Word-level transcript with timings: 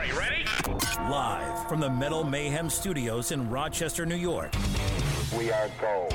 Are 0.00 0.06
you 0.06 0.18
ready? 0.18 0.46
Live 1.10 1.68
from 1.68 1.78
the 1.78 1.90
Metal 1.90 2.24
Mayhem 2.24 2.70
Studios 2.70 3.32
in 3.32 3.50
Rochester, 3.50 4.06
New 4.06 4.14
York. 4.14 4.50
We 5.36 5.52
are 5.52 5.68
gold. 5.78 6.14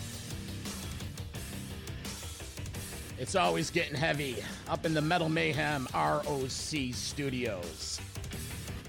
It's 3.21 3.35
always 3.35 3.69
getting 3.69 3.93
heavy 3.93 4.37
up 4.67 4.83
in 4.83 4.95
the 4.95 5.01
Metal 5.01 5.29
Mayhem 5.29 5.87
ROC 5.93 6.49
studios. 6.49 8.01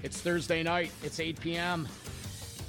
It's 0.01 0.19
Thursday 0.21 0.63
night, 0.63 0.91
it's 1.03 1.19
8 1.19 1.39
p.m., 1.39 1.87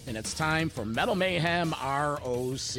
and 0.06 0.14
it's 0.14 0.34
time 0.34 0.68
for 0.68 0.84
Metal 0.84 1.14
Mayhem 1.14 1.74
ROC. 1.82 2.76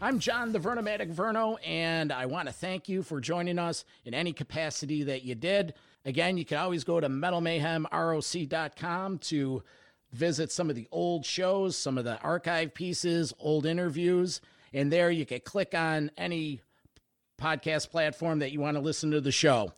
I'm 0.00 0.18
John 0.18 0.50
the 0.50 0.58
Vernomatic 0.58 1.14
Verno, 1.14 1.58
and 1.64 2.10
I 2.10 2.26
want 2.26 2.48
to 2.48 2.52
thank 2.52 2.88
you 2.88 3.04
for 3.04 3.20
joining 3.20 3.60
us 3.60 3.84
in 4.04 4.14
any 4.14 4.32
capacity 4.32 5.04
that 5.04 5.22
you 5.22 5.36
did. 5.36 5.74
Again, 6.04 6.36
you 6.36 6.44
can 6.44 6.58
always 6.58 6.82
go 6.82 6.98
to 6.98 7.08
metalmayhemroc.com 7.08 9.18
to 9.18 9.62
visit 10.10 10.50
some 10.50 10.68
of 10.68 10.74
the 10.74 10.88
old 10.90 11.24
shows, 11.24 11.76
some 11.76 11.98
of 11.98 12.04
the 12.04 12.18
archive 12.18 12.74
pieces, 12.74 13.32
old 13.38 13.64
interviews, 13.64 14.40
and 14.74 14.92
there 14.92 15.12
you 15.12 15.24
can 15.24 15.38
click 15.38 15.72
on 15.72 16.10
any 16.18 16.62
podcast 17.42 17.90
platform 17.90 18.38
that 18.38 18.52
you 18.52 18.60
want 18.60 18.76
to 18.76 18.80
listen 18.80 19.10
to 19.10 19.20
the 19.20 19.32
show. 19.32 19.72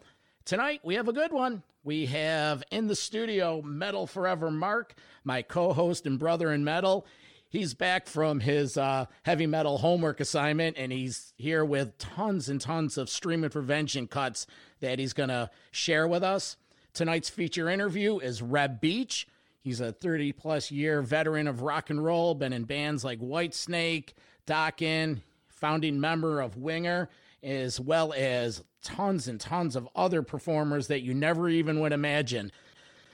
Tonight, 0.44 0.80
we 0.84 0.96
have 0.96 1.08
a 1.08 1.12
good 1.14 1.32
one. 1.32 1.62
We 1.82 2.06
have 2.06 2.62
in 2.70 2.88
the 2.88 2.94
studio 2.94 3.62
Metal 3.62 4.06
Forever 4.06 4.50
Mark, 4.50 4.94
my 5.24 5.40
co 5.40 5.72
host 5.72 6.06
and 6.06 6.18
brother 6.18 6.52
in 6.52 6.62
metal. 6.62 7.06
He's 7.48 7.72
back 7.72 8.06
from 8.06 8.40
his 8.40 8.76
uh, 8.76 9.06
heavy 9.22 9.46
metal 9.46 9.78
homework 9.78 10.20
assignment, 10.20 10.76
and 10.76 10.92
he's 10.92 11.32
here 11.38 11.64
with 11.64 11.96
tons 11.96 12.50
and 12.50 12.60
tons 12.60 12.98
of 12.98 13.08
Streaming 13.08 13.50
for 13.50 13.62
Vengeance 13.62 14.10
cuts 14.10 14.46
that 14.80 14.98
he's 14.98 15.12
going 15.14 15.30
to 15.30 15.48
share 15.70 16.06
with 16.06 16.22
us. 16.22 16.56
Tonight's 16.92 17.30
feature 17.30 17.70
interview 17.70 18.18
is 18.18 18.42
Reb 18.42 18.80
Beach. 18.80 19.26
He's 19.62 19.80
a 19.80 19.92
30 19.92 20.32
plus 20.32 20.70
year 20.70 21.00
veteran 21.00 21.48
of 21.48 21.62
rock 21.62 21.88
and 21.88 22.04
roll, 22.04 22.34
been 22.34 22.52
in 22.52 22.64
bands 22.64 23.04
like 23.04 23.20
Whitesnake, 23.20 24.10
Dokken, 24.46 25.22
founding 25.48 25.98
member 25.98 26.40
of 26.42 26.58
Winger, 26.58 27.08
as 27.44 27.78
well 27.78 28.12
as 28.12 28.64
tons 28.82 29.28
and 29.28 29.40
tons 29.40 29.76
of 29.76 29.88
other 29.94 30.22
performers 30.22 30.88
that 30.88 31.02
you 31.02 31.14
never 31.14 31.48
even 31.48 31.80
would 31.80 31.92
imagine. 31.92 32.50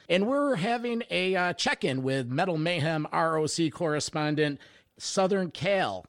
And 0.08 0.26
we're 0.26 0.56
having 0.56 1.02
a 1.10 1.36
uh, 1.36 1.52
check 1.52 1.84
in 1.84 2.02
with 2.02 2.28
Metal 2.28 2.58
Mayhem 2.58 3.06
ROC 3.12 3.70
correspondent 3.72 4.58
Southern 4.98 5.50
Cal. 5.50 6.06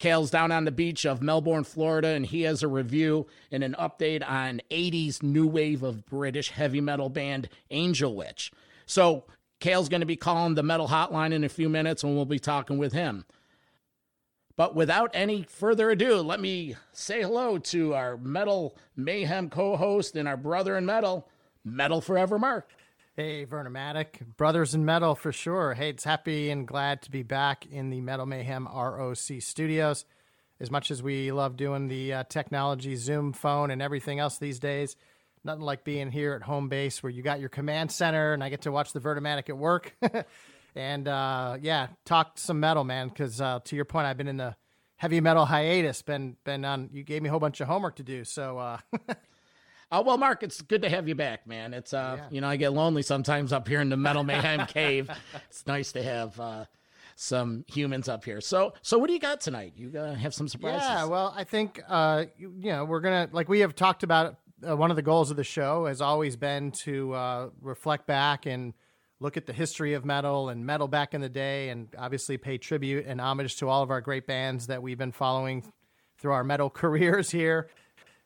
Cal's 0.00 0.30
down 0.30 0.50
on 0.50 0.64
the 0.64 0.72
beach 0.72 1.06
of 1.06 1.22
Melbourne, 1.22 1.64
Florida, 1.64 2.08
and 2.08 2.26
he 2.26 2.42
has 2.42 2.62
a 2.62 2.68
review 2.68 3.26
and 3.50 3.62
an 3.62 3.76
update 3.78 4.28
on 4.28 4.60
80s 4.70 5.22
new 5.22 5.46
wave 5.46 5.82
of 5.82 6.04
British 6.04 6.50
heavy 6.50 6.80
metal 6.80 7.08
band 7.08 7.48
Angel 7.70 8.14
Witch. 8.14 8.50
So, 8.86 9.24
Cal's 9.60 9.88
going 9.88 10.00
to 10.00 10.06
be 10.06 10.16
calling 10.16 10.56
the 10.56 10.62
metal 10.62 10.88
hotline 10.88 11.32
in 11.32 11.44
a 11.44 11.48
few 11.48 11.68
minutes, 11.68 12.02
and 12.02 12.14
we'll 12.14 12.26
be 12.26 12.38
talking 12.38 12.76
with 12.76 12.92
him. 12.92 13.24
But 14.56 14.76
without 14.76 15.10
any 15.14 15.42
further 15.42 15.90
ado, 15.90 16.20
let 16.20 16.38
me 16.38 16.76
say 16.92 17.22
hello 17.22 17.58
to 17.58 17.94
our 17.94 18.16
Metal 18.16 18.76
Mayhem 18.96 19.50
co 19.50 19.76
host 19.76 20.14
and 20.14 20.28
our 20.28 20.36
brother 20.36 20.76
in 20.76 20.86
metal, 20.86 21.28
Metal 21.64 22.00
Forever 22.00 22.38
Mark. 22.38 22.70
Hey, 23.16 23.46
Vernomatic, 23.46 24.36
brothers 24.36 24.74
in 24.74 24.84
metal 24.84 25.16
for 25.16 25.32
sure. 25.32 25.74
Hey, 25.74 25.90
it's 25.90 26.04
happy 26.04 26.50
and 26.50 26.68
glad 26.68 27.02
to 27.02 27.10
be 27.10 27.22
back 27.22 27.66
in 27.66 27.90
the 27.90 28.00
Metal 28.00 28.26
Mayhem 28.26 28.66
ROC 28.66 29.40
studios. 29.40 30.04
As 30.60 30.70
much 30.70 30.92
as 30.92 31.02
we 31.02 31.32
love 31.32 31.56
doing 31.56 31.88
the 31.88 32.12
uh, 32.12 32.24
technology, 32.24 32.94
Zoom 32.94 33.32
phone, 33.32 33.72
and 33.72 33.82
everything 33.82 34.20
else 34.20 34.38
these 34.38 34.60
days, 34.60 34.96
nothing 35.42 35.62
like 35.64 35.82
being 35.82 36.12
here 36.12 36.32
at 36.32 36.42
home 36.42 36.68
base 36.68 37.02
where 37.02 37.10
you 37.10 37.22
got 37.22 37.40
your 37.40 37.48
command 37.48 37.90
center 37.90 38.32
and 38.32 38.42
I 38.42 38.50
get 38.50 38.62
to 38.62 38.72
watch 38.72 38.92
the 38.92 39.00
Vernomatic 39.00 39.48
at 39.48 39.58
work. 39.58 39.96
and 40.74 41.06
uh, 41.08 41.56
yeah, 41.60 41.88
talk 42.04 42.38
some 42.38 42.60
metal, 42.60 42.84
man. 42.84 43.08
Because 43.08 43.40
uh, 43.40 43.60
to 43.64 43.76
your 43.76 43.84
point, 43.84 44.06
I've 44.06 44.16
been 44.16 44.28
in 44.28 44.36
the 44.36 44.56
heavy 44.96 45.20
metal 45.20 45.44
hiatus. 45.44 46.02
Been 46.02 46.36
been 46.44 46.64
on. 46.64 46.90
You 46.92 47.02
gave 47.02 47.22
me 47.22 47.28
a 47.28 47.30
whole 47.30 47.40
bunch 47.40 47.60
of 47.60 47.68
homework 47.68 47.96
to 47.96 48.02
do, 48.02 48.24
so. 48.24 48.58
Uh, 48.58 48.78
Oh 49.92 50.00
well, 50.02 50.18
Mark, 50.18 50.42
it's 50.42 50.60
good 50.62 50.82
to 50.82 50.88
have 50.88 51.08
you 51.08 51.14
back, 51.14 51.46
man. 51.46 51.74
It's 51.74 51.92
uh, 51.92 52.16
yeah. 52.18 52.26
you 52.30 52.40
know, 52.40 52.48
I 52.48 52.56
get 52.56 52.72
lonely 52.72 53.02
sometimes 53.02 53.52
up 53.52 53.68
here 53.68 53.80
in 53.80 53.88
the 53.88 53.96
Metal 53.96 54.24
Mayhem 54.24 54.66
Cave. 54.68 55.10
It's 55.48 55.66
nice 55.66 55.92
to 55.92 56.02
have 56.02 56.38
uh, 56.40 56.64
some 57.16 57.64
humans 57.68 58.08
up 58.08 58.24
here. 58.24 58.40
So, 58.40 58.74
so 58.82 58.98
what 58.98 59.06
do 59.06 59.12
you 59.12 59.20
got 59.20 59.40
tonight? 59.40 59.74
You 59.76 59.92
uh, 59.98 60.14
have 60.14 60.34
some 60.34 60.48
surprises? 60.48 60.82
Yeah, 60.82 61.04
well, 61.04 61.32
I 61.36 61.44
think 61.44 61.80
uh, 61.88 62.24
you, 62.36 62.52
you 62.58 62.72
know 62.72 62.84
we're 62.84 63.00
gonna 63.00 63.28
like 63.32 63.48
we 63.48 63.60
have 63.60 63.74
talked 63.74 64.02
about. 64.02 64.36
Uh, 64.66 64.74
one 64.74 64.88
of 64.88 64.96
the 64.96 65.02
goals 65.02 65.30
of 65.30 65.36
the 65.36 65.44
show 65.44 65.84
has 65.84 66.00
always 66.00 66.36
been 66.36 66.70
to 66.70 67.12
uh, 67.12 67.48
reflect 67.60 68.06
back 68.06 68.46
and 68.46 68.72
look 69.20 69.36
at 69.36 69.46
the 69.46 69.52
history 69.52 69.94
of 69.94 70.04
metal 70.04 70.48
and 70.48 70.66
metal 70.66 70.88
back 70.88 71.14
in 71.14 71.20
the 71.20 71.28
day, 71.28 71.68
and 71.68 71.88
obviously 71.98 72.36
pay 72.36 72.58
tribute 72.58 73.06
and 73.06 73.20
homage 73.20 73.56
to 73.56 73.68
all 73.68 73.82
of 73.82 73.90
our 73.90 74.00
great 74.00 74.26
bands 74.26 74.66
that 74.66 74.82
we've 74.82 74.98
been 74.98 75.12
following 75.12 75.64
through 76.18 76.32
our 76.32 76.44
metal 76.44 76.70
careers 76.70 77.30
here. 77.30 77.68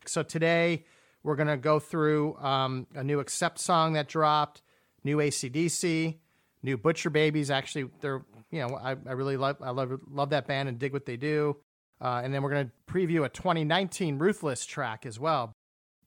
So 0.07 0.23
today 0.23 0.85
we're 1.23 1.37
going 1.37 1.49
to 1.49 1.57
go 1.57 1.79
through 1.79 2.37
um, 2.39 2.87
a 2.95 3.05
new 3.05 3.21
Accept 3.21 3.59
song 3.59 3.93
that 3.95 4.09
dropped, 4.09 4.63
new 5.05 5.19
ACDC, 5.19 6.17
new 6.63 6.77
Butcher 6.77 7.11
Babies. 7.11 7.51
Actually, 7.51 7.91
they're 8.01 8.23
you 8.51 8.67
know 8.67 8.77
I, 8.77 8.91
I 8.91 9.13
really 9.13 9.37
love 9.37 9.57
I 9.61 9.71
love 9.71 9.93
love 10.11 10.31
that 10.31 10.47
band 10.47 10.69
and 10.69 10.79
dig 10.79 10.93
what 10.93 11.07
they 11.07 11.17
do. 11.17 11.57
Uh, 12.01 12.21
and 12.23 12.33
then 12.33 12.43
we're 12.43 12.51
going 12.51 12.67
to 12.67 12.93
preview 12.93 13.25
a 13.25 13.29
2019 13.29 14.19
Ruthless 14.19 14.65
track 14.65 15.05
as 15.05 15.19
well. 15.19 15.53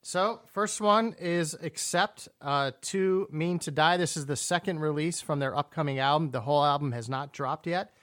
So 0.03 0.41
first 0.47 0.81
one 0.81 1.15
is 1.19 1.53
Accept 1.61 2.27
uh, 2.41 2.71
Too 2.81 3.27
Mean 3.31 3.59
to 3.59 3.71
Die. 3.71 3.97
This 3.97 4.17
is 4.17 4.25
the 4.25 4.35
second 4.35 4.79
release 4.79 5.21
from 5.21 5.37
their 5.39 5.55
upcoming 5.55 5.99
album. 5.99 6.31
The 6.31 6.41
whole 6.41 6.65
album 6.65 6.91
has 6.91 7.07
not 7.07 7.33
dropped 7.33 7.67
yet, 7.67 7.93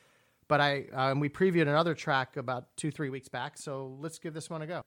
but 0.47 0.61
I 0.61 0.85
uh, 0.95 1.15
we 1.17 1.29
previewed 1.29 1.63
another 1.63 1.95
track 1.95 2.37
about 2.37 2.77
two 2.77 2.93
three 2.93 3.11
weeks 3.11 3.29
back. 3.29 3.59
So 3.59 3.97
let's 4.01 4.21
give 4.21 4.33
this 4.33 4.49
one 4.49 4.63
a 4.63 4.67
go. 4.67 4.83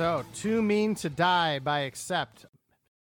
So, 0.00 0.24
Too 0.32 0.62
Mean 0.62 0.94
to 0.94 1.10
Die 1.10 1.58
by 1.58 1.80
Accept. 1.80 2.46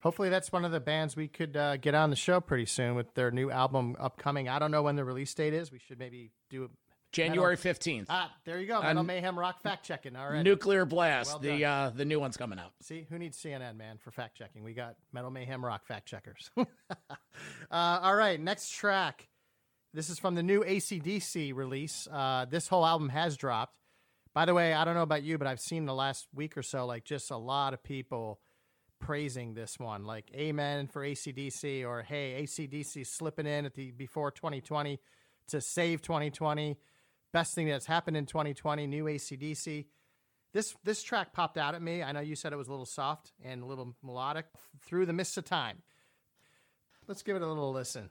Hopefully, 0.01 0.31
that's 0.31 0.51
one 0.51 0.65
of 0.65 0.73
the 0.73 0.81
bands 0.81 1.15
we 1.15 1.29
could 1.29 1.55
uh, 1.55 1.77
get 1.77 1.95
on 1.95 2.09
the 2.09 2.17
show 2.17 2.41
pretty 2.41 2.65
soon 2.65 2.95
with 2.95 3.13
their 3.13 3.31
new 3.31 3.51
album 3.51 3.97
upcoming. 4.01 4.49
I 4.49 4.59
don't 4.59 4.71
know 4.71 4.81
when 4.81 4.97
the 4.97 5.05
release 5.05 5.35
date 5.35 5.53
is. 5.53 5.71
We 5.71 5.79
should 5.79 5.99
maybe 5.99 6.31
do 6.49 6.65
it. 6.65 6.71
January 7.13 7.57
fifteenth. 7.57 8.07
Ah, 8.09 8.35
there 8.47 8.59
you 8.59 8.67
go. 8.67 8.81
Metal 8.81 9.03
Mayhem 9.03 9.39
Rock 9.39 9.61
fact 9.61 9.85
checking. 9.85 10.17
All 10.17 10.27
right. 10.27 10.43
Nuclear 10.43 10.87
Blast. 10.87 11.33
Well 11.33 11.39
the 11.39 11.67
uh, 11.67 11.91
the 11.91 12.07
new 12.07 12.19
one's 12.19 12.39
coming 12.39 12.59
out. 12.59 12.73
See, 12.81 13.05
who 13.11 13.19
needs 13.19 13.37
CNN, 13.37 13.77
man, 13.77 13.99
for 13.99 14.11
fact 14.11 14.39
checking? 14.39 14.65
We 14.65 14.73
got 14.73 14.97
Metal 15.13 15.31
Mayhem 15.31 15.63
Rock 15.63 15.87
fact 15.87 16.09
checkers. 16.09 16.51
uh, 16.57 16.65
all 17.71 18.17
right, 18.17 18.41
next 18.41 18.71
track. 18.71 19.29
This 19.93 20.09
is 20.09 20.19
from 20.19 20.35
the 20.35 20.43
new 20.43 20.65
ACDC 20.65 21.55
release. 21.55 22.09
Uh, 22.11 22.47
this 22.49 22.69
whole 22.69 22.87
album 22.87 23.11
has 23.11 23.37
dropped 23.37 23.77
By 24.37 24.45
the 24.45 24.53
way, 24.53 24.75
I 24.75 24.85
don't 24.85 24.93
know 24.93 25.01
about 25.01 25.23
you, 25.23 25.39
but 25.39 25.47
I've 25.47 25.61
seen 25.61 25.87
the 25.87 25.95
last 25.95 26.27
week 26.35 26.59
or 26.59 26.63
so, 26.63 26.85
like 26.85 27.07
just 27.07 27.31
a 27.31 27.39
lot 27.39 27.73
of 27.73 27.83
people 27.83 28.39
praising 29.01 29.55
this 29.55 29.79
one, 29.79 30.05
like 30.05 30.31
"Amen" 30.35 30.89
for 30.89 31.03
ACDC, 31.03 31.83
or 31.87 32.03
"Hey, 32.03 32.43
ACDC 32.43 33.03
slipping 33.05 33.47
in 33.47 33.65
at 33.65 33.73
the 33.73 33.93
before 33.93 34.31
2020 34.31 35.01
to 35.49 35.61
save 35.63 36.03
2020." 36.03 36.77
Best 37.33 37.55
thing 37.55 37.67
that's 37.67 37.87
happened 37.87 38.19
in 38.19 38.27
2020, 38.27 38.87
new 38.87 39.09
ACDC. 39.09 39.87
This 40.53 40.77
this 40.85 41.03
track 41.03 41.33
popped 41.33 41.57
out 41.57 41.75
at 41.75 41.81
me. 41.81 42.03
I 42.03 42.13
know 42.13 42.21
you 42.21 42.37
said 42.37 42.53
it 42.53 42.57
was 42.57 42.69
a 42.69 42.73
little 42.73 42.85
soft 42.85 43.33
and 43.43 43.63
a 43.63 43.65
little 43.65 43.97
melodic. 44.03 44.45
Through 44.83 45.07
the 45.07 45.15
mists 45.15 45.39
of 45.39 45.47
time. 45.47 45.83
Let's 47.07 47.23
give 47.23 47.37
it 47.37 47.43
a 47.43 47.49
little 47.49 47.73
listen. 47.73 48.11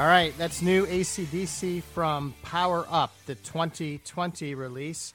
All 0.00 0.06
right, 0.06 0.32
that's 0.38 0.62
new 0.62 0.86
ACDC 0.86 1.82
from 1.82 2.34
Power 2.42 2.86
Up, 2.88 3.12
the 3.26 3.34
2020 3.34 4.54
release. 4.54 5.12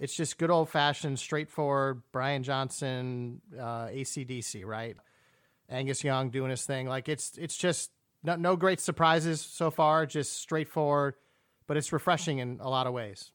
It's 0.00 0.16
just 0.16 0.38
good 0.38 0.48
old 0.48 0.70
fashioned, 0.70 1.18
straightforward 1.18 2.00
Brian 2.10 2.42
Johnson 2.42 3.42
uh, 3.54 3.88
ACDC, 3.88 4.64
right? 4.64 4.96
Angus 5.68 6.02
Young 6.02 6.30
doing 6.30 6.48
his 6.48 6.64
thing. 6.64 6.88
Like 6.88 7.10
it's 7.10 7.36
it's 7.36 7.54
just 7.54 7.90
no, 8.22 8.36
no 8.36 8.56
great 8.56 8.80
surprises 8.80 9.42
so 9.42 9.70
far, 9.70 10.06
just 10.06 10.38
straightforward, 10.38 11.16
but 11.66 11.76
it's 11.76 11.92
refreshing 11.92 12.38
in 12.38 12.60
a 12.62 12.70
lot 12.70 12.86
of 12.86 12.94
ways. 12.94 13.30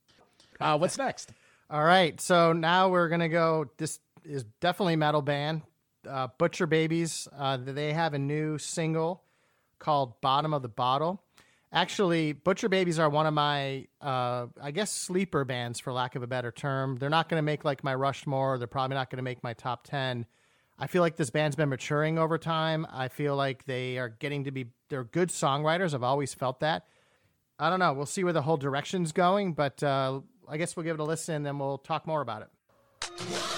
Uh, 0.59 0.75
what's 0.79 0.97
next? 0.97 1.33
All 1.69 1.83
right, 1.83 2.19
so 2.19 2.51
now 2.51 2.89
we're 2.89 3.09
gonna 3.09 3.29
go. 3.29 3.69
This 3.77 3.99
is 4.25 4.43
definitely 4.59 4.95
metal 4.95 5.21
band, 5.21 5.61
uh, 6.09 6.29
Butcher 6.39 6.65
Babies. 6.65 7.27
Uh, 7.37 7.57
they 7.57 7.93
have 7.93 8.15
a 8.15 8.19
new 8.19 8.57
single 8.57 9.21
called 9.79 10.19
Bottom 10.21 10.53
of 10.53 10.61
the 10.61 10.69
Bottle. 10.69 11.23
Actually, 11.71 12.31
Butcher 12.31 12.69
Babies 12.69 12.97
are 12.97 13.09
one 13.09 13.25
of 13.25 13.33
my, 13.33 13.87
uh, 14.01 14.47
I 14.61 14.71
guess, 14.71 14.91
sleeper 14.91 15.43
bands, 15.43 15.79
for 15.79 15.91
lack 15.91 16.15
of 16.15 16.23
a 16.23 16.27
better 16.27 16.51
term. 16.51 16.95
They're 16.95 17.09
not 17.09 17.27
going 17.27 17.39
to 17.39 17.43
make 17.43 17.65
like 17.65 17.83
my 17.83 17.93
Rushmore. 17.93 18.57
They're 18.57 18.67
probably 18.67 18.95
not 18.95 19.09
going 19.09 19.17
to 19.17 19.23
make 19.23 19.43
my 19.43 19.53
top 19.53 19.85
10. 19.85 20.25
I 20.79 20.87
feel 20.87 21.01
like 21.01 21.17
this 21.17 21.29
band's 21.29 21.55
been 21.55 21.69
maturing 21.69 22.19
over 22.19 22.37
time. 22.37 22.87
I 22.91 23.09
feel 23.09 23.35
like 23.35 23.65
they 23.65 23.97
are 23.97 24.09
getting 24.09 24.45
to 24.45 24.51
be, 24.51 24.67
they're 24.89 25.03
good 25.03 25.29
songwriters. 25.29 25.93
I've 25.93 26.03
always 26.03 26.33
felt 26.33 26.61
that. 26.61 26.85
I 27.59 27.69
don't 27.69 27.79
know. 27.79 27.93
We'll 27.93 28.05
see 28.05 28.23
where 28.23 28.33
the 28.33 28.43
whole 28.43 28.57
direction's 28.57 29.11
going, 29.11 29.53
but 29.53 29.81
uh, 29.81 30.21
I 30.47 30.57
guess 30.57 30.75
we'll 30.75 30.83
give 30.83 30.93
it 30.93 30.99
a 30.99 31.03
listen 31.03 31.35
and 31.35 31.45
then 31.45 31.59
we'll 31.59 31.79
talk 31.79 32.05
more 32.05 32.21
about 32.21 32.43
it. 32.43 33.56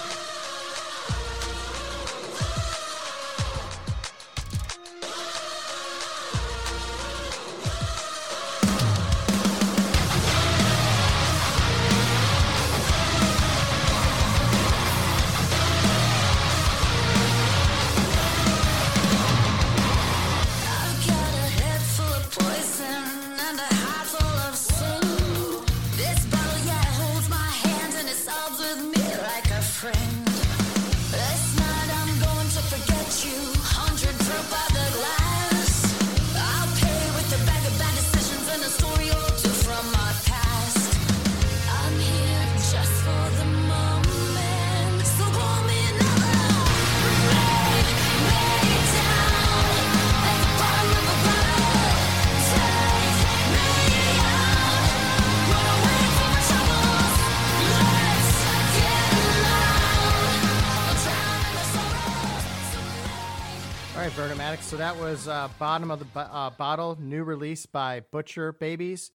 That 64.90 65.00
was 65.00 65.28
uh, 65.28 65.48
bottom 65.56 65.88
of 65.92 66.00
the 66.00 66.20
uh, 66.20 66.50
bottle, 66.50 66.98
new 67.00 67.22
release 67.22 67.64
by 67.64 68.00
Butcher 68.10 68.52
Babies. 68.52 69.12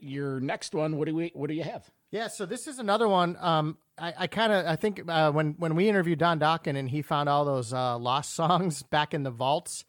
Your 0.00 0.40
next 0.40 0.74
one, 0.74 0.96
what 0.96 1.08
do 1.08 1.14
we? 1.14 1.30
What 1.34 1.48
do 1.48 1.54
you 1.54 1.62
have? 1.62 1.90
Yeah, 2.10 2.28
so 2.28 2.46
this 2.46 2.66
is 2.66 2.78
another 2.78 3.06
one. 3.06 3.36
Um, 3.38 3.76
I, 3.98 4.14
I 4.20 4.26
kind 4.28 4.50
of 4.50 4.64
I 4.64 4.76
think 4.76 5.02
uh, 5.06 5.30
when 5.30 5.56
when 5.58 5.74
we 5.74 5.90
interviewed 5.90 6.20
Don 6.20 6.40
Dokken 6.40 6.78
and 6.78 6.88
he 6.88 7.02
found 7.02 7.28
all 7.28 7.44
those 7.44 7.74
uh, 7.74 7.98
lost 7.98 8.32
songs 8.34 8.82
back 8.82 9.12
in 9.12 9.24
the 9.24 9.30
vaults, 9.30 9.84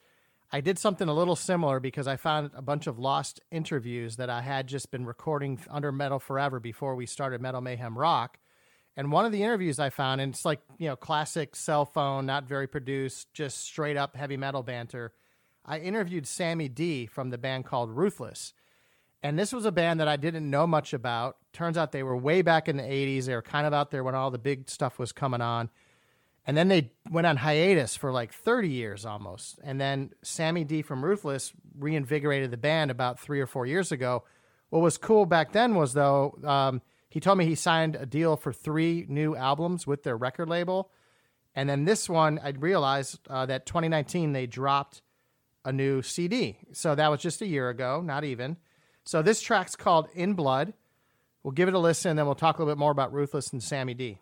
I 0.51 0.59
did 0.59 0.77
something 0.77 1.07
a 1.07 1.13
little 1.13 1.37
similar 1.37 1.79
because 1.79 2.05
I 2.05 2.17
found 2.17 2.51
a 2.53 2.61
bunch 2.61 2.85
of 2.85 2.99
lost 2.99 3.39
interviews 3.51 4.17
that 4.17 4.29
I 4.29 4.41
had 4.41 4.67
just 4.67 4.91
been 4.91 5.05
recording 5.05 5.61
under 5.69 5.93
Metal 5.93 6.19
Forever 6.19 6.59
before 6.59 6.95
we 6.95 7.05
started 7.05 7.39
Metal 7.39 7.61
Mayhem 7.61 7.97
Rock. 7.97 8.37
And 8.95 9.11
one 9.11 9.25
of 9.25 9.31
the 9.31 9.41
interviews 9.41 9.79
I 9.79 9.89
found, 9.89 10.21
and 10.21 10.33
it's 10.33 10.45
like, 10.45 10.59
you 10.77 10.87
know, 10.87 10.95
classic 10.95 11.55
cell 11.55 11.85
phone, 11.85 12.25
not 12.25 12.47
very 12.47 12.67
produced, 12.67 13.33
just 13.33 13.59
straight 13.59 13.97
up 13.97 14.15
heavy 14.15 14.37
metal 14.37 14.61
banter. 14.61 15.13
I 15.65 15.79
interviewed 15.79 16.27
Sammy 16.27 16.67
D 16.67 17.07
from 17.07 17.29
the 17.29 17.37
band 17.37 17.65
called 17.65 17.89
Ruthless. 17.89 18.53
And 19.23 19.39
this 19.39 19.53
was 19.53 19.65
a 19.65 19.71
band 19.71 19.99
that 20.01 20.07
I 20.07 20.17
didn't 20.17 20.49
know 20.49 20.67
much 20.67 20.93
about. 20.93 21.37
Turns 21.53 21.77
out 21.77 21.91
they 21.93 22.03
were 22.03 22.17
way 22.17 22.41
back 22.41 22.67
in 22.67 22.75
the 22.75 22.83
80s. 22.83 23.25
They 23.25 23.35
were 23.35 23.41
kind 23.41 23.65
of 23.65 23.73
out 23.73 23.89
there 23.89 24.03
when 24.03 24.15
all 24.15 24.29
the 24.29 24.37
big 24.37 24.69
stuff 24.69 24.99
was 24.99 25.13
coming 25.13 25.41
on. 25.41 25.69
And 26.45 26.57
then 26.57 26.67
they 26.67 26.91
went 27.09 27.25
on 27.25 27.37
hiatus 27.37 27.95
for 27.95 28.11
like 28.11 28.33
30 28.33 28.67
years 28.67 29.05
almost. 29.05 29.59
And 29.63 29.79
then 29.79 30.11
Sammy 30.23 30.65
D 30.65 30.81
from 30.81 31.03
Ruthless 31.03 31.53
reinvigorated 31.79 32.51
the 32.51 32.57
band 32.57 32.91
about 32.91 33.17
three 33.17 33.39
or 33.39 33.47
four 33.47 33.65
years 33.65 33.93
ago. 33.93 34.25
What 34.69 34.81
was 34.81 34.97
cool 34.97 35.25
back 35.25 35.53
then 35.53 35.73
was, 35.75 35.93
though, 35.93 36.37
um, 36.43 36.81
he 37.13 37.19
told 37.19 37.37
me 37.37 37.45
he 37.45 37.53
signed 37.53 37.95
a 37.95 38.07
deal 38.07 38.35
for 38.35 38.51
three 38.51 39.05
new 39.07 39.35
albums 39.35 39.85
with 39.85 40.01
their 40.01 40.17
record 40.17 40.49
label. 40.49 40.89
And 41.53 41.69
then 41.69 41.85
this 41.85 42.09
one, 42.09 42.39
I 42.43 42.49
realized 42.49 43.19
uh, 43.29 43.45
that 43.45 43.67
2019 43.67 44.33
they 44.33 44.47
dropped 44.47 45.03
a 45.63 45.71
new 45.71 46.01
CD. 46.01 46.57
So 46.71 46.95
that 46.95 47.11
was 47.11 47.21
just 47.21 47.43
a 47.43 47.45
year 47.45 47.69
ago, 47.69 48.01
not 48.03 48.23
even. 48.23 48.57
So 49.03 49.21
this 49.21 49.43
track's 49.43 49.75
called 49.75 50.07
In 50.15 50.33
Blood. 50.33 50.73
We'll 51.43 51.51
give 51.51 51.67
it 51.67 51.75
a 51.75 51.79
listen, 51.79 52.09
and 52.09 52.17
then 52.17 52.25
we'll 52.25 52.33
talk 52.33 52.57
a 52.57 52.63
little 52.63 52.73
bit 52.73 52.79
more 52.79 52.89
about 52.89 53.13
Ruthless 53.13 53.53
and 53.53 53.61
Sammy 53.61 53.93
D. 53.93 54.17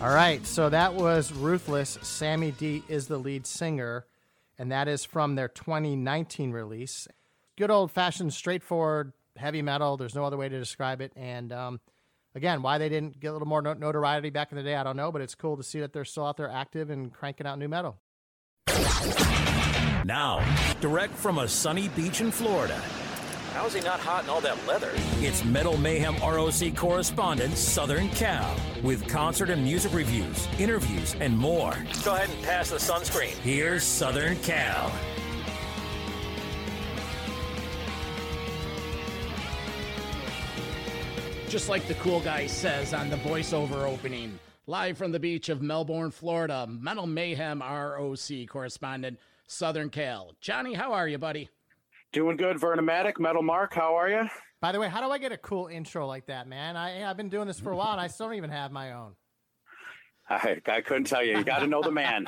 All 0.00 0.14
right, 0.14 0.46
so 0.46 0.68
that 0.68 0.94
was 0.94 1.32
Ruthless. 1.32 1.98
Sammy 2.02 2.52
D 2.52 2.84
is 2.88 3.08
the 3.08 3.18
lead 3.18 3.46
singer, 3.46 4.06
and 4.56 4.70
that 4.70 4.86
is 4.86 5.04
from 5.04 5.34
their 5.34 5.48
2019 5.48 6.52
release. 6.52 7.08
Good 7.56 7.72
old 7.72 7.90
fashioned, 7.90 8.32
straightforward 8.32 9.12
heavy 9.38 9.62
metal. 9.62 9.96
There's 9.96 10.14
no 10.14 10.24
other 10.24 10.36
way 10.36 10.48
to 10.48 10.58
describe 10.58 11.00
it. 11.00 11.12
And 11.16 11.52
um, 11.52 11.80
again, 12.34 12.62
why 12.62 12.78
they 12.78 12.88
didn't 12.88 13.18
get 13.18 13.28
a 13.28 13.32
little 13.32 13.48
more 13.48 13.62
notoriety 13.62 14.30
back 14.30 14.52
in 14.52 14.56
the 14.56 14.62
day, 14.62 14.76
I 14.76 14.84
don't 14.84 14.96
know, 14.96 15.10
but 15.10 15.20
it's 15.22 15.34
cool 15.34 15.56
to 15.56 15.62
see 15.62 15.80
that 15.80 15.92
they're 15.92 16.04
still 16.04 16.26
out 16.26 16.36
there 16.36 16.50
active 16.50 16.90
and 16.90 17.12
cranking 17.12 17.46
out 17.46 17.58
new 17.58 17.68
metal. 17.68 17.98
Now, 20.04 20.44
direct 20.80 21.14
from 21.14 21.38
a 21.38 21.48
sunny 21.48 21.88
beach 21.88 22.20
in 22.20 22.30
Florida. 22.30 22.80
How's 23.52 23.74
he 23.74 23.80
not 23.80 23.98
hot 23.98 24.24
in 24.24 24.30
all 24.30 24.40
that 24.42 24.66
leather? 24.66 24.90
It's 25.20 25.44
Metal 25.44 25.76
Mayhem 25.76 26.16
ROC 26.16 26.76
correspondent 26.76 27.56
Southern 27.56 28.08
Cal 28.10 28.54
with 28.82 29.08
concert 29.08 29.50
and 29.50 29.64
music 29.64 29.92
reviews, 29.92 30.46
interviews, 30.58 31.16
and 31.18 31.36
more. 31.36 31.74
Go 32.04 32.14
ahead 32.14 32.30
and 32.30 32.42
pass 32.44 32.70
the 32.70 32.76
sunscreen. 32.76 33.34
Here's 33.38 33.82
Southern 33.82 34.36
Cal. 34.40 34.92
Just 41.48 41.70
like 41.70 41.88
the 41.88 41.94
cool 41.94 42.20
guy 42.20 42.46
says 42.46 42.92
on 42.92 43.08
the 43.08 43.16
voiceover 43.16 43.88
opening, 43.88 44.38
live 44.66 44.98
from 44.98 45.12
the 45.12 45.18
beach 45.18 45.48
of 45.48 45.62
Melbourne, 45.62 46.10
Florida, 46.10 46.66
Metal 46.68 47.06
Mayhem 47.06 47.62
ROC 47.62 48.46
correspondent 48.48 49.18
Southern 49.46 49.88
Cal. 49.88 50.34
Johnny, 50.42 50.74
how 50.74 50.92
are 50.92 51.08
you, 51.08 51.16
buddy? 51.16 51.48
Doing 52.12 52.36
good, 52.38 52.56
Vernomatic. 52.56 53.18
Metal 53.20 53.42
Mark, 53.42 53.74
how 53.74 53.96
are 53.96 54.08
you? 54.08 54.28
By 54.60 54.72
the 54.72 54.80
way, 54.80 54.88
how 54.88 55.00
do 55.00 55.10
I 55.10 55.18
get 55.18 55.30
a 55.30 55.36
cool 55.36 55.66
intro 55.66 56.06
like 56.06 56.26
that, 56.26 56.48
man? 56.48 56.76
I, 56.76 57.08
I've 57.08 57.16
been 57.16 57.28
doing 57.28 57.46
this 57.46 57.60
for 57.60 57.70
a 57.70 57.76
while 57.76 57.92
and 57.92 58.00
I 58.00 58.06
still 58.06 58.26
don't 58.26 58.36
even 58.36 58.50
have 58.50 58.72
my 58.72 58.92
own. 58.92 59.14
I, 60.28 60.60
I 60.66 60.80
couldn't 60.80 61.04
tell 61.04 61.22
you. 61.24 61.38
You 61.38 61.44
got 61.44 61.60
to 61.60 61.66
know 61.66 61.82
the 61.82 61.92
man. 61.92 62.26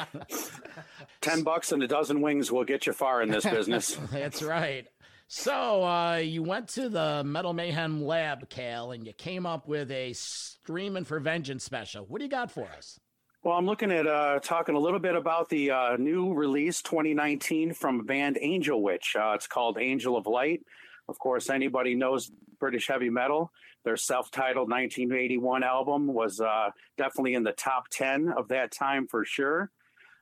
Ten 1.20 1.42
bucks 1.42 1.72
and 1.72 1.82
a 1.82 1.88
dozen 1.88 2.20
wings 2.20 2.52
will 2.52 2.64
get 2.64 2.86
you 2.86 2.92
far 2.92 3.22
in 3.22 3.30
this 3.30 3.44
business. 3.44 3.94
That's 4.12 4.42
right. 4.42 4.86
So 5.28 5.84
uh, 5.84 6.16
you 6.16 6.42
went 6.42 6.68
to 6.70 6.88
the 6.88 7.22
Metal 7.24 7.52
Mayhem 7.52 8.02
lab, 8.02 8.48
Cal, 8.48 8.90
and 8.90 9.06
you 9.06 9.12
came 9.12 9.46
up 9.46 9.68
with 9.68 9.90
a 9.90 10.12
Screaming 10.12 11.04
for 11.04 11.20
Vengeance 11.20 11.64
special. 11.64 12.04
What 12.04 12.18
do 12.18 12.24
you 12.24 12.30
got 12.30 12.50
for 12.50 12.66
us? 12.76 12.98
Well, 13.42 13.56
I'm 13.56 13.64
looking 13.64 13.90
at 13.90 14.06
uh, 14.06 14.38
talking 14.42 14.74
a 14.74 14.78
little 14.78 14.98
bit 14.98 15.16
about 15.16 15.48
the 15.48 15.70
uh, 15.70 15.96
new 15.96 16.34
release 16.34 16.82
2019 16.82 17.72
from 17.72 18.04
band 18.04 18.36
Angel 18.38 18.82
Witch. 18.82 19.16
Uh, 19.18 19.32
it's 19.34 19.46
called 19.46 19.78
Angel 19.80 20.14
of 20.14 20.26
Light. 20.26 20.60
Of 21.08 21.18
course, 21.18 21.48
anybody 21.48 21.94
knows 21.94 22.30
British 22.58 22.88
heavy 22.88 23.08
metal. 23.08 23.50
Their 23.82 23.96
self-titled 23.96 24.68
1981 24.68 25.62
album 25.62 26.06
was 26.06 26.38
uh, 26.38 26.68
definitely 26.98 27.32
in 27.32 27.42
the 27.42 27.52
top 27.52 27.88
10 27.88 28.28
of 28.36 28.48
that 28.48 28.72
time 28.72 29.06
for 29.06 29.24
sure. 29.24 29.70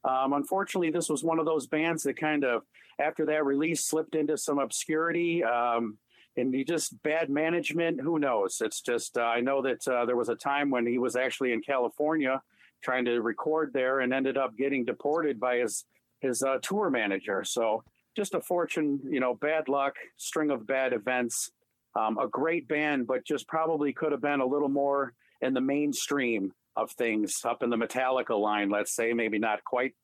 Um, 0.05 0.33
unfortunately, 0.33 0.93
this 0.93 1.09
was 1.09 1.25
one 1.25 1.41
of 1.41 1.45
those 1.45 1.67
bands 1.67 2.05
that 2.05 2.21
kind 2.21 2.45
of, 2.45 2.63
after 3.01 3.27
that 3.27 3.45
release, 3.45 3.85
slipped 3.85 4.15
into 4.15 4.39
some 4.39 4.61
obscurity. 4.61 5.43
Um, 5.43 5.99
and 6.37 6.55
you 6.55 6.65
just 6.65 7.03
bad 7.03 7.31
management. 7.31 8.01
Who 8.01 8.21
knows? 8.21 8.61
It's 8.61 8.81
just 8.81 9.19
uh, 9.19 9.23
I 9.23 9.41
know 9.41 9.61
that 9.63 9.89
uh, 9.89 10.07
there 10.07 10.15
was 10.15 10.29
a 10.29 10.37
time 10.37 10.71
when 10.71 10.87
he 10.87 10.99
was 10.99 11.17
actually 11.17 11.51
in 11.51 11.63
California 11.63 12.41
trying 12.83 13.05
to 13.05 13.21
record 13.21 13.73
there 13.73 14.01
and 14.01 14.13
ended 14.13 14.37
up 14.37 14.57
getting 14.57 14.85
deported 14.85 15.39
by 15.39 15.59
his 15.59 15.85
his 16.21 16.43
uh, 16.43 16.59
tour 16.63 16.91
manager. 16.91 17.45
So 17.45 17.85
just 18.17 18.35
a 18.35 18.41
fortune, 18.41 19.01
you 19.09 19.21
know, 19.21 19.35
bad 19.35 19.69
luck, 19.69 19.95
string 20.17 20.51
of 20.51 20.67
bad 20.67 20.93
events. 20.93 21.53
Um, 21.95 22.19
a 22.19 22.29
great 22.29 22.69
band, 22.69 23.07
but 23.07 23.25
just 23.25 23.47
probably 23.49 23.93
could 23.93 24.13
have 24.13 24.21
been 24.21 24.41
a 24.41 24.47
little 24.47 24.69
more 24.69 25.15
in 25.41 25.55
the 25.55 25.61
mainstream 25.61 26.53
of 26.77 26.91
things, 26.93 27.45
up 27.45 27.63
in 27.63 27.71
the 27.71 27.77
Metallica 27.77 28.39
line, 28.39 28.71
let's 28.71 28.95
say, 28.95 29.13
maybe 29.13 29.39
not 29.39 29.65
quite 29.65 29.95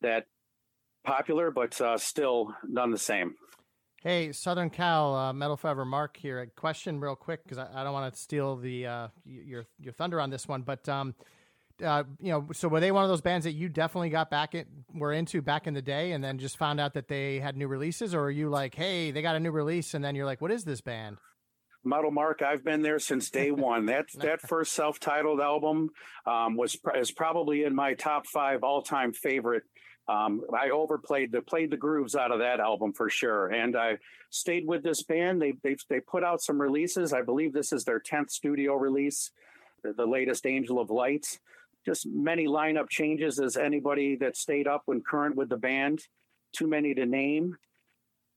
that 0.00 0.26
popular, 1.04 1.50
but 1.50 1.78
uh, 1.80 1.98
still 1.98 2.54
none 2.66 2.90
the 2.90 2.98
same. 2.98 3.34
Hey, 4.02 4.32
Southern 4.32 4.70
Cal, 4.70 5.14
uh, 5.14 5.32
Metal 5.32 5.56
Forever 5.56 5.84
Mark 5.84 6.16
here. 6.16 6.40
A 6.40 6.46
question, 6.46 6.98
real 6.98 7.14
quick, 7.14 7.44
because 7.44 7.58
I, 7.58 7.68
I, 7.72 7.84
don't 7.84 7.92
want 7.92 8.12
to 8.12 8.18
steal 8.18 8.56
the 8.56 8.86
uh, 8.86 9.08
your 9.24 9.64
your 9.78 9.92
thunder 9.92 10.20
on 10.20 10.28
this 10.28 10.48
one, 10.48 10.62
but 10.62 10.88
um, 10.88 11.14
uh, 11.82 12.04
you 12.20 12.32
know, 12.32 12.48
so 12.52 12.68
were 12.68 12.80
they 12.80 12.92
one 12.92 13.02
of 13.02 13.10
those 13.10 13.20
bands 13.20 13.44
that 13.44 13.52
you 13.52 13.68
definitely 13.68 14.10
got 14.10 14.30
back 14.30 14.54
in, 14.54 14.64
were 14.94 15.12
into 15.12 15.42
back 15.42 15.66
in 15.66 15.74
the 15.74 15.82
day, 15.82 16.12
and 16.12 16.22
then 16.22 16.38
just 16.38 16.56
found 16.56 16.80
out 16.80 16.94
that 16.94 17.08
they 17.08 17.40
had 17.40 17.56
new 17.56 17.68
releases, 17.68 18.14
or 18.14 18.22
are 18.22 18.30
you 18.30 18.48
like, 18.48 18.74
hey, 18.74 19.10
they 19.10 19.22
got 19.22 19.36
a 19.36 19.40
new 19.40 19.50
release, 19.50 19.94
and 19.94 20.04
then 20.04 20.14
you're 20.14 20.26
like, 20.26 20.40
what 20.40 20.50
is 20.50 20.64
this 20.64 20.80
band? 20.80 21.18
Metal 21.84 22.12
Mark, 22.12 22.42
I've 22.42 22.64
been 22.64 22.82
there 22.82 22.98
since 22.98 23.30
day 23.30 23.50
one. 23.50 23.86
That 23.86 24.06
that 24.16 24.40
first 24.40 24.72
self-titled 24.72 25.40
album 25.40 25.90
um, 26.26 26.56
was 26.56 26.76
is 26.96 27.10
probably 27.10 27.64
in 27.64 27.74
my 27.74 27.94
top 27.94 28.26
five 28.26 28.62
all-time 28.62 29.12
favorite. 29.12 29.64
Um, 30.08 30.42
I 30.52 30.70
overplayed 30.70 31.30
the 31.32 31.42
played 31.42 31.70
the 31.70 31.76
grooves 31.76 32.14
out 32.16 32.32
of 32.32 32.40
that 32.40 32.60
album 32.60 32.92
for 32.92 33.08
sure, 33.08 33.48
and 33.48 33.76
I 33.76 33.98
stayed 34.30 34.66
with 34.66 34.82
this 34.82 35.02
band. 35.02 35.40
They 35.40 35.54
they 35.62 35.76
they 35.88 36.00
put 36.00 36.24
out 36.24 36.42
some 36.42 36.60
releases. 36.60 37.12
I 37.12 37.22
believe 37.22 37.52
this 37.52 37.72
is 37.72 37.84
their 37.84 38.00
tenth 38.00 38.30
studio 38.30 38.74
release, 38.74 39.30
the, 39.82 39.92
the 39.92 40.06
latest 40.06 40.46
Angel 40.46 40.80
of 40.80 40.90
Light 40.90 41.38
just 41.84 42.06
many 42.06 42.46
lineup 42.46 42.88
changes 42.88 43.38
as 43.38 43.56
anybody 43.56 44.16
that 44.16 44.36
stayed 44.36 44.66
up 44.66 44.82
when 44.86 45.00
current 45.00 45.36
with 45.36 45.48
the 45.48 45.56
band. 45.56 46.00
Too 46.54 46.66
many 46.66 46.94
to 46.94 47.06
name. 47.06 47.56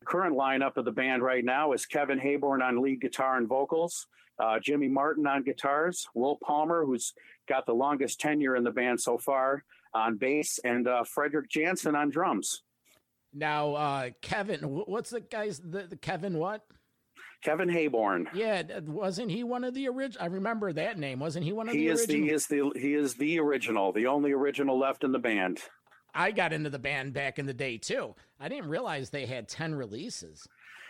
The 0.01 0.05
current 0.05 0.35
lineup 0.35 0.77
of 0.77 0.85
the 0.85 0.91
band 0.91 1.23
right 1.23 1.43
now 1.43 1.73
is 1.73 1.85
Kevin 1.85 2.19
Heybourne 2.19 2.63
on 2.63 2.81
lead 2.81 3.01
guitar 3.01 3.37
and 3.37 3.47
vocals, 3.47 4.07
uh, 4.39 4.59
Jimmy 4.59 4.87
Martin 4.87 5.27
on 5.27 5.43
guitars, 5.43 6.07
Will 6.13 6.37
Palmer, 6.43 6.85
who's 6.85 7.13
got 7.47 7.65
the 7.65 7.73
longest 7.73 8.19
tenure 8.19 8.55
in 8.55 8.63
the 8.63 8.71
band 8.71 8.99
so 8.99 9.17
far, 9.17 9.63
on 9.93 10.17
bass, 10.17 10.59
and 10.63 10.87
uh, 10.87 11.03
Fredrik 11.03 11.49
Jansson 11.49 11.95
on 11.95 12.09
drums. 12.09 12.63
Now, 13.33 13.73
uh, 13.75 14.09
Kevin, 14.21 14.61
what's 14.61 15.09
the 15.09 15.19
guy's 15.19 15.59
the, 15.59 15.87
the 15.89 15.97
Kevin 15.97 16.37
what? 16.37 16.61
Kevin 17.45 17.69
Heybourne. 17.69 18.27
Yeah, 18.33 18.63
wasn't 18.87 19.29
he 19.29 19.43
one 19.43 19.63
of 19.63 19.75
the 19.75 19.87
original? 19.87 20.23
I 20.23 20.27
remember 20.29 20.73
that 20.73 20.97
name. 20.97 21.19
Wasn't 21.19 21.45
he 21.45 21.53
one 21.53 21.69
of 21.69 21.75
he 21.75 21.81
the 21.81 21.93
is 21.93 21.99
original? 22.01 22.21
The, 22.21 22.27
he 22.27 22.33
is 22.33 22.47
the 22.47 22.71
he 22.75 22.93
is 22.95 23.13
the 23.13 23.39
original, 23.39 23.91
the 23.91 24.07
only 24.07 24.31
original 24.31 24.79
left 24.79 25.03
in 25.03 25.11
the 25.11 25.19
band. 25.19 25.59
I 26.15 26.31
got 26.31 26.53
into 26.53 26.71
the 26.71 26.79
band 26.79 27.13
back 27.13 27.37
in 27.37 27.45
the 27.45 27.53
day 27.53 27.77
too. 27.77 28.15
I 28.39 28.49
didn't 28.49 28.69
realize 28.69 29.11
they 29.11 29.27
had 29.27 29.47
ten 29.47 29.75
releases. 29.75 30.47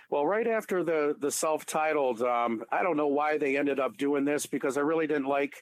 Well, 0.10 0.26
right 0.26 0.48
after 0.48 0.82
the 0.82 1.18
the 1.20 1.30
self-titled, 1.30 2.22
um, 2.22 2.64
I 2.72 2.84
don't 2.84 2.96
know 2.96 3.08
why 3.08 3.38
they 3.38 3.58
ended 3.58 3.82
up 3.82 3.98
doing 3.98 4.24
this 4.24 4.46
because 4.46 4.78
I 4.78 4.82
really 4.82 5.08
didn't 5.08 5.28
like 5.28 5.62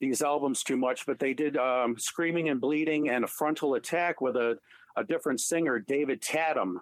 these 0.00 0.22
albums 0.22 0.62
too 0.62 0.78
much, 0.78 1.04
but 1.04 1.18
they 1.18 1.34
did 1.34 1.58
um, 1.58 1.98
"Screaming 1.98 2.48
and 2.48 2.62
Bleeding" 2.62 3.10
and 3.10 3.24
a 3.24 3.28
frontal 3.28 3.74
attack 3.74 4.22
with 4.22 4.36
a 4.36 4.58
a 4.96 5.04
different 5.04 5.40
singer, 5.40 5.78
David 5.78 6.22
Tattum 6.22 6.76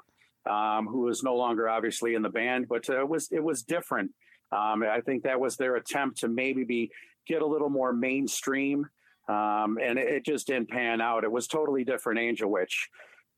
um, 0.49 0.87
who 0.87 1.09
is 1.09 1.23
no 1.23 1.37
longer 1.37 1.69
obviously 1.69 2.15
in 2.15 2.23
the 2.23 2.29
band, 2.29 2.67
but 2.69 2.89
uh, 2.89 3.01
it 3.01 3.09
was 3.09 3.29
it 3.31 3.43
was 3.43 3.63
different. 3.63 4.13
Um, 4.51 4.83
I 4.83 5.01
think 5.01 5.25
that 5.25 5.41
was 5.41 5.57
their 5.57 5.77
attempt 5.77 6.19
to 6.21 6.29
maybe 6.29 6.65
be 6.65 6.91
get 7.27 7.43
a 7.43 7.47
little 7.47 7.69
more 7.69 7.93
mainstream, 7.93 8.87
um, 9.29 9.79
and 9.83 9.99
it, 9.99 10.09
it, 10.09 10.25
just 10.25 10.47
didn't 10.47 10.71
pan 10.71 11.03
out. 11.03 11.25
It 11.25 11.31
was 11.31 11.47
totally 11.47 11.85
different, 11.85 12.19
Angel 12.19 12.51
Witch. 12.51 12.89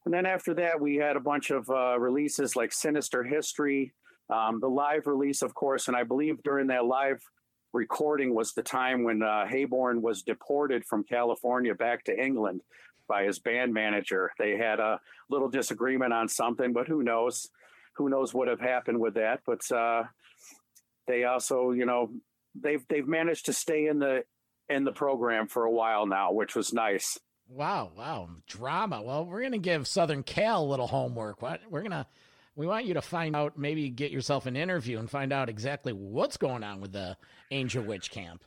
And 0.04 0.14
then 0.14 0.25
after 0.25 0.54
that, 0.54 0.80
we 0.80 0.97
had 0.97 1.16
a 1.16 1.21
bunch 1.21 1.50
of 1.50 1.69
uh, 1.69 1.99
releases 1.99 2.54
like 2.54 2.73
Sinister 2.73 3.25
History, 3.25 3.92
um, 4.33 4.61
the 4.61 4.69
live 4.69 5.07
release, 5.07 5.42
of 5.42 5.52
course, 5.52 5.88
and 5.88 5.97
I 5.97 6.04
believe 6.04 6.42
during 6.45 6.69
that 6.69 6.87
live 6.87 7.21
recording 7.73 8.35
was 8.35 8.52
the 8.52 8.62
time 8.62 9.04
when 9.04 9.23
uh, 9.23 9.47
Heybourne 9.47 10.00
was 10.00 10.23
deported 10.23 10.85
from 10.85 11.04
California 11.04 11.75
back 11.75 12.04
to 12.04 12.16
England 12.16 12.62
by 13.10 13.24
his 13.24 13.40
band 13.40 13.74
manager. 13.74 14.30
They 14.38 14.56
had 14.56 14.78
a 14.78 15.00
little 15.28 15.48
disagreement 15.48 16.12
on 16.12 16.28
something, 16.28 16.72
but 16.72 16.86
who 16.86 17.02
knows? 17.02 17.50
Who 17.96 18.08
knows 18.08 18.32
what 18.32 18.46
have 18.46 18.60
happened 18.60 19.00
with 19.00 19.14
that? 19.14 19.40
But 19.44 19.70
uh, 19.72 20.04
they 21.08 21.24
also, 21.24 21.72
you 21.72 21.84
know, 21.84 22.10
they've 22.54 22.86
they've 22.88 23.06
managed 23.06 23.46
to 23.46 23.52
stay 23.52 23.86
in 23.88 23.98
the 23.98 24.22
in 24.68 24.84
the 24.84 24.92
program 24.92 25.48
for 25.48 25.64
a 25.64 25.70
while 25.70 26.06
now, 26.06 26.32
which 26.32 26.54
was 26.54 26.72
nice. 26.72 27.18
Wow, 27.48 27.90
wow, 27.96 28.28
drama. 28.46 29.02
Well, 29.02 29.26
we're 29.26 29.42
gonna 29.42 29.58
give 29.58 29.88
Southern 29.88 30.22
Cal 30.22 30.62
a 30.62 30.70
little 30.70 30.86
homework. 30.86 31.42
What 31.42 31.60
we're 31.68 31.82
gonna 31.82 32.06
we 32.54 32.66
want 32.66 32.86
you 32.86 32.94
to 32.94 33.02
find 33.02 33.34
out, 33.34 33.58
maybe 33.58 33.90
get 33.90 34.12
yourself 34.12 34.46
an 34.46 34.56
interview 34.56 34.98
and 35.00 35.10
find 35.10 35.32
out 35.32 35.48
exactly 35.48 35.92
what's 35.92 36.36
going 36.36 36.62
on 36.62 36.80
with 36.80 36.92
the 36.92 37.16
Angel 37.50 37.82
Witch 37.82 38.10
Camp. 38.10 38.44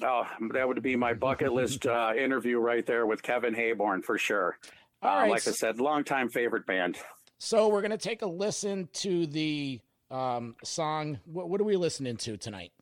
Oh, 0.00 0.26
that 0.52 0.66
would 0.66 0.82
be 0.82 0.96
my 0.96 1.12
bucket 1.12 1.52
list 1.52 1.86
uh, 1.86 2.12
interview 2.16 2.58
right 2.58 2.86
there 2.86 3.06
with 3.06 3.22
Kevin 3.22 3.54
Heybourne 3.54 4.02
for 4.02 4.16
sure. 4.16 4.56
All 5.02 5.10
uh, 5.10 5.22
right, 5.22 5.30
like 5.30 5.46
I 5.46 5.50
said, 5.50 5.80
longtime 5.80 6.28
favorite 6.30 6.66
band. 6.66 6.96
So 7.38 7.68
we're 7.68 7.82
gonna 7.82 7.98
take 7.98 8.22
a 8.22 8.26
listen 8.26 8.88
to 8.94 9.26
the 9.26 9.80
um, 10.10 10.54
song. 10.64 11.18
What, 11.26 11.50
what 11.50 11.60
are 11.60 11.64
we 11.64 11.76
listening 11.76 12.16
to 12.18 12.36
tonight? 12.36 12.72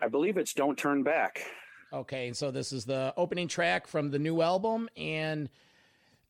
I 0.00 0.08
believe 0.08 0.38
it's 0.38 0.54
"Don't 0.54 0.76
Turn 0.76 1.02
Back." 1.02 1.44
Okay, 1.92 2.28
and 2.28 2.36
so 2.36 2.50
this 2.50 2.72
is 2.72 2.84
the 2.84 3.12
opening 3.16 3.46
track 3.46 3.86
from 3.86 4.10
the 4.10 4.18
new 4.18 4.40
album, 4.40 4.88
and 4.96 5.48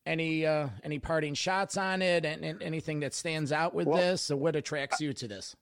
any 0.05 0.45
uh, 0.45 0.69
any 0.83 0.99
parting 0.99 1.33
shots 1.33 1.77
on 1.77 2.01
it, 2.01 2.25
and, 2.25 2.43
and 2.43 2.61
anything 2.61 2.99
that 2.99 3.13
stands 3.13 3.51
out 3.51 3.73
with 3.73 3.87
well, 3.87 3.97
this. 3.97 4.21
So 4.21 4.35
what 4.35 4.55
attracts 4.55 4.99
you 4.99 5.13
to 5.13 5.27
this? 5.27 5.55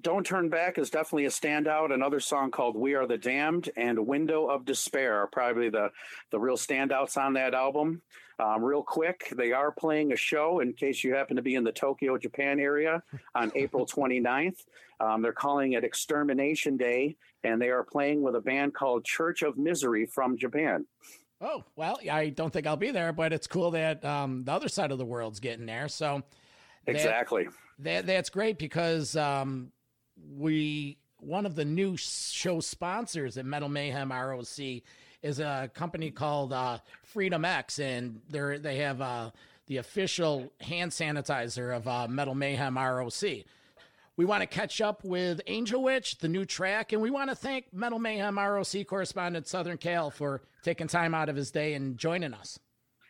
Don't 0.00 0.24
Turn 0.24 0.48
Back 0.48 0.78
is 0.78 0.90
definitely 0.90 1.26
a 1.26 1.30
standout. 1.30 1.92
Another 1.92 2.18
song 2.18 2.50
called 2.50 2.76
We 2.76 2.94
Are 2.94 3.06
the 3.06 3.18
Damned 3.18 3.70
and 3.76 4.06
Window 4.06 4.46
of 4.46 4.64
Despair 4.64 5.22
are 5.22 5.26
probably 5.26 5.68
the, 5.68 5.90
the 6.30 6.40
real 6.40 6.56
standouts 6.56 7.18
on 7.18 7.34
that 7.34 7.52
album. 7.52 8.00
Um, 8.38 8.64
real 8.64 8.82
quick, 8.82 9.32
they 9.36 9.52
are 9.52 9.70
playing 9.70 10.12
a 10.12 10.16
show 10.16 10.60
in 10.60 10.72
case 10.72 11.04
you 11.04 11.14
happen 11.14 11.36
to 11.36 11.42
be 11.42 11.54
in 11.54 11.62
the 11.62 11.72
Tokyo, 11.72 12.16
Japan 12.16 12.58
area 12.58 13.02
on 13.34 13.52
April 13.54 13.86
29th. 13.86 14.64
Um, 14.98 15.20
they're 15.20 15.32
calling 15.32 15.72
it 15.72 15.84
Extermination 15.84 16.76
Day, 16.78 17.16
and 17.44 17.60
they 17.60 17.68
are 17.68 17.84
playing 17.84 18.22
with 18.22 18.34
a 18.34 18.40
band 18.40 18.74
called 18.74 19.04
Church 19.04 19.42
of 19.42 19.58
Misery 19.58 20.06
from 20.06 20.38
Japan. 20.38 20.86
Oh, 21.40 21.64
well, 21.76 21.98
I 22.10 22.30
don't 22.30 22.52
think 22.52 22.66
I'll 22.66 22.76
be 22.76 22.92
there, 22.92 23.12
but 23.12 23.32
it's 23.32 23.46
cool 23.46 23.72
that 23.72 24.02
um, 24.04 24.44
the 24.44 24.52
other 24.52 24.68
side 24.68 24.90
of 24.90 24.98
the 24.98 25.04
world's 25.04 25.40
getting 25.40 25.66
there. 25.66 25.88
So, 25.88 26.22
that, 26.86 26.94
exactly. 26.94 27.48
That, 27.80 28.06
that's 28.06 28.30
great 28.30 28.58
because 28.58 29.16
um, 29.16 29.72
we 30.36 30.98
one 31.18 31.46
of 31.46 31.54
the 31.54 31.64
new 31.64 31.96
show 31.96 32.60
sponsors 32.60 33.38
at 33.38 33.44
Metal 33.44 33.68
Mayhem 33.68 34.10
ROC 34.10 34.82
is 35.22 35.38
a 35.38 35.70
company 35.72 36.10
called 36.10 36.52
uh, 36.52 36.78
Freedom 37.02 37.44
X, 37.44 37.78
and 37.78 38.20
they 38.28 38.58
they 38.58 38.76
have 38.78 39.00
uh, 39.00 39.30
the 39.66 39.76
official 39.78 40.52
hand 40.60 40.90
sanitizer 40.90 41.74
of 41.76 41.86
uh, 41.86 42.08
Metal 42.08 42.34
Mayhem 42.34 42.76
ROC. 42.76 43.22
We 44.16 44.26
want 44.26 44.42
to 44.42 44.46
catch 44.46 44.80
up 44.80 45.04
with 45.04 45.40
Angel 45.46 45.82
Witch, 45.82 46.18
the 46.18 46.28
new 46.28 46.44
track, 46.44 46.92
and 46.92 47.00
we 47.00 47.10
want 47.10 47.30
to 47.30 47.36
thank 47.36 47.72
Metal 47.72 47.98
Mayhem 47.98 48.38
ROC 48.38 48.86
correspondent 48.86 49.46
Southern 49.46 49.78
Cal 49.78 50.10
for 50.10 50.42
taking 50.62 50.86
time 50.86 51.14
out 51.14 51.28
of 51.28 51.36
his 51.36 51.50
day 51.50 51.74
and 51.74 51.96
joining 51.96 52.34
us. 52.34 52.58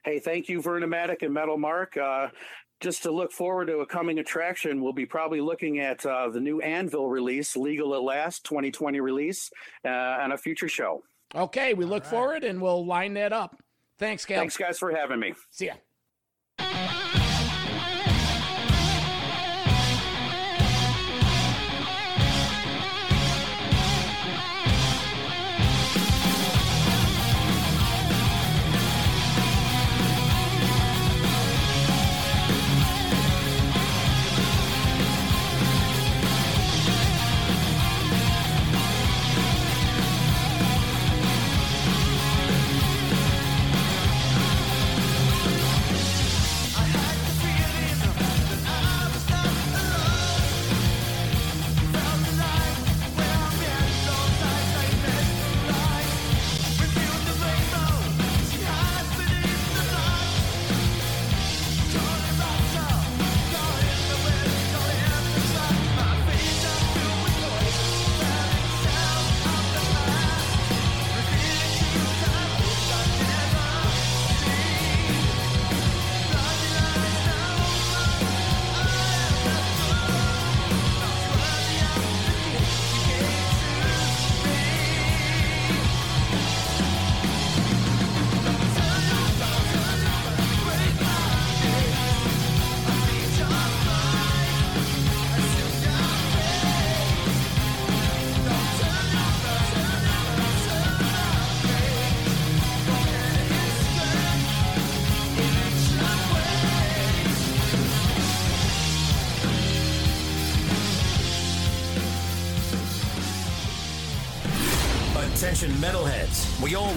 Hey, 0.04 0.18
thank 0.18 0.49
you, 0.49 0.61
Vernomatic 0.61 1.23
and 1.23 1.32
Metal 1.32 1.56
Mark. 1.56 1.97
Uh, 1.97 2.28
just 2.82 3.04
to 3.04 3.12
look 3.12 3.32
forward 3.32 3.66
to 3.68 3.78
a 3.78 3.86
coming 3.86 4.18
attraction, 4.18 4.82
we'll 4.82 4.92
be 4.92 5.06
probably 5.06 5.40
looking 5.40 5.78
at 5.78 6.04
uh, 6.04 6.28
the 6.28 6.40
new 6.40 6.60
Anvil 6.60 7.08
release, 7.08 7.56
Legal 7.56 7.94
at 7.94 8.02
Last 8.02 8.44
2020 8.44 9.00
release, 9.00 9.50
uh, 9.84 9.88
and 9.88 10.32
a 10.32 10.36
future 10.36 10.68
show. 10.68 11.02
Okay, 11.34 11.72
we 11.74 11.84
look 11.84 12.02
right. 12.02 12.10
forward 12.10 12.44
and 12.44 12.60
we'll 12.60 12.84
line 12.84 13.14
that 13.14 13.32
up. 13.32 13.56
Thanks, 13.98 14.26
Cal. 14.26 14.40
Thanks, 14.40 14.56
guys, 14.56 14.78
for 14.78 14.90
having 14.90 15.20
me. 15.20 15.32
See 15.50 15.66
ya. 15.66 15.74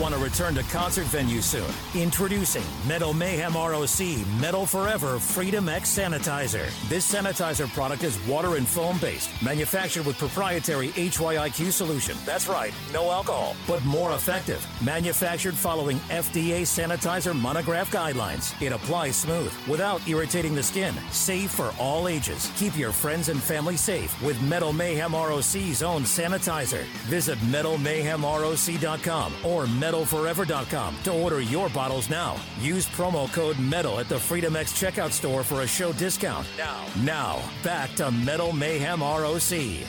Want 0.05 0.13
to 0.13 0.23
return 0.23 0.53
to 0.53 0.61
concert 0.71 1.07
venues 1.07 1.41
soon. 1.41 1.65
Introducing 1.99 2.61
Metal 2.87 3.11
Mayhem 3.11 3.55
ROC 3.55 3.99
Metal 4.39 4.63
Forever 4.63 5.17
Freedom 5.17 5.67
X 5.67 5.97
Sanitizer. 5.97 6.69
This 6.87 7.11
sanitizer 7.11 7.67
product 7.73 8.03
is 8.03 8.19
water 8.27 8.57
and 8.57 8.67
foam 8.67 8.99
based, 8.99 9.31
manufactured 9.41 10.05
with 10.05 10.15
proprietary 10.19 10.89
HYIQ 10.89 11.71
solution. 11.71 12.15
That's 12.23 12.47
right, 12.47 12.71
no 12.93 13.09
alcohol, 13.09 13.55
but 13.67 13.83
more 13.83 14.11
effective. 14.11 14.63
Manufactured 14.83 15.55
following 15.55 15.97
FDA 16.09 16.61
sanitizer 16.61 17.35
monograph 17.35 17.91
guidelines. 17.91 18.53
It 18.61 18.73
applies 18.73 19.15
smooth 19.15 19.51
without 19.67 20.07
irritating 20.07 20.53
the 20.53 20.61
skin. 20.61 20.93
Safe 21.09 21.49
for 21.49 21.73
all 21.79 22.07
ages. 22.07 22.51
Keep 22.57 22.77
your 22.77 22.91
friends 22.91 23.29
and 23.29 23.41
family 23.41 23.75
safe 23.75 24.21
with 24.21 24.39
Metal 24.43 24.71
Mayhem 24.71 25.15
ROC's 25.15 25.81
own 25.81 26.03
sanitizer. 26.03 26.83
Visit 27.09 27.39
metalmayhemroc.com 27.39 29.33
or 29.43 29.55
or 29.55 29.65
metalforever.com 29.95 30.95
to 31.03 31.13
order 31.13 31.39
your 31.39 31.69
bottles 31.69 32.09
now. 32.09 32.35
Use 32.59 32.85
promo 32.87 33.31
code 33.31 33.55
METAL 33.57 33.99
at 33.99 34.09
the 34.09 34.19
Freedom 34.19 34.55
X 34.55 34.73
checkout 34.73 35.11
store 35.11 35.43
for 35.43 35.61
a 35.61 35.67
show 35.67 35.93
discount. 35.93 36.45
Now, 36.57 36.85
now, 37.03 37.41
back 37.63 37.93
to 37.95 38.11
Metal 38.11 38.51
Mayhem 38.51 39.01
ROC. 39.01 39.87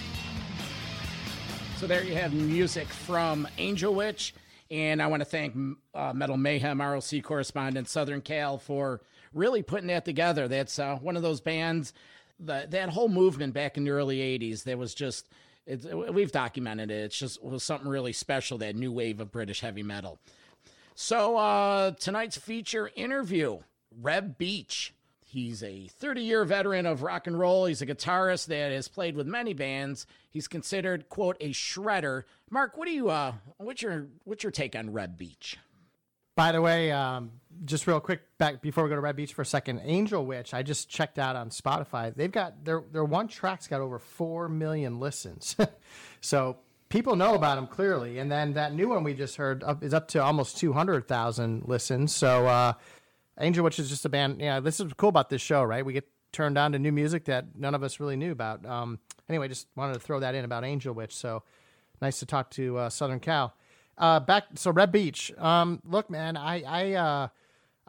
So 1.76 1.86
there 1.86 2.04
you 2.04 2.14
have 2.14 2.32
music 2.32 2.86
from 2.86 3.46
Angel 3.58 3.94
Witch. 3.94 4.34
And 4.70 5.00
I 5.00 5.06
want 5.06 5.20
to 5.20 5.24
thank 5.24 5.56
uh, 5.94 6.12
Metal 6.12 6.36
Mayhem 6.36 6.80
ROC 6.80 7.22
correspondent 7.22 7.88
Southern 7.88 8.20
Cal 8.20 8.58
for 8.58 9.00
really 9.32 9.62
putting 9.62 9.88
that 9.88 10.04
together. 10.04 10.48
That's 10.48 10.78
uh, 10.78 10.96
one 10.96 11.16
of 11.16 11.22
those 11.22 11.40
bands, 11.40 11.92
the, 12.40 12.66
that 12.70 12.88
whole 12.88 13.08
movement 13.08 13.54
back 13.54 13.76
in 13.76 13.84
the 13.84 13.90
early 13.90 14.18
80s, 14.18 14.64
that 14.64 14.76
was 14.78 14.94
just 14.94 15.28
it's, 15.66 15.84
we've 15.84 16.32
documented 16.32 16.90
it. 16.90 17.04
It's 17.04 17.18
just 17.18 17.38
it 17.38 17.44
was 17.44 17.62
something 17.62 17.88
really 17.88 18.12
special, 18.12 18.58
that 18.58 18.76
new 18.76 18.92
wave 18.92 19.20
of 19.20 19.32
British 19.32 19.60
heavy 19.60 19.82
metal. 19.82 20.18
So, 20.94 21.36
uh, 21.36 21.90
tonight's 21.92 22.38
feature 22.38 22.90
interview 22.94 23.58
Reb 24.00 24.38
Beach. 24.38 24.94
He's 25.24 25.62
a 25.62 25.88
30 25.88 26.22
year 26.22 26.44
veteran 26.44 26.86
of 26.86 27.02
rock 27.02 27.26
and 27.26 27.38
roll. 27.38 27.66
He's 27.66 27.82
a 27.82 27.86
guitarist 27.86 28.46
that 28.46 28.72
has 28.72 28.88
played 28.88 29.16
with 29.16 29.26
many 29.26 29.52
bands. 29.52 30.06
He's 30.30 30.48
considered, 30.48 31.08
quote, 31.08 31.36
a 31.40 31.50
shredder. 31.50 32.22
Mark, 32.48 32.78
what 32.78 32.86
do 32.86 32.92
you, 32.92 33.10
uh, 33.10 33.32
what's 33.58 33.82
your, 33.82 34.06
what's 34.24 34.44
your 34.44 34.52
take 34.52 34.74
on 34.76 34.92
Reb 34.92 35.18
Beach? 35.18 35.58
By 36.36 36.52
the 36.52 36.60
way, 36.60 36.92
um, 36.92 37.32
just 37.64 37.86
real 37.86 37.98
quick 37.98 38.20
back 38.38 38.60
before 38.60 38.84
we 38.84 38.90
go 38.90 38.94
to 38.94 39.00
Reb 39.00 39.16
Beach 39.16 39.32
for 39.32 39.42
a 39.42 39.46
second, 39.46 39.80
Angel 39.84 40.24
Witch. 40.24 40.52
I 40.52 40.62
just 40.62 40.88
checked 40.88 41.18
out 41.18 41.34
on 41.34 41.48
Spotify. 41.48 42.14
They've 42.14 42.30
got 42.30 42.64
their 42.64 42.82
their 42.92 43.04
one 43.04 43.26
track's 43.26 43.66
got 43.66 43.80
over 43.80 43.98
four 43.98 44.48
million 44.48 45.00
listens, 45.00 45.56
so 46.20 46.58
people 46.90 47.16
know 47.16 47.34
about 47.34 47.56
them 47.56 47.66
clearly. 47.66 48.18
And 48.18 48.30
then 48.30 48.52
that 48.52 48.74
new 48.74 48.90
one 48.90 49.02
we 49.02 49.14
just 49.14 49.36
heard 49.36 49.64
up, 49.64 49.82
is 49.82 49.94
up 49.94 50.08
to 50.08 50.22
almost 50.22 50.58
two 50.58 50.74
hundred 50.74 51.08
thousand 51.08 51.66
listens. 51.66 52.14
So 52.14 52.46
uh, 52.46 52.74
Angel 53.40 53.64
Witch 53.64 53.78
is 53.78 53.88
just 53.88 54.04
a 54.04 54.10
band. 54.10 54.40
Yeah, 54.40 54.60
this 54.60 54.78
is 54.78 54.92
cool 54.98 55.08
about 55.08 55.30
this 55.30 55.40
show, 55.40 55.64
right? 55.64 55.84
We 55.84 55.94
get 55.94 56.06
turned 56.32 56.58
on 56.58 56.72
to 56.72 56.78
new 56.78 56.92
music 56.92 57.24
that 57.24 57.56
none 57.56 57.74
of 57.74 57.82
us 57.82 57.98
really 57.98 58.16
knew 58.16 58.32
about. 58.32 58.66
Um, 58.66 58.98
anyway, 59.28 59.48
just 59.48 59.68
wanted 59.74 59.94
to 59.94 60.00
throw 60.00 60.20
that 60.20 60.34
in 60.34 60.44
about 60.44 60.64
Angel 60.64 60.92
Witch. 60.92 61.14
So 61.14 61.42
nice 62.02 62.18
to 62.18 62.26
talk 62.26 62.50
to 62.50 62.76
uh, 62.76 62.90
Southern 62.90 63.20
Cal. 63.20 63.54
Uh, 63.98 64.20
back 64.20 64.44
so 64.54 64.70
Reb 64.70 64.92
Beach. 64.92 65.32
Um, 65.38 65.80
look, 65.84 66.10
man, 66.10 66.36
I 66.36 66.62
I 66.62 66.92
uh, 66.94 67.28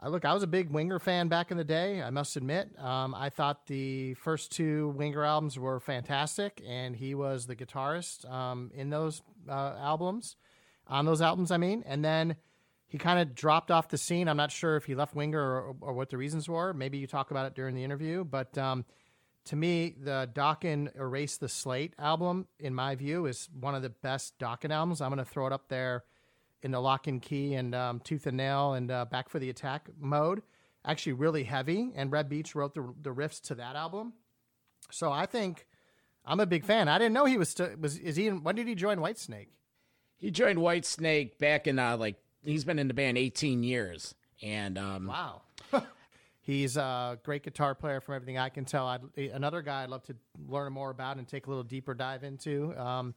I 0.00 0.08
look, 0.08 0.24
I 0.24 0.32
was 0.32 0.44
a 0.44 0.46
big 0.46 0.70
Winger 0.70 1.00
fan 1.00 1.26
back 1.26 1.50
in 1.50 1.56
the 1.56 1.64
day. 1.64 2.00
I 2.02 2.10
must 2.10 2.36
admit, 2.36 2.70
um, 2.78 3.16
I 3.16 3.30
thought 3.30 3.66
the 3.66 4.14
first 4.14 4.52
two 4.52 4.90
Winger 4.90 5.24
albums 5.24 5.58
were 5.58 5.80
fantastic, 5.80 6.62
and 6.66 6.94
he 6.94 7.16
was 7.16 7.46
the 7.46 7.56
guitarist 7.56 8.30
um, 8.30 8.70
in 8.74 8.90
those 8.90 9.22
uh, 9.48 9.74
albums, 9.80 10.36
on 10.86 11.04
those 11.04 11.20
albums. 11.20 11.50
I 11.50 11.56
mean, 11.56 11.82
and 11.84 12.04
then 12.04 12.36
he 12.86 12.96
kind 12.96 13.18
of 13.18 13.34
dropped 13.34 13.72
off 13.72 13.88
the 13.88 13.98
scene. 13.98 14.28
I'm 14.28 14.36
not 14.36 14.52
sure 14.52 14.76
if 14.76 14.84
he 14.84 14.94
left 14.94 15.16
Winger 15.16 15.42
or, 15.42 15.74
or, 15.80 15.92
what 15.94 16.10
the 16.10 16.16
reasons 16.16 16.48
were. 16.48 16.72
Maybe 16.72 16.98
you 16.98 17.08
talk 17.08 17.32
about 17.32 17.46
it 17.46 17.54
during 17.54 17.74
the 17.74 17.82
interview, 17.82 18.22
but 18.22 18.56
um, 18.56 18.84
to 19.48 19.56
me, 19.56 19.94
the 19.98 20.28
Dokken 20.34 20.94
Erase 20.94 21.38
the 21.38 21.48
Slate 21.48 21.94
album, 21.98 22.46
in 22.58 22.74
my 22.74 22.94
view, 22.94 23.24
is 23.24 23.48
one 23.58 23.74
of 23.74 23.80
the 23.80 23.88
best 23.88 24.38
Dokken 24.38 24.70
albums. 24.70 25.00
I'm 25.00 25.08
going 25.08 25.24
to 25.24 25.30
throw 25.30 25.46
it 25.46 25.54
up 25.54 25.68
there 25.68 26.04
in 26.62 26.70
the 26.70 26.80
lock 26.80 27.06
and 27.06 27.22
key 27.22 27.54
and 27.54 27.74
um, 27.74 28.00
tooth 28.00 28.26
and 28.26 28.36
nail 28.36 28.74
and 28.74 28.90
uh, 28.90 29.06
back 29.06 29.30
for 29.30 29.38
the 29.38 29.48
attack 29.48 29.88
mode. 29.98 30.42
Actually, 30.84 31.14
really 31.14 31.44
heavy. 31.44 31.92
And 31.96 32.12
Reb 32.12 32.28
Beach 32.28 32.54
wrote 32.54 32.74
the, 32.74 32.92
the 33.00 33.08
riffs 33.08 33.40
to 33.44 33.54
that 33.54 33.74
album. 33.74 34.12
So 34.90 35.10
I 35.10 35.24
think 35.24 35.66
I'm 36.26 36.40
a 36.40 36.46
big 36.46 36.66
fan. 36.66 36.88
I 36.88 36.98
didn't 36.98 37.14
know 37.14 37.24
he 37.24 37.38
was 37.38 37.48
st- 37.48 37.80
was 37.80 37.96
is 37.96 38.16
he 38.16 38.26
in, 38.26 38.42
when 38.42 38.54
did 38.54 38.68
he 38.68 38.74
join 38.74 38.98
Whitesnake? 38.98 39.48
He 40.18 40.30
joined 40.30 40.58
Whitesnake 40.58 41.38
back 41.38 41.66
in 41.66 41.78
uh, 41.78 41.96
like 41.96 42.16
he's 42.44 42.64
been 42.64 42.78
in 42.78 42.88
the 42.88 42.94
band 42.94 43.16
18 43.16 43.62
years, 43.62 44.14
and 44.42 44.76
um, 44.76 45.06
wow, 45.06 45.42
he's 46.48 46.78
a 46.78 47.18
great 47.24 47.42
guitar 47.42 47.74
player 47.74 48.00
from 48.00 48.14
everything 48.14 48.38
I 48.38 48.48
can 48.48 48.64
tell. 48.64 48.86
I'd, 48.86 49.02
another 49.16 49.60
guy 49.60 49.82
I'd 49.82 49.90
love 49.90 50.02
to 50.04 50.16
learn 50.48 50.72
more 50.72 50.90
about 50.90 51.18
and 51.18 51.28
take 51.28 51.46
a 51.46 51.50
little 51.50 51.62
deeper 51.62 51.92
dive 51.92 52.24
into. 52.24 52.74
Um, 52.80 53.14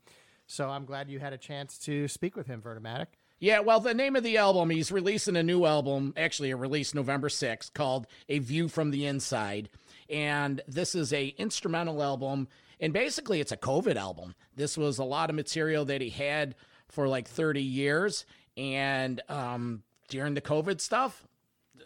so 0.47 0.69
I'm 0.69 0.83
glad 0.83 1.09
you 1.09 1.17
had 1.17 1.31
a 1.31 1.37
chance 1.37 1.77
to 1.79 2.09
speak 2.09 2.35
with 2.35 2.45
him, 2.45 2.61
Vernomatic. 2.61 3.07
Yeah, 3.39 3.61
well, 3.61 3.79
the 3.79 3.93
name 3.93 4.17
of 4.17 4.23
the 4.23 4.37
album, 4.37 4.69
he's 4.69 4.91
releasing 4.91 5.37
a 5.37 5.43
new 5.43 5.65
album, 5.65 6.13
actually, 6.17 6.51
a 6.51 6.57
release 6.57 6.93
November 6.93 7.29
6th 7.29 7.73
called 7.73 8.05
A 8.27 8.39
View 8.39 8.67
from 8.67 8.91
the 8.91 9.05
Inside. 9.05 9.69
And 10.09 10.61
this 10.67 10.93
is 10.93 11.13
a 11.13 11.33
instrumental 11.37 12.03
album. 12.03 12.49
And 12.81 12.91
basically, 12.91 13.39
it's 13.39 13.53
a 13.53 13.57
COVID 13.57 13.95
album. 13.95 14.35
This 14.57 14.77
was 14.77 14.99
a 14.99 15.05
lot 15.05 15.29
of 15.29 15.37
material 15.37 15.85
that 15.85 16.01
he 16.01 16.09
had 16.09 16.53
for 16.89 17.07
like 17.07 17.29
30 17.29 17.63
years. 17.63 18.25
And 18.57 19.21
um, 19.29 19.83
during 20.09 20.33
the 20.33 20.41
COVID 20.41 20.81
stuff, 20.81 21.25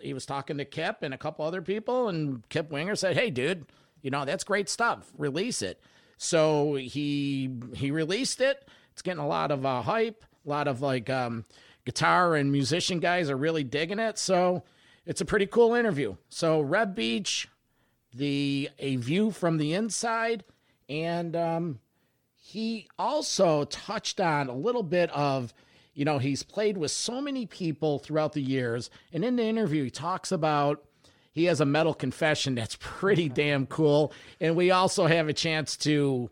he 0.02 0.14
was 0.14 0.26
talking 0.26 0.58
to 0.58 0.66
Kip 0.66 0.98
and 1.02 1.14
a 1.14 1.18
couple 1.18 1.46
other 1.46 1.62
people, 1.62 2.10
and 2.10 2.48
Kip 2.50 2.72
Winger 2.72 2.96
said, 2.96 3.18
"Hey, 3.18 3.30
dude, 3.30 3.66
you 4.02 4.12
know 4.12 4.26
that's 4.26 4.44
great 4.44 4.70
stuff. 4.70 5.12
Release 5.18 5.62
it." 5.62 5.82
So 6.18 6.76
he 6.76 7.52
he 7.76 7.92
released 7.92 8.42
it. 8.42 8.68
It's 8.94 9.02
getting 9.02 9.24
a 9.24 9.28
lot 9.28 9.52
of 9.52 9.66
uh, 9.66 9.82
hype. 9.82 10.24
A 10.46 10.50
lot 10.50 10.68
of 10.68 10.82
like 10.82 11.10
um, 11.10 11.46
guitar 11.86 12.36
and 12.36 12.52
musician 12.52 13.00
guys 13.00 13.30
are 13.30 13.38
really 13.38 13.64
digging 13.64 14.00
it. 14.00 14.18
So 14.18 14.64
it's 15.06 15.22
a 15.22 15.26
pretty 15.26 15.48
cool 15.48 15.74
interview. 15.74 16.16
So 16.30 16.62
Reb 16.62 16.96
Beach, 16.96 17.48
the 18.14 18.70
a 18.80 18.96
view 18.98 19.32
from 19.32 19.58
the 19.58 19.74
inside, 19.74 20.44
and 20.88 21.36
um, 21.36 21.80
he 22.36 22.88
also 22.98 23.66
touched 23.66 24.22
on 24.22 24.50
a 24.50 24.56
little 24.56 24.84
bit 24.84 25.10
of 25.12 25.54
you 25.96 26.04
know, 26.06 26.20
he's 26.20 26.44
played 26.44 26.78
with 26.78 26.92
so 26.92 27.22
many 27.22 27.46
people 27.46 28.00
throughout 28.00 28.34
the 28.34 28.42
years. 28.42 28.90
And 29.14 29.24
in 29.24 29.38
the 29.38 29.44
interview, 29.44 29.86
he 29.86 29.90
talks 29.90 30.32
about 30.32 30.84
he 31.32 31.46
has 31.46 31.62
a 31.62 31.66
metal 31.66 31.94
confession 31.94 32.56
that's 32.56 32.76
pretty 32.80 33.30
damn 33.30 33.66
cool. 33.66 34.14
And 34.40 34.56
we 34.56 34.72
also 34.72 35.08
have 35.08 35.28
a 35.30 35.34
chance 35.34 35.76
to 35.78 36.30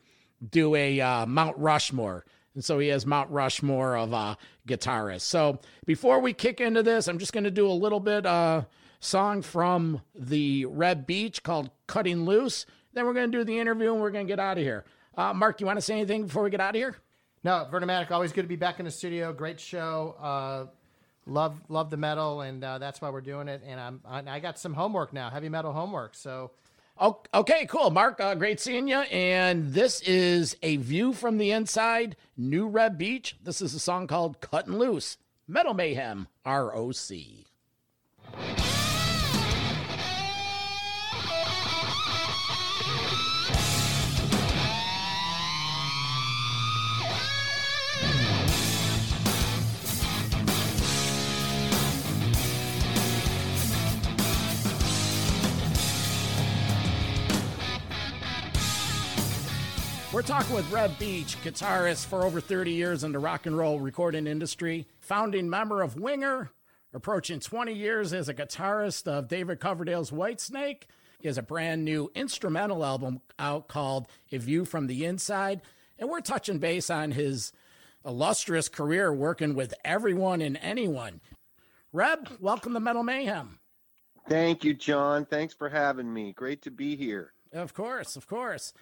do 0.48 0.76
a 0.76 1.00
uh, 1.00 1.26
Mount 1.26 1.58
Rushmore. 1.58 2.26
And 2.54 2.64
so 2.64 2.78
he 2.78 2.90
has 2.90 3.06
Mount 3.06 3.32
Rushmore 3.32 3.98
of 3.98 4.14
uh, 4.14 4.36
guitarists. 4.68 5.22
So 5.22 5.60
before 5.86 6.20
we 6.20 6.34
kick 6.34 6.62
into 6.62 6.84
this, 6.84 7.08
I'm 7.08 7.18
just 7.18 7.34
going 7.34 7.46
to 7.46 7.52
do 7.52 7.68
a 7.68 7.72
little 7.72 8.02
bit 8.02 8.26
uh, 8.26 8.64
song 9.00 9.42
from 9.42 10.02
the 10.14 10.66
Reb 10.66 11.08
Beach 11.08 11.42
called 11.42 11.72
Cutting 11.88 12.26
Loose. 12.26 12.66
Then 12.94 13.06
we're 13.06 13.14
going 13.14 13.32
to 13.32 13.38
do 13.38 13.44
the 13.44 13.58
interview 13.58 13.94
and 13.94 14.02
we're 14.02 14.12
going 14.12 14.28
to 14.28 14.32
get 14.32 14.40
out 14.40 14.58
of 14.58 14.64
here. 14.64 14.84
Uh, 15.18 15.34
Mark, 15.34 15.62
you 15.62 15.66
want 15.66 15.78
to 15.78 15.82
say 15.82 15.94
anything 15.94 16.26
before 16.26 16.44
we 16.44 16.50
get 16.50 16.62
out 16.62 16.76
of 16.76 16.80
here? 16.80 16.96
No, 17.44 17.68
Vernomatic, 17.70 18.10
always 18.12 18.32
good 18.32 18.44
to 18.44 18.48
be 18.48 18.56
back 18.56 18.80
in 18.80 18.86
the 18.86 18.92
studio. 18.92 19.34
Great 19.34 19.60
show. 19.60 20.16
Uh, 20.22 20.66
love 21.26 21.60
love 21.68 21.90
the 21.90 21.98
metal, 21.98 22.42
and 22.42 22.64
uh, 22.64 22.78
that's 22.78 23.02
why 23.02 23.10
we're 23.10 23.22
doing 23.22 23.50
it. 23.50 23.62
And 23.68 23.80
I'm 23.80 24.02
I, 24.06 24.24
I 24.36 24.40
got 24.40 24.58
some 24.58 24.74
homework 24.74 25.12
now, 25.12 25.30
heavy 25.30 25.50
metal 25.50 25.74
homework. 25.74 26.16
So. 26.16 26.52
Okay, 27.34 27.66
cool. 27.66 27.90
Mark, 27.90 28.20
uh, 28.20 28.36
great 28.36 28.60
seeing 28.60 28.88
you. 28.88 29.00
And 29.00 29.74
this 29.74 30.00
is 30.02 30.56
A 30.62 30.78
View 30.78 31.12
from 31.12 31.40
the 31.40 31.50
Inside, 31.50 32.16
New 32.38 32.68
Reb 32.68 33.00
Beach. 33.00 33.36
This 33.44 33.64
is 33.64 33.74
a 33.74 33.80
song 33.80 34.06
called 34.06 34.40
Cutting 34.42 34.78
Loose, 34.78 35.18
Metal 35.48 35.74
Mayhem, 35.74 36.28
ROC. 36.46 37.10
We're 60.14 60.22
talking 60.22 60.56
with 60.56 60.72
Reb 60.72 61.00
Beach, 61.00 61.38
guitarist 61.44 62.06
for 62.06 62.22
over 62.22 62.40
30 62.40 62.72
years 62.72 63.04
in 63.04 63.14
the 63.14 63.18
rock 63.18 63.48
and 63.48 63.58
roll 63.58 63.80
recording 63.80 64.28
industry, 64.28 64.86
founding 65.00 65.50
member 65.50 65.82
of 65.82 66.00
Winger, 66.00 66.52
approaching 66.94 67.40
20 67.40 67.74
years 67.74 68.14
as 68.14 68.30
a 68.30 68.34
guitarist 68.36 69.08
of 69.08 69.28
David 69.28 69.60
Coverdale's 69.60 70.12
Whitesnake. 70.12 70.84
He 71.20 71.28
has 71.28 71.40
a 71.40 71.42
brand 71.42 71.84
new 71.84 72.12
instrumental 72.14 72.86
album 72.86 73.22
out 73.40 73.68
called 73.68 74.06
A 74.32 74.38
View 74.38 74.66
from 74.66 74.86
the 74.86 75.04
Inside. 75.04 75.62
And 75.98 76.08
we're 76.08 76.22
touching 76.22 76.60
base 76.60 76.92
on 76.92 77.10
his 77.10 77.52
illustrious 78.06 78.70
career 78.70 79.12
working 79.12 79.56
with 79.56 79.74
everyone 79.84 80.42
and 80.42 80.60
anyone. 80.62 81.22
Reb, 81.92 82.30
welcome 82.40 82.76
to 82.76 82.80
Metal 82.80 83.02
Mayhem. 83.02 83.58
Thank 84.30 84.64
you, 84.64 84.76
John. 84.76 85.26
Thanks 85.26 85.56
for 85.56 85.70
having 85.70 86.14
me. 86.14 86.34
Great 86.34 86.62
to 86.62 86.70
be 86.70 86.96
here. 86.96 87.34
Of 87.52 87.74
course, 87.74 88.16
of 88.16 88.28
course. 88.28 88.74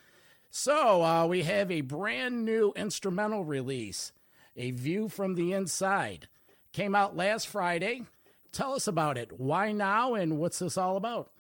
So 0.54 1.02
uh, 1.02 1.28
we 1.28 1.44
have 1.44 1.72
a 1.72 1.80
brand 1.80 2.44
new 2.44 2.74
instrumental 2.76 3.46
release, 3.46 4.12
A 4.58 4.72
View 4.72 5.08
from 5.08 5.36
the 5.36 5.54
Inside. 5.54 6.28
Came 6.74 6.94
out 6.94 7.16
last 7.16 7.48
Friday. 7.48 8.04
Tell 8.52 8.74
us 8.74 8.86
about 8.86 9.18
it. 9.18 9.40
Why 9.40 9.72
now, 9.72 10.14
and 10.14 10.38
what's 10.38 10.60
this 10.60 10.78
all 10.78 10.98
about? 10.98 11.32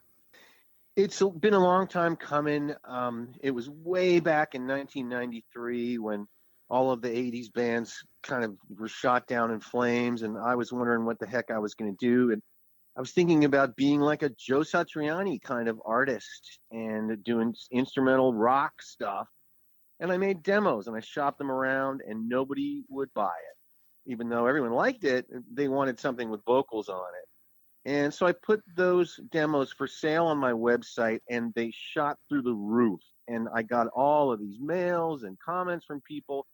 It's 0.95 1.21
been 1.21 1.53
a 1.53 1.59
long 1.59 1.87
time 1.87 2.15
coming. 2.15 2.73
Um, 2.85 3.33
it 3.41 3.51
was 3.51 3.69
way 3.69 4.21
back 4.21 4.55
in 4.55 4.65
1993 4.65 5.97
when 5.97 6.25
all 6.69 6.89
of 6.89 7.01
the 7.01 7.09
80s 7.09 7.51
bands 7.51 8.05
kind 8.23 8.45
of 8.45 8.55
were 8.79 8.87
shot 8.87 9.27
down 9.27 9.51
in 9.51 9.59
flames, 9.59 10.21
and 10.21 10.37
I 10.37 10.55
was 10.55 10.71
wondering 10.71 11.03
what 11.03 11.19
the 11.19 11.27
heck 11.27 11.51
I 11.51 11.59
was 11.59 11.73
going 11.73 11.93
to 11.93 11.97
do. 12.05 12.31
And 12.31 12.41
I 12.97 12.99
was 12.99 13.11
thinking 13.11 13.45
about 13.45 13.77
being 13.77 14.01
like 14.01 14.21
a 14.21 14.29
Joe 14.29 14.59
Satriani 14.59 15.41
kind 15.41 15.69
of 15.69 15.81
artist 15.85 16.59
and 16.71 17.23
doing 17.23 17.55
instrumental 17.71 18.33
rock 18.33 18.81
stuff. 18.81 19.27
And 20.01 20.11
I 20.11 20.17
made 20.17 20.43
demos 20.43 20.87
and 20.87 20.97
I 20.97 20.99
shopped 20.99 21.37
them 21.37 21.51
around 21.51 22.01
and 22.05 22.27
nobody 22.27 22.83
would 22.89 23.13
buy 23.13 23.27
it. 23.27 24.11
Even 24.11 24.29
though 24.29 24.45
everyone 24.47 24.71
liked 24.71 25.03
it, 25.03 25.25
they 25.53 25.67
wanted 25.67 25.99
something 25.99 26.29
with 26.29 26.43
vocals 26.43 26.89
on 26.89 26.97
it. 26.99 27.89
And 27.89 28.13
so 28.13 28.27
I 28.27 28.33
put 28.33 28.61
those 28.75 29.19
demos 29.31 29.71
for 29.71 29.87
sale 29.87 30.25
on 30.25 30.37
my 30.37 30.51
website 30.51 31.19
and 31.29 31.53
they 31.55 31.71
shot 31.93 32.17
through 32.27 32.41
the 32.41 32.53
roof. 32.53 32.99
And 33.27 33.47
I 33.55 33.61
got 33.61 33.87
all 33.87 34.31
of 34.31 34.39
these 34.39 34.59
mails 34.59 35.23
and 35.23 35.39
comments 35.39 35.85
from 35.85 36.01
people. 36.01 36.45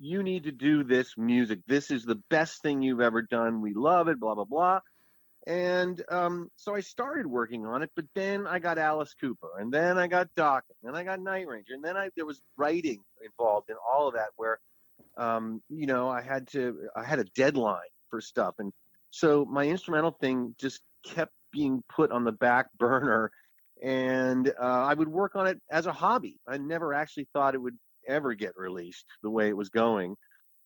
You 0.00 0.22
need 0.22 0.44
to 0.44 0.52
do 0.52 0.84
this 0.84 1.14
music. 1.18 1.60
This 1.66 1.90
is 1.90 2.04
the 2.04 2.20
best 2.30 2.62
thing 2.62 2.80
you've 2.80 3.02
ever 3.02 3.20
done. 3.20 3.60
We 3.60 3.74
love 3.74 4.08
it, 4.08 4.18
blah, 4.18 4.34
blah, 4.34 4.44
blah. 4.44 4.80
And 5.46 6.00
um, 6.08 6.50
so 6.56 6.74
I 6.74 6.80
started 6.80 7.26
working 7.26 7.66
on 7.66 7.82
it, 7.82 7.90
but 7.96 8.04
then 8.14 8.46
I 8.46 8.60
got 8.60 8.78
Alice 8.78 9.14
Cooper, 9.20 9.50
and 9.58 9.72
then 9.72 9.98
I 9.98 10.06
got 10.06 10.32
Doc, 10.36 10.64
and 10.68 10.76
then 10.94 11.00
I 11.00 11.02
got 11.02 11.20
Night 11.20 11.48
Ranger, 11.48 11.74
and 11.74 11.82
then 11.82 11.96
I 11.96 12.10
there 12.16 12.26
was 12.26 12.40
writing 12.56 13.00
involved 13.24 13.68
in 13.68 13.76
all 13.90 14.06
of 14.06 14.14
that, 14.14 14.28
where 14.36 14.60
um, 15.16 15.60
you 15.68 15.86
know 15.86 16.08
I 16.08 16.22
had 16.22 16.46
to 16.48 16.88
I 16.94 17.02
had 17.02 17.18
a 17.18 17.24
deadline 17.24 17.80
for 18.08 18.20
stuff, 18.20 18.54
and 18.60 18.72
so 19.10 19.44
my 19.44 19.66
instrumental 19.66 20.12
thing 20.12 20.54
just 20.60 20.80
kept 21.04 21.32
being 21.52 21.82
put 21.88 22.12
on 22.12 22.22
the 22.22 22.32
back 22.32 22.68
burner, 22.78 23.32
and 23.82 24.48
uh, 24.48 24.62
I 24.62 24.94
would 24.94 25.08
work 25.08 25.34
on 25.34 25.48
it 25.48 25.60
as 25.72 25.86
a 25.86 25.92
hobby. 25.92 26.38
I 26.46 26.58
never 26.58 26.94
actually 26.94 27.26
thought 27.32 27.56
it 27.56 27.62
would 27.62 27.78
ever 28.06 28.34
get 28.34 28.52
released 28.56 29.06
the 29.24 29.30
way 29.30 29.48
it 29.48 29.56
was 29.56 29.70
going, 29.70 30.14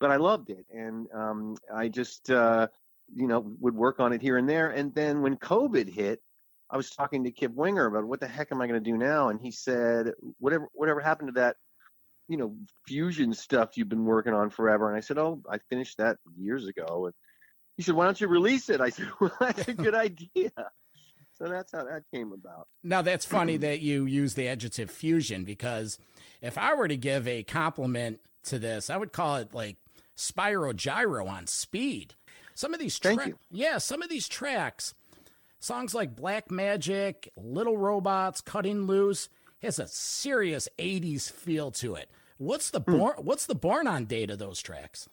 but 0.00 0.10
I 0.10 0.16
loved 0.16 0.50
it, 0.50 0.66
and 0.70 1.06
um, 1.14 1.56
I 1.74 1.88
just 1.88 2.30
uh, 2.30 2.68
you 3.14 3.26
know, 3.26 3.44
would 3.60 3.74
work 3.74 4.00
on 4.00 4.12
it 4.12 4.22
here 4.22 4.36
and 4.36 4.48
there. 4.48 4.70
And 4.70 4.94
then 4.94 5.22
when 5.22 5.36
COVID 5.36 5.92
hit, 5.92 6.20
I 6.70 6.76
was 6.76 6.90
talking 6.90 7.24
to 7.24 7.30
Kip 7.30 7.54
Winger 7.54 7.86
about 7.86 8.04
what 8.04 8.20
the 8.20 8.26
heck 8.26 8.50
am 8.50 8.60
I 8.60 8.66
going 8.66 8.82
to 8.82 8.90
do 8.90 8.96
now? 8.96 9.28
And 9.28 9.40
he 9.40 9.52
said, 9.52 10.12
whatever, 10.38 10.68
whatever 10.72 11.00
happened 11.00 11.28
to 11.28 11.40
that, 11.40 11.56
you 12.28 12.36
know, 12.36 12.56
fusion 12.88 13.32
stuff 13.32 13.76
you've 13.76 13.88
been 13.88 14.04
working 14.04 14.34
on 14.34 14.50
forever. 14.50 14.88
And 14.88 14.96
I 14.96 15.00
said, 15.00 15.18
oh, 15.18 15.40
I 15.48 15.58
finished 15.70 15.98
that 15.98 16.16
years 16.36 16.66
ago. 16.66 17.06
And 17.06 17.14
he 17.76 17.82
said, 17.82 17.94
why 17.94 18.04
don't 18.04 18.20
you 18.20 18.26
release 18.26 18.68
it? 18.68 18.80
I 18.80 18.90
said, 18.90 19.08
well, 19.20 19.32
that's 19.38 19.68
a 19.68 19.74
good 19.74 19.94
idea. 19.94 20.50
So 21.38 21.48
that's 21.48 21.70
how 21.72 21.84
that 21.84 22.02
came 22.12 22.32
about. 22.32 22.66
Now 22.82 23.02
that's 23.02 23.26
funny 23.26 23.56
that 23.58 23.80
you 23.80 24.06
use 24.06 24.34
the 24.34 24.48
adjective 24.48 24.90
fusion 24.90 25.44
because 25.44 25.98
if 26.40 26.58
I 26.58 26.74
were 26.74 26.88
to 26.88 26.96
give 26.96 27.28
a 27.28 27.42
compliment 27.42 28.20
to 28.44 28.58
this, 28.58 28.90
I 28.90 28.96
would 28.96 29.12
call 29.12 29.36
it 29.36 29.54
like 29.54 29.76
Spyro 30.16 30.72
Gyra 30.72 31.28
on 31.28 31.46
speed. 31.46 32.14
Some 32.56 32.72
of 32.72 32.80
these 32.80 32.98
tracks, 32.98 33.32
yeah, 33.50 33.76
some 33.76 34.00
of 34.00 34.08
these 34.08 34.26
tracks, 34.28 34.94
songs 35.60 35.94
like 35.94 36.16
Black 36.16 36.50
Magic, 36.50 37.30
Little 37.36 37.76
Robots, 37.76 38.40
Cutting 38.40 38.86
Loose, 38.86 39.28
has 39.62 39.78
a 39.78 39.86
serious 39.86 40.66
80s 40.78 41.30
feel 41.30 41.70
to 41.72 41.96
it. 41.96 42.10
What's 42.38 42.70
the 42.70 42.80
born 42.80 43.16
what's 43.18 43.44
the 43.44 43.54
born 43.54 43.86
on 43.86 44.06
date 44.06 44.30
of 44.30 44.38
those 44.38 44.62
tracks? 44.62 45.06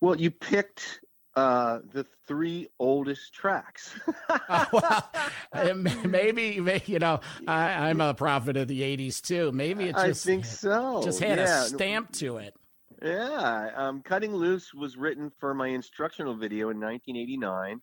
Well, 0.00 0.16
you 0.16 0.32
picked 0.32 1.00
uh, 1.36 1.78
the 1.92 2.04
three 2.26 2.68
oldest 2.80 3.32
tracks. 3.32 3.94
well, 4.72 5.10
maybe, 6.04 6.58
maybe, 6.60 6.82
you 6.86 6.98
know, 6.98 7.20
I, 7.46 7.90
am 7.90 8.00
a 8.00 8.14
prophet 8.14 8.56
of 8.56 8.66
the 8.66 8.80
'80s 8.82 9.22
too. 9.22 9.52
Maybe 9.52 9.84
it 9.84 9.94
just 9.94 10.26
I 10.26 10.30
think 10.30 10.44
so. 10.44 11.02
Just 11.04 11.20
had 11.20 11.38
yeah. 11.38 11.62
a 11.62 11.66
stamp 11.66 12.12
to 12.14 12.38
it. 12.38 12.56
Yeah, 13.02 13.70
um, 13.76 14.02
"Cutting 14.02 14.34
Loose" 14.34 14.74
was 14.74 14.96
written 14.96 15.30
for 15.38 15.54
my 15.54 15.68
instructional 15.68 16.34
video 16.34 16.70
in 16.70 16.80
1989. 16.80 17.80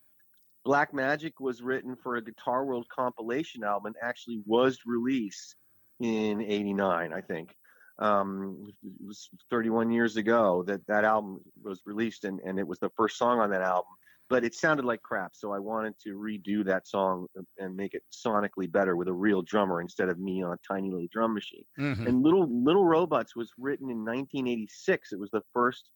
Black 0.64 0.94
Magic 0.94 1.40
was 1.40 1.62
written 1.62 1.96
for 1.96 2.16
a 2.16 2.22
Guitar 2.22 2.64
World 2.64 2.86
compilation 2.88 3.64
album. 3.64 3.94
Actually, 4.00 4.42
was 4.46 4.80
released 4.86 5.56
in 6.00 6.40
'89, 6.40 7.12
I 7.12 7.20
think 7.20 7.54
um, 7.98 8.72
it 8.82 8.92
was 9.04 9.28
31 9.50 9.90
years 9.90 10.16
ago 10.16 10.62
that 10.66 10.86
that 10.86 11.04
album 11.04 11.40
was 11.62 11.82
released 11.84 12.24
and, 12.24 12.40
and 12.44 12.58
it 12.58 12.66
was 12.66 12.78
the 12.78 12.90
first 12.90 13.18
song 13.18 13.40
on 13.40 13.50
that 13.50 13.62
album 13.62 13.90
but 14.28 14.44
it 14.44 14.54
sounded 14.54 14.84
like 14.84 15.00
crap 15.02 15.34
so 15.34 15.52
i 15.52 15.58
wanted 15.58 15.94
to 15.98 16.10
redo 16.10 16.64
that 16.64 16.86
song 16.86 17.26
and 17.58 17.74
make 17.76 17.94
it 17.94 18.02
sonically 18.12 18.70
better 18.70 18.96
with 18.96 19.08
a 19.08 19.12
real 19.12 19.42
drummer 19.42 19.80
instead 19.80 20.08
of 20.08 20.18
me 20.18 20.42
on 20.42 20.52
a 20.52 20.58
tiny 20.66 20.90
little 20.90 21.08
drum 21.10 21.34
machine. 21.34 21.64
Mhm. 21.78 22.06
and 22.06 22.22
little 22.22 22.46
little 22.64 22.84
robots 22.84 23.34
was 23.34 23.50
written 23.58 23.90
in 23.90 24.04
1986 24.04 25.12
it 25.12 25.18
was 25.18 25.30
the 25.30 25.42
first 25.52 25.90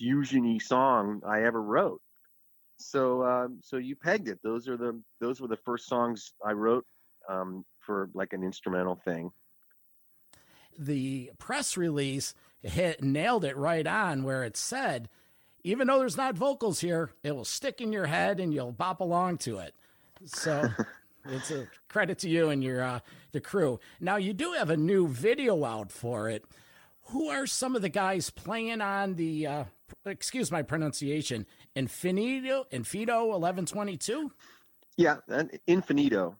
fusiony 0.00 0.60
song 0.62 1.20
i 1.26 1.42
ever 1.42 1.62
wrote. 1.62 2.00
So 2.78 3.22
um, 3.24 3.58
so 3.62 3.76
you 3.76 3.94
pegged 3.94 4.28
it. 4.28 4.38
Those 4.42 4.66
are 4.66 4.76
the 4.78 4.98
those 5.20 5.40
were 5.40 5.48
the 5.48 5.58
first 5.58 5.86
songs 5.86 6.32
i 6.46 6.52
wrote 6.52 6.86
um, 7.28 7.64
for 7.80 8.08
like 8.14 8.32
an 8.32 8.42
instrumental 8.42 8.96
thing. 9.04 9.30
The 10.78 11.30
press 11.38 11.76
release 11.76 12.32
hit 12.62 13.02
nailed 13.02 13.44
it 13.44 13.56
right 13.56 13.86
on 13.86 14.22
where 14.22 14.42
it 14.44 14.56
said, 14.56 15.08
even 15.64 15.86
though 15.86 15.98
there's 15.98 16.16
not 16.16 16.36
vocals 16.36 16.80
here, 16.80 17.10
it 17.22 17.34
will 17.34 17.44
stick 17.44 17.80
in 17.80 17.92
your 17.92 18.06
head 18.06 18.40
and 18.40 18.52
you'll 18.52 18.72
bop 18.72 19.00
along 19.00 19.38
to 19.38 19.58
it. 19.58 19.74
So 20.24 20.68
it's 21.26 21.50
a 21.50 21.66
credit 21.88 22.18
to 22.20 22.28
you 22.28 22.50
and 22.50 22.62
your 22.62 22.82
uh, 22.82 23.00
the 23.32 23.40
crew. 23.40 23.80
Now 24.00 24.16
you 24.16 24.32
do 24.32 24.52
have 24.52 24.70
a 24.70 24.76
new 24.76 25.08
video 25.08 25.64
out 25.64 25.92
for 25.92 26.28
it. 26.28 26.44
Who 27.06 27.28
are 27.28 27.46
some 27.46 27.74
of 27.74 27.82
the 27.82 27.88
guys 27.88 28.30
playing 28.30 28.80
on 28.80 29.14
the? 29.14 29.46
Uh, 29.46 29.64
excuse 30.06 30.52
my 30.52 30.62
pronunciation. 30.62 31.46
Infinito, 31.74 32.64
Infido, 32.70 33.34
eleven 33.34 33.66
twenty 33.66 33.96
two. 33.96 34.30
Yeah, 34.96 35.16
infinito. 35.66 36.36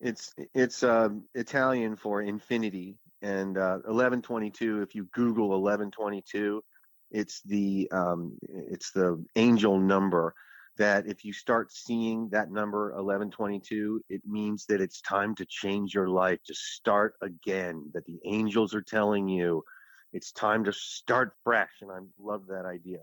It's 0.00 0.34
it's 0.54 0.82
um, 0.82 1.24
Italian 1.34 1.96
for 1.96 2.22
infinity, 2.22 2.96
and 3.22 3.58
uh, 3.58 3.80
1122. 3.84 4.82
If 4.82 4.94
you 4.94 5.04
Google 5.12 5.48
1122, 5.48 6.62
it's 7.10 7.40
the 7.42 7.88
um, 7.92 8.38
it's 8.48 8.90
the 8.92 9.24
angel 9.36 9.78
number. 9.78 10.34
That 10.76 11.06
if 11.08 11.24
you 11.24 11.32
start 11.32 11.72
seeing 11.72 12.28
that 12.30 12.52
number 12.52 12.90
1122, 12.90 14.00
it 14.08 14.22
means 14.24 14.64
that 14.66 14.80
it's 14.80 15.00
time 15.00 15.34
to 15.34 15.44
change 15.44 15.92
your 15.92 16.08
life, 16.08 16.38
to 16.46 16.54
start 16.54 17.14
again. 17.20 17.90
That 17.94 18.04
the 18.06 18.20
angels 18.24 18.74
are 18.74 18.82
telling 18.82 19.28
you 19.28 19.64
it's 20.12 20.30
time 20.30 20.64
to 20.64 20.72
start 20.72 21.32
fresh, 21.42 21.72
and 21.80 21.90
I 21.90 21.98
love 22.20 22.46
that 22.46 22.64
idea. 22.64 23.00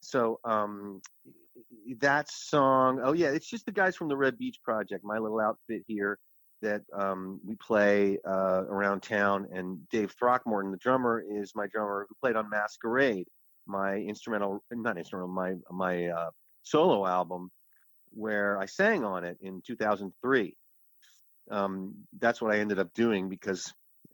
So 0.00 0.40
um, 0.44 1.02
that 2.00 2.30
song, 2.30 3.00
oh 3.02 3.12
yeah, 3.12 3.28
it's 3.28 3.48
just 3.48 3.64
the 3.64 3.72
guys 3.72 3.94
from 3.94 4.08
the 4.08 4.16
Reb 4.16 4.36
Beach 4.36 4.58
Project, 4.64 5.04
my 5.04 5.18
little 5.18 5.40
outfit 5.40 5.82
here 5.86 6.18
that 6.64 6.82
um, 6.92 7.40
we 7.46 7.54
play 7.54 8.18
uh, 8.26 8.64
around 8.68 9.02
town. 9.02 9.46
And 9.52 9.88
Dave 9.90 10.12
Throckmorton, 10.18 10.72
the 10.72 10.78
drummer, 10.78 11.22
is 11.26 11.52
my 11.54 11.66
drummer 11.68 12.06
who 12.08 12.14
played 12.20 12.36
on 12.36 12.50
Masquerade, 12.50 13.28
my 13.66 13.96
instrumental, 13.96 14.64
not 14.72 14.98
instrumental, 14.98 15.28
my 15.28 15.54
my 15.70 16.08
uh, 16.08 16.30
solo 16.62 17.06
album, 17.06 17.50
where 18.10 18.58
I 18.58 18.66
sang 18.66 19.04
on 19.04 19.24
it 19.24 19.38
in 19.40 19.62
2003. 19.66 20.56
Um, 21.50 21.94
that's 22.18 22.40
what 22.40 22.54
I 22.54 22.58
ended 22.58 22.78
up 22.78 22.92
doing 22.94 23.28
because 23.28 23.72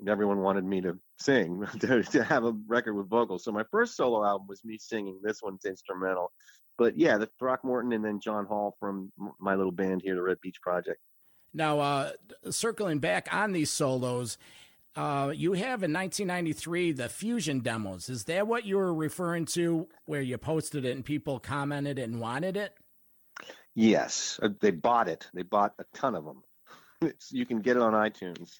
everyone 0.08 0.38
wanted 0.38 0.64
me 0.64 0.80
to 0.80 0.98
sing, 1.18 1.64
to, 1.80 2.02
to 2.02 2.24
have 2.24 2.44
a 2.44 2.52
record 2.66 2.94
with 2.94 3.08
vocals. 3.08 3.44
So 3.44 3.52
my 3.52 3.64
first 3.70 3.96
solo 3.96 4.24
album 4.24 4.46
was 4.48 4.64
me 4.64 4.78
singing. 4.78 5.20
This 5.22 5.40
one's 5.42 5.64
instrumental. 5.64 6.32
But 6.78 6.98
yeah, 6.98 7.18
the 7.18 7.28
Throckmorton 7.38 7.92
and 7.92 8.04
then 8.04 8.20
John 8.20 8.46
Hall 8.46 8.74
from 8.80 9.12
my 9.38 9.54
little 9.54 9.72
band 9.72 10.00
here, 10.02 10.14
the 10.14 10.22
Reb 10.22 10.40
Beach 10.40 10.60
Project. 10.62 10.98
Now, 11.52 11.80
uh, 11.80 12.10
circling 12.50 12.98
back 12.98 13.28
on 13.32 13.52
these 13.52 13.70
solos, 13.70 14.38
uh, 14.96 15.32
you 15.34 15.52
have 15.54 15.82
in 15.82 15.92
1993 15.92 16.92
the 16.92 17.08
fusion 17.08 17.60
demos. 17.60 18.08
Is 18.08 18.24
that 18.24 18.46
what 18.46 18.64
you 18.64 18.76
were 18.76 18.94
referring 18.94 19.46
to, 19.46 19.88
where 20.04 20.20
you 20.22 20.38
posted 20.38 20.84
it 20.84 20.92
and 20.94 21.04
people 21.04 21.40
commented 21.40 21.98
and 21.98 22.20
wanted 22.20 22.56
it? 22.56 22.74
Yes, 23.74 24.38
uh, 24.42 24.48
they 24.60 24.70
bought 24.70 25.08
it. 25.08 25.28
They 25.32 25.42
bought 25.42 25.74
a 25.78 25.84
ton 25.94 26.14
of 26.14 26.24
them. 26.24 26.42
It's, 27.02 27.32
you 27.32 27.46
can 27.46 27.60
get 27.60 27.76
it 27.76 27.82
on 27.82 27.94
iTunes. 27.94 28.58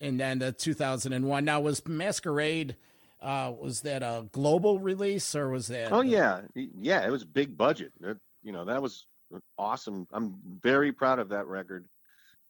And 0.00 0.18
then 0.18 0.40
the 0.40 0.50
2001. 0.50 1.44
Now, 1.44 1.60
was 1.60 1.86
Masquerade? 1.86 2.74
Uh, 3.22 3.52
was 3.58 3.82
that 3.82 4.02
a 4.02 4.26
global 4.32 4.80
release 4.80 5.36
or 5.36 5.48
was 5.50 5.68
that? 5.68 5.92
Oh 5.92 6.00
yeah, 6.00 6.40
yeah. 6.54 7.06
It 7.06 7.10
was 7.10 7.24
big 7.24 7.56
budget. 7.56 7.92
It- 8.02 8.18
you 8.42 8.52
know 8.52 8.64
that 8.66 8.82
was 8.82 9.06
awesome. 9.56 10.06
I'm 10.12 10.34
very 10.60 10.92
proud 10.92 11.18
of 11.20 11.28
that 11.30 11.46
record, 11.46 11.86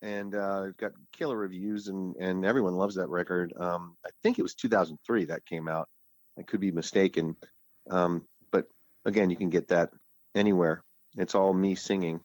and 0.05 0.35
uh, 0.35 0.67
got 0.77 0.93
killer 1.13 1.37
reviews, 1.37 1.89
and 1.89 2.15
and 2.17 2.45
everyone 2.45 2.75
loves 2.75 2.95
that 2.97 3.09
record. 3.09 3.53
Um, 3.59 3.97
I 4.07 4.11
think 4.23 4.39
it 4.39 4.43
was 4.43 4.55
2003 4.55 5.25
that 5.27 5.47
came 5.47 5.67
out. 5.67 5.89
I 6.39 6.43
could 6.43 6.61
be 6.61 6.71
mistaken, 6.71 7.37
um, 7.91 8.27
but 8.53 8.67
again, 9.07 9.31
you 9.31 9.37
can 9.37 9.51
get 9.51 9.69
that 9.69 9.91
anywhere. 10.35 10.85
It's 11.17 11.35
all 11.35 11.55
me 11.55 11.75
singing. 11.75 12.21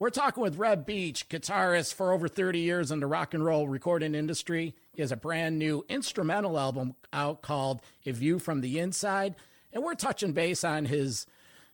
We're 0.00 0.10
talking 0.10 0.42
with 0.42 0.56
Reb 0.56 0.86
Beach, 0.86 1.28
guitarist 1.28 1.92
for 1.92 2.12
over 2.12 2.26
30 2.26 2.58
years 2.58 2.90
in 2.90 3.00
the 3.00 3.06
rock 3.06 3.34
and 3.34 3.44
roll 3.44 3.68
recording 3.68 4.14
industry. 4.14 4.74
He 4.94 5.02
has 5.02 5.12
a 5.12 5.16
brand 5.16 5.58
new 5.58 5.84
instrumental 5.90 6.58
album 6.58 6.94
out 7.12 7.42
called 7.42 7.82
A 8.06 8.12
View 8.12 8.38
from 8.38 8.62
the 8.62 8.78
Inside. 8.78 9.36
And 9.74 9.84
we're 9.84 9.94
touching 9.94 10.32
base 10.32 10.64
on 10.64 10.86
his 10.86 11.26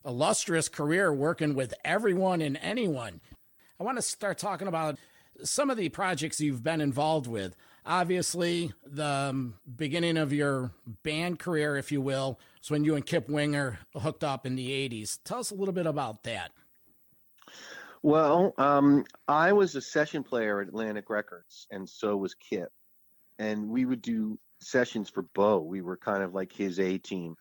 illustrious 0.05 0.69
career 0.69 1.15
working 1.15 1.55
with 1.55 1.73
everyone 1.85 2.41
and 2.43 2.59
anyone. 2.61 3.21
I 3.79 3.85
want 3.85 3.99
to 3.99 4.03
start 4.03 4.39
talking 4.39 4.69
about 4.69 4.99
some 5.43 5.69
of 5.69 5.77
the 5.77 5.91
projects 5.91 6.41
you've 6.41 6.63
been 6.63 6.81
involved 6.81 7.27
with. 7.27 7.55
Obviously, 7.85 8.73
the 8.85 9.05
um, 9.05 9.55
beginning 9.77 10.17
of 10.17 10.33
your 10.33 10.73
band 11.03 11.39
career, 11.39 11.77
if 11.77 11.93
you 11.93 12.01
will, 12.01 12.41
is 12.63 12.71
when 12.71 12.85
you 12.85 12.95
and 12.95 13.05
Kip 13.05 13.29
Winger 13.29 13.79
hooked 13.95 14.25
up 14.25 14.47
in 14.47 14.57
the 14.57 14.71
80s. 14.89 15.19
Tell 15.25 15.39
us 15.39 15.51
a 15.51 15.55
little 15.55 15.75
bit 15.75 15.87
about 15.87 16.25
that. 16.25 16.53
Well, 18.03 18.55
um, 18.57 19.05
I 19.29 19.53
was 19.53 19.75
a 19.75 19.81
session 19.81 20.23
player 20.23 20.63
at 20.63 20.69
Atlantic 20.69 21.11
Records, 21.11 21.67
and 21.71 21.89
so 21.89 22.17
was 22.17 22.35
Kip. 22.35 22.71
And 23.39 23.69
we 23.69 23.85
would 23.85 24.01
do 24.01 24.39
sessions 24.61 25.11
for 25.11 25.23
Beau. 25.35 25.59
We 25.59 25.83
were 25.83 25.99
kind 25.99 26.23
of 26.23 26.35
like 26.35 26.51
his 26.51 26.81
A 26.81 26.97
team. 26.97 27.37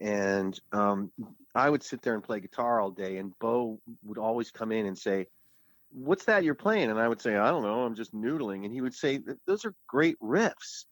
And 0.00 0.58
um, 0.72 1.12
I 1.54 1.68
would 1.68 1.82
sit 1.82 2.00
there 2.00 2.14
and 2.14 2.22
play 2.22 2.40
guitar 2.40 2.80
all 2.80 2.90
day, 2.90 3.18
and 3.18 3.38
Beau 3.38 3.80
would 4.02 4.18
always 4.18 4.50
come 4.50 4.72
in 4.72 4.86
and 4.86 4.96
say, 4.96 5.26
What's 5.94 6.24
that 6.24 6.44
you're 6.44 6.54
playing? 6.54 6.90
And 6.90 6.98
I 6.98 7.08
would 7.08 7.20
say, 7.20 7.36
I 7.36 7.50
don't 7.50 7.62
know, 7.62 7.84
I'm 7.84 7.94
just 7.94 8.14
noodling. 8.14 8.64
And 8.64 8.72
he 8.72 8.80
would 8.80 8.94
say, 8.94 9.20
Those 9.46 9.64
are 9.64 9.74
great 9.86 10.18
riffs. 10.20 10.84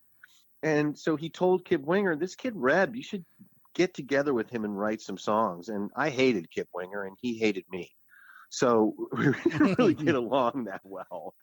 And 0.62 0.96
so 0.96 1.16
he 1.16 1.28
told 1.28 1.64
Kip 1.64 1.82
Winger, 1.82 2.16
This 2.16 2.36
kid 2.36 2.52
Reb, 2.54 2.94
you 2.94 3.02
should 3.02 3.24
get 3.74 3.94
together 3.94 4.32
with 4.32 4.50
him 4.50 4.64
and 4.64 4.78
write 4.78 5.00
some 5.00 5.18
songs. 5.18 5.68
And 5.68 5.90
I 5.96 6.10
hated 6.10 6.50
Kip 6.50 6.68
Winger, 6.74 7.04
and 7.04 7.16
he 7.20 7.38
hated 7.38 7.64
me. 7.70 7.90
So 8.50 8.94
we 9.12 9.32
didn't 9.32 9.78
really 9.78 9.94
get 9.94 10.14
along 10.14 10.64
that 10.64 10.82
well. 10.84 11.34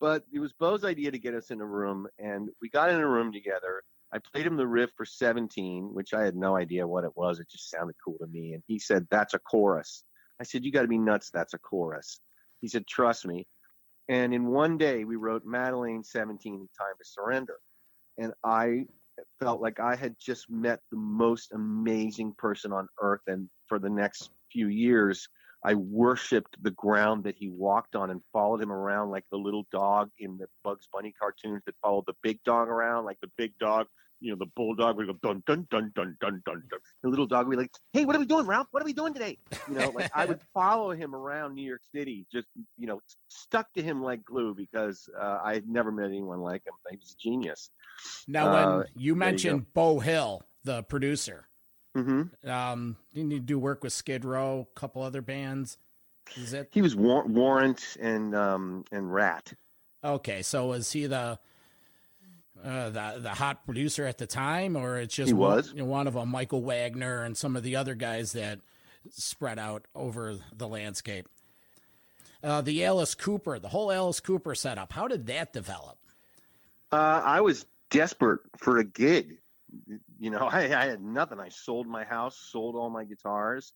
But 0.00 0.24
it 0.32 0.38
was 0.38 0.52
Beau's 0.52 0.84
idea 0.84 1.10
to 1.10 1.18
get 1.18 1.34
us 1.34 1.50
in 1.50 1.60
a 1.60 1.66
room, 1.66 2.08
and 2.18 2.48
we 2.60 2.68
got 2.68 2.90
in 2.90 3.00
a 3.00 3.08
room 3.08 3.32
together. 3.32 3.82
I 4.12 4.18
played 4.18 4.46
him 4.46 4.56
the 4.56 4.66
riff 4.66 4.90
for 4.96 5.06
17, 5.06 5.94
which 5.94 6.12
I 6.12 6.22
had 6.22 6.36
no 6.36 6.56
idea 6.56 6.86
what 6.86 7.04
it 7.04 7.16
was. 7.16 7.40
It 7.40 7.48
just 7.50 7.70
sounded 7.70 7.96
cool 8.04 8.18
to 8.20 8.26
me. 8.26 8.52
And 8.52 8.62
he 8.66 8.78
said, 8.78 9.06
That's 9.10 9.34
a 9.34 9.38
chorus. 9.38 10.04
I 10.40 10.44
said, 10.44 10.64
You 10.64 10.72
got 10.72 10.82
to 10.82 10.88
be 10.88 10.98
nuts. 10.98 11.30
That's 11.32 11.54
a 11.54 11.58
chorus. 11.58 12.20
He 12.62 12.68
said, 12.68 12.86
Trust 12.86 13.26
me. 13.26 13.46
And 14.08 14.32
in 14.32 14.46
one 14.46 14.78
day, 14.78 15.04
we 15.04 15.16
wrote 15.16 15.46
Madalaine 15.46 16.04
17 16.04 16.68
Time 16.78 16.94
to 16.98 17.04
Surrender. 17.04 17.58
And 18.18 18.32
I 18.42 18.86
felt 19.40 19.60
like 19.60 19.80
I 19.80 19.94
had 19.94 20.16
just 20.18 20.50
met 20.50 20.80
the 20.90 20.96
most 20.96 21.52
amazing 21.52 22.34
person 22.38 22.72
on 22.72 22.88
earth. 23.00 23.20
And 23.26 23.48
for 23.66 23.78
the 23.78 23.90
next 23.90 24.30
few 24.50 24.68
years, 24.68 25.28
I 25.64 25.74
worshipped 25.74 26.62
the 26.62 26.72
ground 26.72 27.24
that 27.24 27.36
he 27.36 27.48
walked 27.48 27.94
on 27.94 28.10
and 28.10 28.20
followed 28.32 28.60
him 28.60 28.72
around 28.72 29.10
like 29.10 29.24
the 29.30 29.38
little 29.38 29.66
dog 29.70 30.10
in 30.18 30.36
the 30.36 30.46
Bugs 30.64 30.88
Bunny 30.92 31.14
cartoons 31.18 31.62
that 31.66 31.76
followed 31.82 32.06
the 32.06 32.16
big 32.22 32.42
dog 32.44 32.68
around, 32.68 33.04
like 33.04 33.20
the 33.20 33.30
big 33.36 33.56
dog 33.58 33.86
you 34.22 34.30
know, 34.30 34.36
the 34.38 34.50
bulldog 34.56 34.96
would 34.96 35.06
go 35.08 35.14
dun 35.22 35.42
dun 35.46 35.66
dun 35.70 35.92
dun 35.94 36.16
dun 36.20 36.42
dun 36.46 36.62
dun. 36.70 36.78
The 37.02 37.08
little 37.08 37.26
dog 37.26 37.46
would 37.48 37.56
be 37.56 37.62
like, 37.62 37.72
"Hey, 37.92 38.04
what 38.04 38.14
are 38.14 38.20
we 38.20 38.24
doing, 38.26 38.46
Ralph? 38.46 38.68
What 38.70 38.82
are 38.82 38.86
we 38.86 38.92
doing 38.92 39.12
today?" 39.12 39.36
You 39.68 39.74
know, 39.74 39.90
like 39.90 40.10
I 40.14 40.24
would 40.24 40.40
follow 40.54 40.92
him 40.92 41.14
around 41.14 41.54
New 41.54 41.66
York 41.66 41.82
City, 41.94 42.24
just 42.32 42.46
you 42.78 42.86
know, 42.86 43.00
stuck 43.28 43.72
to 43.74 43.82
him 43.82 44.00
like 44.02 44.24
glue 44.24 44.54
because 44.54 45.08
uh, 45.20 45.40
I 45.42 45.54
had 45.54 45.68
never 45.68 45.90
met 45.90 46.06
anyone 46.06 46.40
like 46.40 46.62
him. 46.64 46.74
He 46.90 46.96
was 46.96 47.16
a 47.18 47.20
genius. 47.22 47.70
Now, 48.28 48.52
when 48.52 48.68
Uh, 48.68 48.76
you 48.94 49.10
you 49.10 49.14
mentioned 49.16 49.72
Beau 49.74 49.98
Hill, 49.98 50.44
the 50.64 50.82
producer, 50.84 51.48
hmm 51.94 52.22
um, 52.46 52.96
didn't 53.12 53.32
you 53.32 53.40
do 53.40 53.58
work 53.58 53.82
with 53.82 53.92
Skid 53.92 54.24
Row, 54.24 54.68
a 54.74 54.78
couple 54.78 55.02
other 55.02 55.20
bands? 55.22 55.78
Is 56.36 56.52
it 56.52 56.68
He 56.70 56.80
was 56.80 56.94
War- 56.94 57.26
Warrant 57.26 57.96
and 58.00 58.34
um 58.36 58.84
and 58.92 59.12
Ratt. 59.12 59.52
okay? 60.04 60.42
So 60.42 60.66
was 60.68 60.92
he 60.92 61.06
the 61.06 61.38
uh, 62.62 62.90
the 62.90 63.18
the 63.20 63.30
hot 63.30 63.64
producer 63.64 64.06
at 64.06 64.18
the 64.18 64.26
time, 64.26 64.76
or 64.76 64.98
it's 64.98 65.14
just 65.14 65.28
He 65.28 65.32
one- 65.34 65.56
was. 65.56 65.72
you 65.72 65.78
know, 65.80 65.84
one 65.86 66.06
of 66.06 66.14
them, 66.14 66.28
Michael 66.28 66.62
Wagner, 66.62 67.22
and 67.24 67.36
some 67.36 67.56
of 67.56 67.62
the 67.62 67.76
other 67.76 67.94
guys 67.94 68.32
that 68.32 68.60
spread 69.10 69.58
out 69.58 69.84
over 69.94 70.36
the 70.56 70.68
landscape? 70.68 71.28
Uh, 72.42 72.60
the 72.60 72.84
Alice 72.84 73.14
Cooper, 73.14 73.58
the 73.58 73.68
whole 73.68 73.90
Alice 73.92 74.20
Cooper 74.20 74.54
setup. 74.54 74.92
How 74.92 75.06
did 75.08 75.26
that 75.26 75.52
develop? 75.52 75.96
Uh, 76.90 77.20
I 77.24 77.40
was 77.40 77.66
desperate 77.90 78.40
for 78.58 78.78
a 78.78 78.84
gig. 78.84 79.38
You 80.20 80.30
know, 80.30 80.38
I, 80.50 80.64
I 80.64 80.84
had 80.86 81.00
nothing. 81.02 81.40
I 81.40 81.48
sold 81.48 81.86
my 81.86 82.04
house, 82.04 82.36
sold 82.36 82.76
all 82.76 82.90
my 82.90 83.04
guitars. 83.04 83.72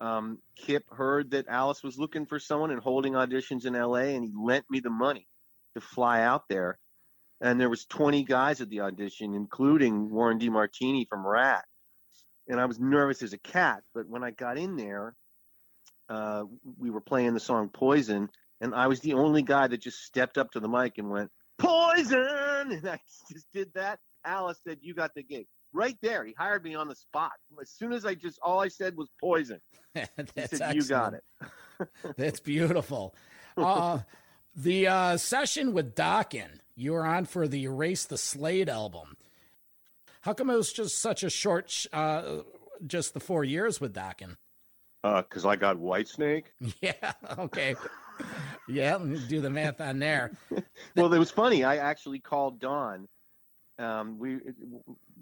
Um, 0.00 0.38
Kip 0.56 0.84
heard 0.92 1.30
that 1.32 1.46
Alice 1.48 1.82
was 1.82 1.98
looking 1.98 2.24
for 2.24 2.38
someone 2.38 2.70
and 2.70 2.80
holding 2.80 3.14
auditions 3.14 3.66
in 3.66 3.74
LA, 3.74 4.14
and 4.14 4.24
he 4.24 4.30
lent 4.34 4.64
me 4.70 4.80
the 4.80 4.90
money 4.90 5.26
to 5.74 5.80
fly 5.80 6.22
out 6.22 6.48
there. 6.48 6.78
And 7.40 7.60
there 7.60 7.70
was 7.70 7.86
20 7.86 8.24
guys 8.24 8.60
at 8.60 8.68
the 8.68 8.80
audition, 8.80 9.34
including 9.34 10.10
Warren 10.10 10.38
DeMartini 10.38 11.08
from 11.08 11.26
Ratt. 11.26 11.64
And 12.48 12.60
I 12.60 12.66
was 12.66 12.78
nervous 12.78 13.22
as 13.22 13.32
a 13.32 13.38
cat, 13.38 13.82
but 13.94 14.08
when 14.08 14.24
I 14.24 14.30
got 14.30 14.58
in 14.58 14.76
there, 14.76 15.14
uh, 16.08 16.44
we 16.78 16.90
were 16.90 17.00
playing 17.00 17.34
the 17.34 17.40
song 17.40 17.68
Poison, 17.68 18.28
and 18.60 18.74
I 18.74 18.88
was 18.88 19.00
the 19.00 19.14
only 19.14 19.42
guy 19.42 19.68
that 19.68 19.80
just 19.80 20.02
stepped 20.04 20.36
up 20.36 20.50
to 20.52 20.60
the 20.60 20.68
mic 20.68 20.98
and 20.98 21.08
went, 21.08 21.30
Poison! 21.58 22.26
And 22.60 22.86
I 22.86 23.00
just 23.32 23.46
did 23.54 23.72
that. 23.74 24.00
Alice 24.24 24.58
said, 24.66 24.78
You 24.82 24.94
got 24.94 25.14
the 25.14 25.22
gig. 25.22 25.46
Right 25.72 25.96
there. 26.02 26.24
He 26.24 26.34
hired 26.36 26.62
me 26.62 26.74
on 26.74 26.88
the 26.88 26.94
spot. 26.94 27.32
As 27.60 27.70
soon 27.70 27.92
as 27.92 28.04
I 28.04 28.14
just, 28.14 28.38
all 28.42 28.60
I 28.60 28.68
said 28.68 28.96
was 28.96 29.08
poison. 29.20 29.60
He 29.94 30.02
said, 30.46 30.74
You 30.74 30.82
got 30.82 31.14
it. 31.14 31.24
That's 32.16 32.40
beautiful. 32.40 33.14
Uh, 33.56 34.00
the 34.54 34.88
uh, 34.88 35.16
session 35.16 35.72
with 35.72 35.94
Dokken, 35.94 36.48
you 36.76 36.92
were 36.92 37.04
on 37.06 37.24
for 37.24 37.46
the 37.48 37.64
Erase 37.64 38.04
the 38.04 38.18
Slate 38.18 38.68
album. 38.68 39.16
How 40.22 40.32
come 40.34 40.50
it 40.50 40.56
was 40.56 40.72
just 40.72 41.00
such 41.00 41.22
a 41.22 41.30
short, 41.30 41.70
sh- 41.70 41.86
uh, 41.92 42.40
just 42.86 43.14
the 43.14 43.20
four 43.20 43.42
years 43.44 43.80
with 43.80 43.94
Dokken? 43.94 44.36
Because 45.02 45.46
Uh, 45.46 45.50
I 45.50 45.56
got 45.56 45.76
Whitesnake. 45.78 46.44
Yeah, 46.82 47.12
okay. 47.38 47.74
Yeah, 48.68 48.96
let 48.96 49.06
me 49.06 49.20
do 49.28 49.40
the 49.40 49.48
math 49.48 49.80
on 49.80 49.98
there. 49.98 50.32
well, 50.96 51.12
it 51.12 51.18
was 51.18 51.30
funny. 51.30 51.64
I 51.64 51.76
actually 51.78 52.18
called 52.20 52.60
Don. 52.60 53.08
Um, 53.78 54.18
we 54.18 54.40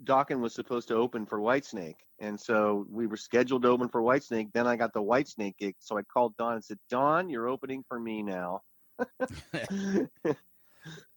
Dokken 0.03 0.41
was 0.41 0.53
supposed 0.53 0.89
to 0.89 0.95
open 0.95 1.25
for 1.25 1.39
Whitesnake, 1.39 1.95
and 2.19 2.37
so 2.37 2.85
we 2.91 3.07
were 3.07 3.15
scheduled 3.15 3.61
to 3.61 3.69
open 3.69 3.87
for 3.87 4.01
Whitesnake. 4.01 4.51
Then 4.53 4.67
I 4.67 4.75
got 4.75 4.91
the 4.93 5.01
Whitesnake 5.01 5.55
gig, 5.57 5.75
so 5.79 5.97
I 5.97 6.01
called 6.01 6.35
Don 6.35 6.55
and 6.55 6.63
said, 6.63 6.77
"Don, 6.89 7.29
you're 7.29 7.47
opening 7.47 7.85
for 7.87 7.97
me 7.97 8.21
now," 8.21 8.61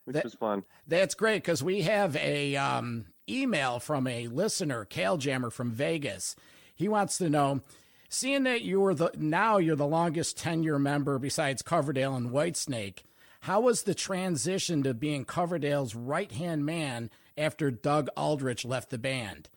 which 0.04 0.14
That- 0.14 0.24
was 0.24 0.34
fun. 0.34 0.64
That's 0.86 1.14
great 1.14 1.42
because 1.42 1.62
we 1.62 1.82
have 1.82 2.16
a 2.16 2.56
um, 2.56 3.06
email 3.28 3.78
from 3.78 4.06
a 4.06 4.26
listener, 4.28 4.84
Cal 4.84 5.16
Jammer 5.16 5.50
from 5.50 5.70
Vegas. 5.70 6.34
He 6.74 6.88
wants 6.88 7.18
to 7.18 7.30
know, 7.30 7.60
seeing 8.08 8.42
that 8.44 8.62
you 8.62 8.80
were 8.80 8.94
the 8.94 9.10
now 9.16 9.58
you're 9.58 9.76
the 9.76 9.86
longest 9.86 10.36
tenure 10.38 10.78
member 10.78 11.18
besides 11.18 11.62
Coverdale 11.62 12.14
and 12.16 12.30
Whitesnake, 12.30 13.04
how 13.40 13.60
was 13.60 13.82
the 13.82 13.94
transition 13.94 14.82
to 14.82 14.94
being 14.94 15.24
Coverdale's 15.24 15.94
right 15.94 16.30
hand 16.32 16.64
man 16.66 17.10
after 17.36 17.70
Doug 17.70 18.08
Aldrich 18.16 18.64
left 18.64 18.90
the 18.90 18.98
band? 18.98 19.48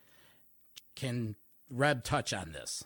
Can 0.95 1.35
Reb 1.69 2.03
touch 2.03 2.33
on 2.33 2.51
this? 2.51 2.83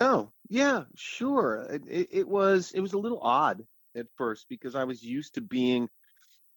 Oh, 0.00 0.30
yeah, 0.48 0.84
sure. 0.94 1.66
It, 1.70 1.82
it, 1.88 2.08
it 2.10 2.28
was 2.28 2.72
it 2.72 2.80
was 2.80 2.92
a 2.92 2.98
little 2.98 3.20
odd 3.20 3.64
at 3.94 4.06
first 4.16 4.46
because 4.48 4.74
I 4.74 4.84
was 4.84 5.02
used 5.02 5.34
to 5.34 5.40
being 5.40 5.88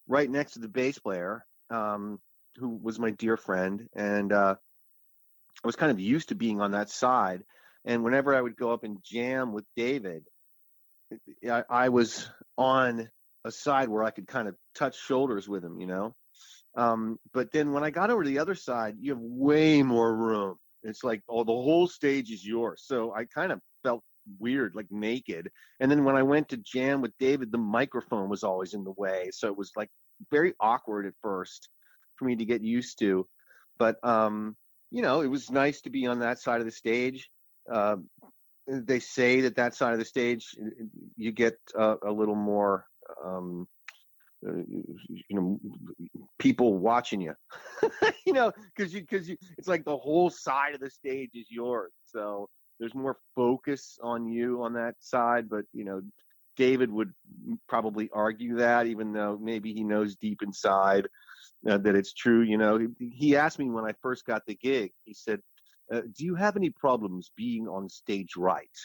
right 0.10 0.30
next 0.30 0.54
to 0.54 0.60
the 0.60 0.68
bass 0.68 1.00
player, 1.00 1.46
um, 1.70 2.20
who 2.58 2.70
was 2.82 3.00
my 3.00 3.12
dear 3.12 3.38
friend, 3.38 3.88
and 3.96 4.34
uh, 4.34 4.56
I 5.64 5.68
was 5.68 5.78
kind 5.78 5.92
of 5.92 6.00
used 6.00 6.30
to 6.30 6.36
being 6.36 6.60
on 6.60 6.72
that 6.72 6.90
side. 6.90 7.44
And 7.86 8.04
whenever 8.04 8.36
I 8.36 8.42
would 8.42 8.58
go 8.58 8.74
up 8.74 8.84
and 8.84 8.98
jam 9.04 9.54
with 9.54 9.64
David, 9.78 10.26
I, 11.50 11.64
I 11.70 11.90
was 11.90 12.28
on 12.58 13.10
a 13.46 13.52
side 13.52 13.88
where 13.88 14.04
I 14.04 14.12
could 14.12 14.28
kind 14.28 14.48
of 14.48 14.56
touch 14.76 15.00
shoulders 15.00 15.48
with 15.48 15.64
him, 15.64 15.80
you 15.80 15.88
know. 15.88 16.16
Um, 16.76 17.20
but 17.34 17.52
then 17.52 17.72
when 17.72 17.84
I 17.84 17.90
got 17.90 18.10
over 18.10 18.24
to 18.24 18.30
the 18.30 18.40
other 18.40 18.56
side, 18.56 18.96
you 19.00 19.12
have 19.12 19.22
way 19.22 19.82
more 19.82 20.14
room. 20.14 20.58
It's 20.84 21.04
like, 21.04 21.22
oh, 21.30 21.44
the 21.44 21.52
whole 21.52 21.88
stage 21.88 22.32
is 22.32 22.46
yours. 22.46 22.84
So 22.86 23.14
I 23.14 23.26
kind 23.26 23.52
of 23.52 23.62
felt 23.84 24.04
weird, 24.40 24.76
like 24.76 24.88
naked. 24.92 25.50
And 25.80 25.90
then 25.90 26.04
when 26.04 26.16
I 26.16 26.24
went 26.24 26.50
to 26.50 26.58
jam 26.58 27.02
with 27.02 27.18
David, 27.20 27.52
the 27.52 27.58
microphone 27.58 28.30
was 28.30 28.44
always 28.44 28.74
in 28.74 28.84
the 28.84 28.94
way. 28.98 29.30
So 29.32 29.48
it 29.48 29.58
was 29.58 29.72
like 29.76 29.90
very 30.32 30.54
awkward 30.60 31.06
at 31.06 31.14
first 31.22 31.70
for 32.16 32.26
me 32.26 32.36
to 32.36 32.46
get 32.46 32.62
used 32.62 33.00
to. 33.00 33.28
But, 33.78 34.04
um, 34.04 34.56
you 34.92 35.02
know, 35.02 35.22
it 35.22 35.28
was 35.28 35.50
nice 35.50 35.82
to 35.82 35.90
be 35.90 36.06
on 36.08 36.20
that 36.20 36.40
side 36.40 36.60
of 36.60 36.66
the 36.66 36.72
stage. 36.72 37.30
Uh, 37.72 37.98
they 38.68 39.00
say 39.00 39.42
that 39.42 39.56
that 39.56 39.74
side 39.74 39.94
of 39.94 40.00
the 40.00 40.06
stage, 40.06 40.56
you 41.16 41.32
get 41.32 41.58
uh, 41.78 41.96
a 42.06 42.12
little 42.12 42.36
more, 42.36 42.86
um, 43.24 43.68
uh, 44.48 44.54
you 44.58 45.24
know, 45.32 45.60
people 46.38 46.78
watching 46.78 47.20
you, 47.20 47.34
you 48.26 48.34
know, 48.34 48.52
because 48.76 48.94
you 48.94 49.02
because 49.02 49.28
you 49.28 49.38
it's 49.58 49.68
like 49.68 49.84
the 49.86 49.98
whole 49.98 50.30
side 50.30 50.74
of 50.76 50.80
the 50.80 50.90
stage 50.90 51.32
is 51.34 51.48
yours. 51.50 51.92
So 52.06 52.48
there's 52.80 52.96
more 52.96 53.18
focus 53.36 53.98
on 54.02 54.28
you 54.28 54.64
on 54.64 54.74
that 54.74 54.96
side. 55.00 55.50
But 55.50 55.66
you 55.74 55.84
know, 55.84 56.02
David 56.60 56.92
would 56.92 57.14
probably 57.70 58.10
argue 58.14 58.58
that, 58.58 58.86
even 58.86 59.14
though 59.14 59.40
maybe 59.42 59.74
he 59.74 59.84
knows 59.86 60.18
deep 60.18 60.42
inside 60.44 61.08
uh, 61.68 61.78
that 61.78 61.96
it's 61.96 62.14
true. 62.14 62.42
You 62.42 62.58
know, 62.58 62.78
he, 62.78 63.10
he 63.10 63.36
asked 63.38 63.60
me 63.60 63.70
when 63.70 63.86
I 63.86 63.94
first 64.02 64.26
got 64.26 64.46
the 64.46 64.56
gig. 64.56 64.92
He 65.06 65.14
said, 65.14 65.40
uh, 65.92 66.02
"Do 66.02 66.26
you 66.26 66.36
have 66.36 66.58
any 66.58 66.70
problems 66.70 67.32
being 67.38 67.68
on 67.70 67.88
stage 67.88 68.36
right?" 68.36 68.78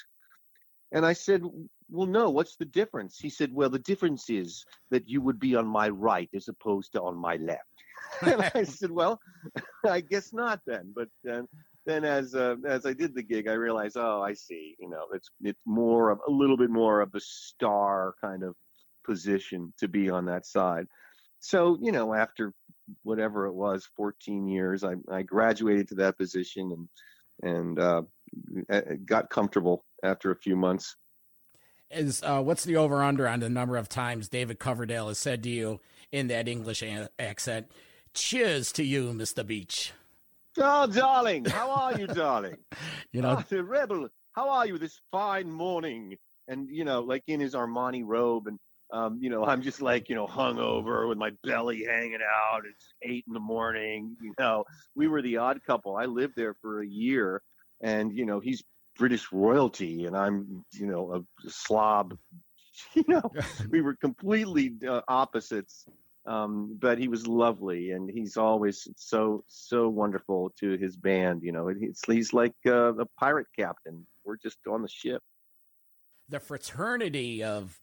And 0.92 1.04
I 1.04 1.14
said, 1.14 1.42
well, 1.90 2.06
no, 2.06 2.30
what's 2.30 2.56
the 2.56 2.64
difference? 2.64 3.18
He 3.18 3.28
said, 3.28 3.52
well, 3.52 3.68
the 3.68 3.80
difference 3.80 4.30
is 4.30 4.64
that 4.92 5.08
you 5.08 5.20
would 5.20 5.40
be 5.40 5.56
on 5.56 5.66
my 5.66 5.88
right 5.88 6.30
as 6.32 6.46
opposed 6.46 6.92
to 6.92 7.02
on 7.02 7.16
my 7.16 7.37
left. 7.37 7.62
and 8.22 8.50
I 8.54 8.62
said, 8.62 8.92
well, 8.92 9.20
I 9.84 10.00
guess 10.00 10.32
not 10.32 10.60
then. 10.64 10.92
But 10.94 11.08
then, 11.24 11.48
then 11.86 12.04
as 12.04 12.34
uh, 12.34 12.56
as 12.66 12.86
I 12.86 12.92
did 12.92 13.14
the 13.14 13.22
gig, 13.22 13.48
I 13.48 13.52
realized, 13.52 13.96
oh, 13.96 14.22
I 14.22 14.32
see. 14.34 14.76
You 14.78 14.88
know, 14.88 15.06
it's 15.12 15.28
it's 15.42 15.60
more 15.66 16.10
of 16.10 16.20
a 16.26 16.30
little 16.30 16.56
bit 16.56 16.70
more 16.70 17.00
of 17.00 17.12
the 17.12 17.20
star 17.20 18.14
kind 18.20 18.42
of 18.42 18.54
position 19.04 19.72
to 19.78 19.88
be 19.88 20.08
on 20.08 20.24
that 20.26 20.46
side. 20.46 20.87
So 21.40 21.78
you 21.80 21.92
know, 21.92 22.14
after 22.14 22.52
whatever 23.02 23.46
it 23.46 23.54
was, 23.54 23.88
14 23.96 24.46
years, 24.46 24.85
I, 24.85 24.94
I 25.10 25.22
graduated 25.22 25.88
to 25.88 25.94
that 25.96 26.16
position 26.18 26.72
and 26.72 26.88
and 27.42 27.78
uh, 27.78 28.02
got 29.04 29.30
comfortable 29.30 29.85
after 30.02 30.30
a 30.30 30.37
few 30.37 30.56
months 30.56 30.96
is 31.90 32.22
uh, 32.22 32.42
what's 32.42 32.64
the 32.64 32.76
over 32.76 33.02
under 33.02 33.28
on 33.28 33.40
the 33.40 33.48
number 33.48 33.76
of 33.76 33.88
times 33.88 34.28
David 34.28 34.58
Coverdale 34.58 35.08
has 35.08 35.18
said 35.18 35.42
to 35.44 35.48
you 35.48 35.80
in 36.12 36.28
that 36.28 36.48
English 36.48 36.82
a- 36.82 37.08
accent, 37.18 37.70
"Cheers 38.12 38.72
to 38.72 38.85
you, 38.85 39.12
Mister 39.12 39.44
Beach." 39.44 39.92
Oh, 40.59 40.87
darling, 40.87 41.44
how 41.44 41.71
are 41.71 41.98
you, 41.98 42.07
darling? 42.07 42.57
You 43.13 43.23
know, 43.23 43.37
oh, 43.38 43.44
the 43.48 43.63
rebel, 43.63 44.09
how 44.33 44.48
are 44.50 44.67
you 44.67 44.77
this 44.77 45.00
fine 45.13 45.48
morning? 45.48 46.17
And 46.48 46.69
you 46.69 46.85
know, 46.85 47.00
like 47.00 47.23
in 47.29 47.38
his 47.38 47.55
Armani 47.55 48.02
robe, 48.05 48.48
and 48.48 48.59
um, 48.92 49.19
you 49.21 49.31
know, 49.31 49.44
I'm 49.44 49.63
just 49.63 49.81
like 49.81 50.09
you 50.09 50.17
know, 50.17 50.27
hungover 50.27 51.09
with 51.09 51.17
my 51.17 51.31
belly 51.44 51.85
hanging 51.85 52.19
out. 52.23 52.63
It's 52.69 52.87
eight 53.02 53.25
in 53.29 53.35
the 53.35 53.40
morning. 53.40 54.17
You 54.21 54.35
know, 54.38 54.65
we 54.96 55.07
were 55.07 55.23
the 55.23 55.37
odd 55.37 55.61
couple. 55.65 55.96
I 55.96 56.07
lived 56.07 56.35
there 56.37 56.55
for 56.61 56.83
a 56.83 56.87
year, 56.87 57.40
and 57.81 58.13
you 58.13 58.27
know, 58.27 58.40
he's 58.40 58.65
British 58.98 59.31
royalty, 59.33 60.07
and 60.07 60.17
I'm, 60.17 60.65
you 60.73 60.87
know, 60.87 61.25
a 61.46 61.50
slob. 61.50 62.17
You 62.94 63.05
know, 63.07 63.31
we 63.71 63.83
were 63.83 63.94
completely 63.94 64.73
uh, 64.88 65.02
opposites. 65.07 65.87
Um, 66.27 66.79
but 66.81 66.98
he 66.98 67.08
was 67.08 67.27
lovely, 67.27 67.92
and 67.92 68.10
he's 68.10 68.37
always 68.37 68.88
so 68.96 69.44
so 69.48 69.88
wonderful 69.88 70.50
to 70.60 70.79
his 70.79 70.96
band. 70.96 71.42
You 71.42 71.52
know, 71.52 71.72
he's 72.08 72.33
like 72.33 72.54
uh, 72.66 72.94
a 72.94 73.06
pirate 73.20 73.48
captain. 73.58 74.06
We're 74.25 74.38
just 74.38 74.58
on 74.68 74.83
the 74.83 74.88
ship. 74.88 75.22
the 76.29 76.40
fraternity 76.40 77.42
of 77.42 77.81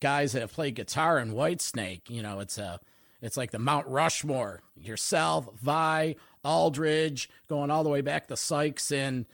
guys 0.00 0.32
that 0.32 0.40
have 0.40 0.52
played 0.52 0.74
guitar 0.74 1.18
in 1.18 1.32
Whitesnake. 1.32 2.10
You 2.10 2.22
know, 2.22 2.40
it's 2.40 2.58
a 2.58 2.80
it's 3.22 3.36
like 3.36 3.50
the 3.50 3.58
Mount 3.58 3.86
Rushmore. 3.88 4.62
Yourself, 4.76 5.48
Vai, 5.60 6.16
Aldrich, 6.44 7.28
going 7.48 7.70
all 7.70 7.84
the 7.84 7.90
way 7.90 8.00
back 8.02 8.26
to 8.28 8.36
Sykes, 8.36 8.92
and 8.92 9.26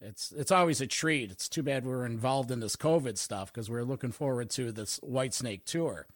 it's 0.00 0.32
it's 0.32 0.50
always 0.50 0.80
a 0.80 0.86
treat. 0.86 1.30
It's 1.30 1.48
too 1.48 1.62
bad 1.62 1.84
we're 1.84 2.06
involved 2.06 2.50
in 2.50 2.60
this 2.60 2.76
COVID 2.76 3.18
stuff 3.18 3.52
because 3.52 3.70
we're 3.70 3.84
looking 3.84 4.12
forward 4.12 4.50
to 4.50 4.72
this 4.72 4.98
Whitesnake 5.00 5.64
tour. 5.64 6.06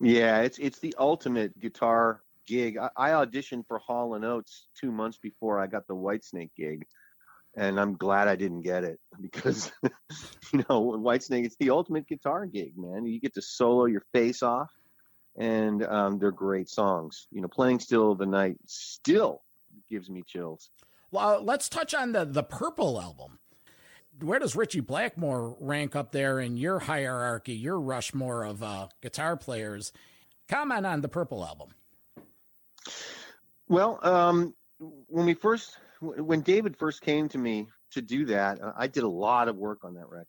Yeah, 0.00 0.40
it's 0.40 0.58
it's 0.58 0.78
the 0.78 0.94
ultimate 0.98 1.58
guitar 1.58 2.22
gig. 2.46 2.78
I, 2.78 2.90
I 2.96 3.10
auditioned 3.10 3.66
for 3.66 3.78
Hall 3.78 4.14
and 4.14 4.24
Oates 4.24 4.68
two 4.80 4.92
months 4.92 5.18
before 5.18 5.58
I 5.58 5.66
got 5.66 5.86
the 5.86 5.94
Whitesnake 5.94 6.50
gig, 6.56 6.86
and 7.56 7.80
I'm 7.80 7.96
glad 7.96 8.28
I 8.28 8.36
didn't 8.36 8.62
get 8.62 8.84
it 8.84 9.00
because 9.20 9.72
you 10.52 10.64
know 10.68 10.82
Whitesnake 10.98 11.44
it's 11.44 11.56
the 11.56 11.70
ultimate 11.70 12.06
guitar 12.06 12.46
gig, 12.46 12.76
man. 12.76 13.06
You 13.06 13.20
get 13.20 13.34
to 13.34 13.42
solo 13.42 13.86
your 13.86 14.04
face 14.12 14.42
off, 14.42 14.70
and 15.36 15.84
um, 15.84 16.18
they're 16.18 16.30
great 16.30 16.68
songs. 16.68 17.26
You 17.30 17.40
know, 17.40 17.48
playing 17.48 17.80
"Still 17.80 18.14
the 18.14 18.26
Night" 18.26 18.56
still 18.66 19.42
gives 19.88 20.08
me 20.08 20.22
chills. 20.26 20.70
Well, 21.10 21.42
let's 21.42 21.68
touch 21.68 21.94
on 21.94 22.12
the 22.12 22.24
the 22.24 22.44
Purple 22.44 23.00
album. 23.00 23.38
Where 24.20 24.38
does 24.38 24.56
Ritchie 24.56 24.80
Blackmore 24.80 25.56
rank 25.60 25.94
up 25.94 26.12
there 26.12 26.40
in 26.40 26.56
your 26.56 26.80
hierarchy, 26.80 27.54
your 27.54 27.78
Rushmore 27.78 28.44
of 28.44 28.62
uh, 28.62 28.88
guitar 29.00 29.36
players? 29.36 29.92
Comment 30.48 30.84
on 30.84 31.02
the 31.02 31.08
Purple 31.08 31.44
album. 31.44 31.68
Well, 33.68 34.00
um, 34.02 34.54
when 34.78 35.26
we 35.26 35.34
first, 35.34 35.76
when 36.00 36.40
David 36.40 36.76
first 36.76 37.02
came 37.02 37.28
to 37.28 37.38
me 37.38 37.68
to 37.92 38.02
do 38.02 38.24
that, 38.26 38.60
uh, 38.60 38.72
I 38.76 38.86
did 38.86 39.04
a 39.04 39.08
lot 39.08 39.48
of 39.48 39.56
work 39.56 39.84
on 39.84 39.94
that 39.94 40.08
record. 40.08 40.26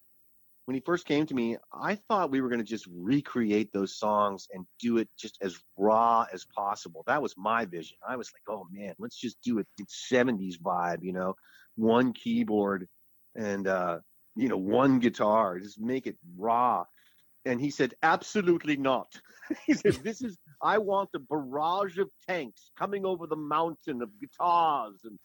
When 0.65 0.75
he 0.75 0.81
first 0.81 1.07
came 1.07 1.25
to 1.25 1.33
me, 1.33 1.57
I 1.73 1.95
thought 1.95 2.29
we 2.29 2.41
were 2.41 2.49
going 2.49 2.61
to 2.61 2.65
just 2.65 2.87
recreate 2.93 3.73
those 3.73 3.97
songs 3.97 4.47
and 4.53 4.67
do 4.79 4.97
it 4.97 5.09
just 5.17 5.39
as 5.41 5.57
raw 5.77 6.27
as 6.31 6.45
possible. 6.45 7.03
That 7.07 7.23
was 7.23 7.33
my 7.37 7.65
vision. 7.65 7.97
I 8.07 8.17
was 8.17 8.31
like, 8.31 8.43
oh 8.55 8.67
man, 8.71 8.93
let's 8.99 9.15
just 9.15 9.41
do 9.41 9.57
it 9.57 9.67
70s 10.11 10.59
vibe, 10.59 11.01
you 11.01 11.13
know, 11.13 11.33
one 11.75 12.13
keyboard 12.13 12.87
and, 13.35 13.67
uh, 13.67 13.99
you 14.35 14.47
know, 14.47 14.57
one 14.57 14.99
guitar, 14.99 15.59
just 15.59 15.79
make 15.79 16.07
it 16.07 16.17
raw. 16.37 16.85
And 17.45 17.59
he 17.59 17.69
said, 17.69 17.93
absolutely 18.03 18.77
not. 18.77 19.07
he 19.65 19.73
said, 19.73 19.95
this 20.03 20.21
is 20.21 20.37
I 20.61 20.77
want 20.77 21.09
a 21.15 21.19
barrage 21.19 21.97
of 21.97 22.09
tanks 22.27 22.71
coming 22.77 23.05
over 23.05 23.27
the 23.27 23.35
mountain 23.35 24.01
of 24.01 24.09
guitars 24.19 24.99
and 25.05 25.17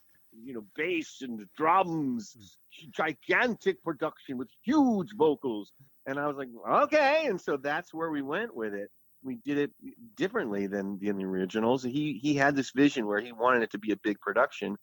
you 0.43 0.55
know 0.55 0.65
bass 0.75 1.19
and 1.23 1.41
drums, 1.57 2.57
gigantic 2.91 3.83
production 3.83 4.39
with 4.39 4.49
huge 4.63 5.11
vocals. 5.17 5.73
And 6.07 6.19
I 6.19 6.27
was 6.27 6.37
like, 6.37 6.49
okay. 6.85 7.27
And 7.27 7.41
so 7.41 7.57
that's 7.57 7.95
where 7.95 8.11
we 8.11 8.23
went 8.23 8.55
with 8.55 8.75
it. 8.75 8.91
We 9.23 9.37
did 9.37 9.59
it 9.59 9.71
differently 10.17 10.67
than, 10.67 10.99
than 11.01 11.17
the 11.17 11.25
originals. 11.25 11.83
He 11.83 12.19
he 12.23 12.35
had 12.35 12.55
this 12.55 12.73
vision 12.73 13.07
where 13.07 13.21
he 13.21 13.33
wanted 13.33 13.63
it 13.63 13.71
to 13.73 13.79
be 13.79 13.93
a 13.93 13.97
big 13.97 14.21
production 14.21 14.77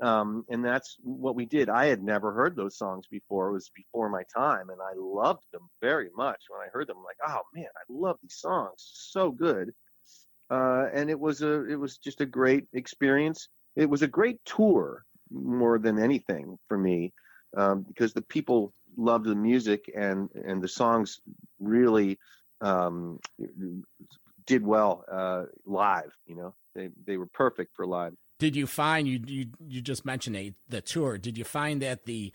um, 0.00 0.44
and 0.48 0.64
that's 0.64 0.96
what 1.02 1.34
we 1.34 1.44
did. 1.44 1.68
I 1.68 1.86
had 1.86 2.02
never 2.02 2.32
heard 2.32 2.54
those 2.54 2.78
songs 2.78 3.06
before. 3.10 3.48
It 3.48 3.52
was 3.52 3.70
before 3.74 4.08
my 4.08 4.22
time, 4.34 4.70
and 4.70 4.80
I 4.80 4.92
loved 4.96 5.44
them 5.52 5.68
very 5.80 6.08
much. 6.16 6.44
When 6.48 6.60
I 6.60 6.70
heard 6.72 6.88
them, 6.88 6.98
I'm 6.98 7.04
like, 7.04 7.16
oh 7.26 7.42
man, 7.54 7.66
I 7.76 7.82
love 7.88 8.18
these 8.22 8.36
songs, 8.36 8.74
so 8.76 9.30
good. 9.30 9.72
Uh, 10.50 10.86
and 10.92 11.10
it 11.10 11.18
was 11.18 11.42
a, 11.42 11.68
it 11.68 11.76
was 11.76 11.98
just 11.98 12.20
a 12.20 12.26
great 12.26 12.66
experience. 12.72 13.48
It 13.76 13.90
was 13.90 14.02
a 14.02 14.08
great 14.08 14.40
tour 14.44 15.04
more 15.30 15.78
than 15.78 15.98
anything 15.98 16.58
for 16.68 16.78
me, 16.78 17.12
um, 17.56 17.82
because 17.82 18.12
the 18.12 18.22
people 18.22 18.72
loved 18.96 19.26
the 19.26 19.34
music 19.34 19.90
and 19.96 20.28
and 20.34 20.62
the 20.62 20.68
songs 20.68 21.20
really 21.60 22.18
um, 22.60 23.18
did 24.46 24.64
well 24.64 25.04
uh, 25.10 25.44
live. 25.66 26.12
You 26.26 26.36
know, 26.36 26.54
they 26.74 26.88
they 27.04 27.16
were 27.16 27.26
perfect 27.26 27.74
for 27.76 27.86
live 27.86 28.14
did 28.38 28.54
you 28.56 28.66
find 28.66 29.08
you 29.08 29.20
you 29.26 29.46
you 29.66 29.80
just 29.80 30.04
mentioned 30.04 30.36
a, 30.36 30.54
the 30.68 30.80
tour? 30.80 31.18
Did 31.18 31.36
you 31.36 31.44
find 31.44 31.82
that 31.82 32.04
the 32.04 32.32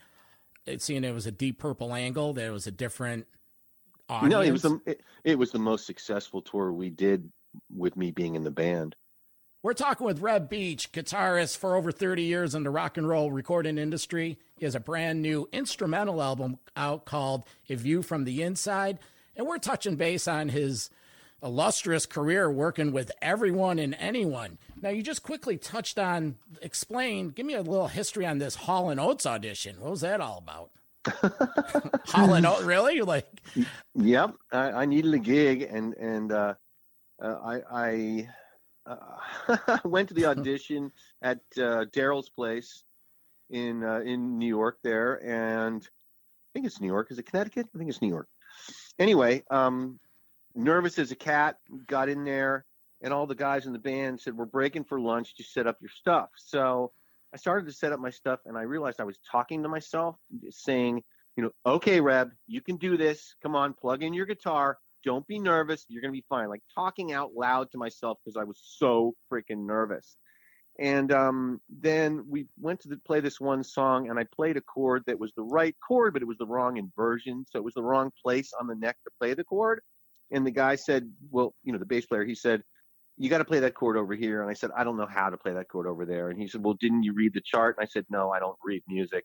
it 0.66 0.82
seeing 0.82 1.04
it 1.04 1.12
was 1.12 1.26
a 1.26 1.32
deep 1.32 1.58
purple 1.58 1.94
angle 1.94 2.32
that 2.34 2.44
it 2.44 2.50
was 2.50 2.66
a 2.66 2.72
different 2.72 3.26
audience? 4.08 4.32
No, 4.32 4.40
it 4.40 4.52
was 4.52 4.62
the 4.62 4.80
it, 4.86 5.00
it 5.24 5.38
was 5.38 5.50
the 5.50 5.58
most 5.58 5.86
successful 5.86 6.42
tour 6.42 6.72
we 6.72 6.90
did 6.90 7.30
with 7.74 7.96
me 7.96 8.10
being 8.10 8.34
in 8.34 8.44
the 8.44 8.50
band. 8.50 8.94
We're 9.62 9.72
talking 9.72 10.06
with 10.06 10.20
Reb 10.20 10.50
Beach, 10.50 10.92
guitarist 10.92 11.56
for 11.56 11.74
over 11.74 11.90
30 11.90 12.22
years 12.22 12.54
in 12.54 12.64
the 12.64 12.70
rock 12.70 12.98
and 12.98 13.08
roll 13.08 13.32
recording 13.32 13.78
industry. 13.78 14.38
He 14.58 14.66
has 14.66 14.74
a 14.74 14.80
brand 14.80 15.22
new 15.22 15.48
instrumental 15.54 16.22
album 16.22 16.58
out 16.76 17.06
called 17.06 17.44
A 17.70 17.74
View 17.74 18.02
from 18.02 18.24
the 18.24 18.42
Inside. 18.42 18.98
And 19.34 19.46
we're 19.46 19.56
touching 19.56 19.96
base 19.96 20.28
on 20.28 20.50
his 20.50 20.90
illustrious 21.42 22.04
career 22.04 22.50
working 22.50 22.92
with 22.92 23.10
everyone 23.22 23.78
and 23.78 23.94
anyone. 23.98 24.58
Now, 24.84 24.90
you 24.90 25.02
just 25.02 25.22
quickly 25.22 25.56
touched 25.56 25.98
on, 25.98 26.36
explain, 26.60 27.30
give 27.30 27.46
me 27.46 27.54
a 27.54 27.62
little 27.62 27.88
history 27.88 28.26
on 28.26 28.36
this 28.36 28.54
Hall 28.54 28.90
and 28.90 29.00
Oates 29.00 29.24
audition. 29.24 29.80
What 29.80 29.92
was 29.92 30.02
that 30.02 30.20
all 30.20 30.36
about? 30.36 30.72
Hall 32.06 32.34
and 32.34 32.44
Oates, 32.44 32.64
really? 32.64 33.00
Like, 33.00 33.26
yep. 33.94 34.34
I, 34.52 34.72
I, 34.72 34.84
needed 34.84 35.14
a 35.14 35.18
gig, 35.18 35.62
and 35.62 35.94
and 35.94 36.30
uh, 36.30 36.54
uh, 37.18 37.34
I 37.42 37.62
I 37.72 38.28
uh, 38.84 39.78
went 39.86 40.08
to 40.08 40.14
the 40.14 40.26
audition 40.26 40.92
at 41.22 41.38
uh, 41.56 41.86
Daryl's 41.86 42.28
place 42.28 42.84
in 43.48 43.82
uh, 43.82 44.00
in 44.00 44.38
New 44.38 44.48
York 44.48 44.80
there, 44.82 45.14
and 45.24 45.82
I 45.82 46.46
think 46.52 46.66
it's 46.66 46.82
New 46.82 46.88
York. 46.88 47.10
Is 47.10 47.18
it 47.18 47.24
Connecticut? 47.24 47.68
I 47.74 47.78
think 47.78 47.88
it's 47.88 48.02
New 48.02 48.08
York. 48.08 48.28
Anyway, 48.98 49.44
um, 49.50 49.98
nervous 50.54 50.98
as 50.98 51.10
a 51.10 51.16
cat, 51.16 51.56
got 51.86 52.10
in 52.10 52.24
there, 52.24 52.66
and 53.02 53.12
all 53.12 53.26
the 53.26 53.34
guys 53.34 53.66
in 53.66 53.72
the 53.72 53.78
band 53.78 54.20
said, 54.20 54.36
We're 54.36 54.44
breaking 54.46 54.84
for 54.84 55.00
lunch, 55.00 55.36
just 55.36 55.52
set 55.52 55.66
up 55.66 55.78
your 55.80 55.90
stuff. 55.90 56.30
So 56.36 56.92
I 57.32 57.36
started 57.36 57.66
to 57.66 57.72
set 57.72 57.92
up 57.92 58.00
my 58.00 58.10
stuff, 58.10 58.40
and 58.46 58.56
I 58.56 58.62
realized 58.62 59.00
I 59.00 59.04
was 59.04 59.18
talking 59.30 59.62
to 59.62 59.68
myself, 59.68 60.16
saying, 60.50 61.02
You 61.36 61.44
know, 61.44 61.50
okay, 61.66 62.00
Reb, 62.00 62.30
you 62.46 62.60
can 62.60 62.76
do 62.76 62.96
this. 62.96 63.34
Come 63.42 63.56
on, 63.56 63.74
plug 63.74 64.02
in 64.02 64.14
your 64.14 64.26
guitar. 64.26 64.78
Don't 65.04 65.26
be 65.26 65.38
nervous. 65.38 65.84
You're 65.88 66.00
going 66.00 66.12
to 66.12 66.18
be 66.18 66.24
fine. 66.28 66.48
Like 66.48 66.62
talking 66.74 67.12
out 67.12 67.32
loud 67.34 67.70
to 67.72 67.78
myself 67.78 68.18
because 68.24 68.36
I 68.36 68.44
was 68.44 68.58
so 68.62 69.14
freaking 69.30 69.66
nervous. 69.66 70.16
And 70.78 71.12
um, 71.12 71.60
then 71.68 72.24
we 72.28 72.46
went 72.60 72.80
to 72.80 72.88
the, 72.88 72.96
play 72.96 73.20
this 73.20 73.40
one 73.40 73.62
song, 73.62 74.08
and 74.08 74.18
I 74.18 74.24
played 74.34 74.56
a 74.56 74.60
chord 74.60 75.04
that 75.06 75.18
was 75.18 75.32
the 75.36 75.42
right 75.42 75.76
chord, 75.86 76.14
but 76.14 76.22
it 76.22 76.28
was 76.28 76.38
the 76.38 76.46
wrong 76.46 76.78
inversion. 76.78 77.46
So 77.50 77.58
it 77.58 77.64
was 77.64 77.74
the 77.74 77.82
wrong 77.82 78.10
place 78.22 78.52
on 78.58 78.66
the 78.66 78.74
neck 78.74 78.96
to 79.04 79.10
play 79.20 79.34
the 79.34 79.44
chord. 79.44 79.80
And 80.32 80.44
the 80.44 80.50
guy 80.50 80.74
said, 80.74 81.10
well, 81.30 81.54
you 81.62 81.72
know, 81.72 81.78
the 81.78 81.84
bass 81.84 82.06
player, 82.06 82.24
he 82.24 82.34
said, 82.34 82.62
you 83.16 83.30
got 83.30 83.38
to 83.38 83.44
play 83.44 83.60
that 83.60 83.74
chord 83.74 83.96
over 83.96 84.14
here. 84.14 84.42
And 84.42 84.50
I 84.50 84.54
said, 84.54 84.70
I 84.76 84.84
don't 84.84 84.96
know 84.96 85.06
how 85.06 85.30
to 85.30 85.36
play 85.36 85.52
that 85.52 85.68
chord 85.68 85.86
over 85.86 86.04
there. 86.04 86.30
And 86.30 86.40
he 86.40 86.48
said, 86.48 86.64
well, 86.64 86.74
didn't 86.74 87.04
you 87.04 87.12
read 87.12 87.32
the 87.34 87.40
chart? 87.40 87.76
And 87.78 87.84
I 87.84 87.88
said, 87.88 88.04
no, 88.10 88.30
I 88.30 88.40
don't 88.40 88.58
read 88.64 88.82
music. 88.88 89.24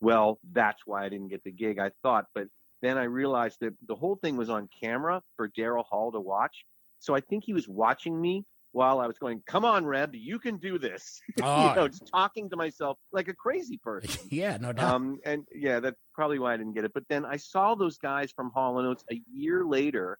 Well, 0.00 0.38
that's 0.52 0.82
why 0.86 1.04
I 1.04 1.08
didn't 1.08 1.28
get 1.28 1.42
the 1.44 1.50
gig, 1.50 1.78
I 1.78 1.90
thought. 2.02 2.26
But 2.34 2.46
then 2.82 2.98
I 2.98 3.04
realized 3.04 3.58
that 3.60 3.74
the 3.88 3.94
whole 3.94 4.16
thing 4.16 4.36
was 4.36 4.50
on 4.50 4.68
camera 4.80 5.22
for 5.36 5.48
Daryl 5.48 5.84
Hall 5.84 6.12
to 6.12 6.20
watch. 6.20 6.64
So 7.00 7.14
I 7.14 7.20
think 7.20 7.44
he 7.44 7.52
was 7.52 7.68
watching 7.68 8.20
me 8.20 8.44
while 8.72 8.98
I 8.98 9.06
was 9.06 9.18
going, 9.18 9.40
come 9.46 9.64
on, 9.64 9.86
Reb, 9.86 10.14
you 10.14 10.38
can 10.38 10.56
do 10.58 10.78
this. 10.78 11.20
Oh. 11.42 11.68
you 11.70 11.76
know, 11.76 11.88
just 11.88 12.06
talking 12.06 12.50
to 12.50 12.56
myself 12.56 12.98
like 13.12 13.28
a 13.28 13.34
crazy 13.34 13.78
person. 13.78 14.26
yeah, 14.30 14.56
no 14.58 14.72
doubt. 14.72 14.94
Um, 14.94 15.20
and 15.24 15.46
yeah, 15.54 15.80
that's 15.80 15.96
probably 16.12 16.38
why 16.38 16.54
I 16.54 16.56
didn't 16.56 16.74
get 16.74 16.84
it. 16.84 16.92
But 16.92 17.04
then 17.08 17.24
I 17.24 17.36
saw 17.36 17.74
those 17.74 17.98
guys 17.98 18.32
from 18.32 18.50
Hall 18.50 18.78
and 18.78 18.88
Oates 18.88 19.04
a 19.10 19.20
year 19.32 19.64
later 19.64 20.18